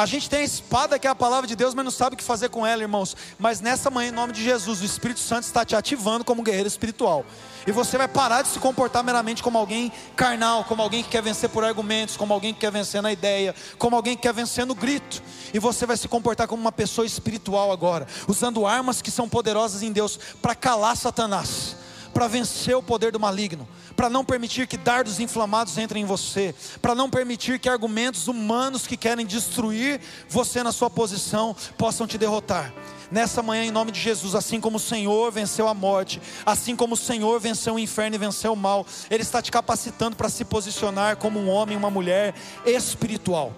A 0.00 0.06
gente 0.06 0.30
tem 0.30 0.40
a 0.40 0.44
espada 0.44 0.98
que 0.98 1.06
é 1.06 1.10
a 1.10 1.14
palavra 1.14 1.46
de 1.46 1.54
Deus, 1.54 1.74
mas 1.74 1.84
não 1.84 1.92
sabe 1.92 2.14
o 2.14 2.16
que 2.16 2.24
fazer 2.24 2.48
com 2.48 2.66
ela, 2.66 2.80
irmãos. 2.80 3.14
Mas 3.38 3.60
nessa 3.60 3.90
manhã, 3.90 4.08
em 4.08 4.12
nome 4.12 4.32
de 4.32 4.42
Jesus, 4.42 4.80
o 4.80 4.84
Espírito 4.84 5.20
Santo 5.20 5.44
está 5.44 5.62
te 5.62 5.76
ativando 5.76 6.24
como 6.24 6.42
guerreiro 6.42 6.68
espiritual. 6.68 7.22
E 7.66 7.70
você 7.70 7.98
vai 7.98 8.08
parar 8.08 8.40
de 8.40 8.48
se 8.48 8.58
comportar 8.58 9.04
meramente 9.04 9.42
como 9.42 9.58
alguém 9.58 9.92
carnal, 10.16 10.64
como 10.64 10.80
alguém 10.80 11.02
que 11.02 11.10
quer 11.10 11.22
vencer 11.22 11.50
por 11.50 11.64
argumentos, 11.64 12.16
como 12.16 12.32
alguém 12.32 12.54
que 12.54 12.60
quer 12.60 12.72
vencer 12.72 13.02
na 13.02 13.12
ideia, 13.12 13.54
como 13.78 13.94
alguém 13.94 14.16
que 14.16 14.22
quer 14.22 14.32
vencer 14.32 14.64
no 14.64 14.74
grito. 14.74 15.22
E 15.52 15.58
você 15.58 15.84
vai 15.84 15.98
se 15.98 16.08
comportar 16.08 16.48
como 16.48 16.62
uma 16.62 16.72
pessoa 16.72 17.06
espiritual 17.06 17.70
agora, 17.70 18.06
usando 18.26 18.64
armas 18.64 19.02
que 19.02 19.10
são 19.10 19.28
poderosas 19.28 19.82
em 19.82 19.92
Deus 19.92 20.18
para 20.40 20.54
calar 20.54 20.96
Satanás, 20.96 21.76
para 22.12 22.28
vencer 22.28 22.76
o 22.76 22.82
poder 22.82 23.12
do 23.12 23.20
maligno 23.20 23.68
para 24.00 24.08
não 24.08 24.24
permitir 24.24 24.66
que 24.66 24.78
dardos 24.78 25.20
inflamados 25.20 25.76
entrem 25.76 26.02
em 26.02 26.06
você, 26.06 26.54
para 26.80 26.94
não 26.94 27.10
permitir 27.10 27.58
que 27.58 27.68
argumentos 27.68 28.28
humanos 28.28 28.86
que 28.86 28.96
querem 28.96 29.26
destruir 29.26 30.00
você 30.26 30.62
na 30.62 30.72
sua 30.72 30.88
posição 30.88 31.54
possam 31.76 32.06
te 32.06 32.16
derrotar. 32.16 32.72
Nessa 33.10 33.42
manhã, 33.42 33.62
em 33.62 33.70
nome 33.70 33.92
de 33.92 34.00
Jesus, 34.00 34.34
assim 34.34 34.58
como 34.58 34.78
o 34.78 34.80
Senhor 34.80 35.30
venceu 35.30 35.68
a 35.68 35.74
morte, 35.74 36.18
assim 36.46 36.74
como 36.74 36.94
o 36.94 36.96
Senhor 36.96 37.38
venceu 37.40 37.74
o 37.74 37.78
inferno 37.78 38.14
e 38.14 38.18
venceu 38.18 38.54
o 38.54 38.56
mal, 38.56 38.86
Ele 39.10 39.22
está 39.22 39.42
te 39.42 39.50
capacitando 39.50 40.16
para 40.16 40.30
se 40.30 40.46
posicionar 40.46 41.16
como 41.16 41.38
um 41.38 41.50
homem, 41.50 41.76
uma 41.76 41.90
mulher 41.90 42.34
espiritual 42.64 43.52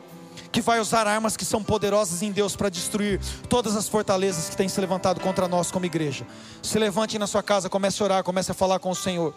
que 0.51 0.61
vai 0.61 0.81
usar 0.81 1.07
armas 1.07 1.37
que 1.37 1.45
são 1.45 1.63
poderosas 1.63 2.23
em 2.23 2.33
Deus 2.33 2.57
para 2.57 2.69
destruir 2.69 3.21
todas 3.49 3.77
as 3.77 3.89
fortalezas 3.89 4.49
que 4.49 4.57
têm 4.57 4.69
se 4.69 4.81
levantado 4.81 5.21
contra 5.21 5.47
nós 5.47 5.71
como 5.71 5.87
igreja. 5.87 6.27
Se 6.63 6.79
levante 6.79 7.19
na 7.19 7.27
sua 7.27 7.43
casa, 7.43 7.69
comece 7.69 8.03
a 8.03 8.05
orar, 8.05 8.25
comece 8.25 8.51
a 8.51 8.55
falar 8.55 8.79
com 8.79 8.91
o 8.91 8.97
Senhor. 8.97 9.35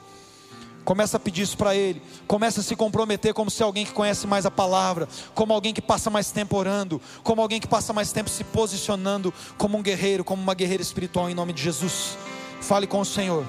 Começa 0.85 1.17
a 1.17 1.19
pedir 1.19 1.41
isso 1.41 1.57
para 1.57 1.75
Ele. 1.75 2.01
Começa 2.27 2.61
a 2.61 2.63
se 2.63 2.75
comprometer 2.75 3.33
como 3.33 3.49
se 3.49 3.63
alguém 3.63 3.85
que 3.85 3.91
conhece 3.91 4.27
mais 4.27 4.45
a 4.45 4.51
palavra, 4.51 5.09
como 5.33 5.51
alguém 5.51 5.73
que 5.73 5.81
passa 5.81 6.11
mais 6.11 6.31
tempo 6.31 6.55
orando, 6.55 7.01
como 7.23 7.41
alguém 7.41 7.59
que 7.59 7.67
passa 7.67 7.91
mais 7.91 8.11
tempo 8.11 8.29
se 8.29 8.43
posicionando 8.43 9.33
como 9.57 9.77
um 9.77 9.81
guerreiro, 9.81 10.23
como 10.23 10.41
uma 10.41 10.53
guerreira 10.53 10.83
espiritual 10.83 11.27
em 11.29 11.33
nome 11.33 11.53
de 11.53 11.63
Jesus. 11.63 12.15
Fale 12.61 12.85
com 12.85 12.99
o 12.99 13.05
Senhor. 13.05 13.43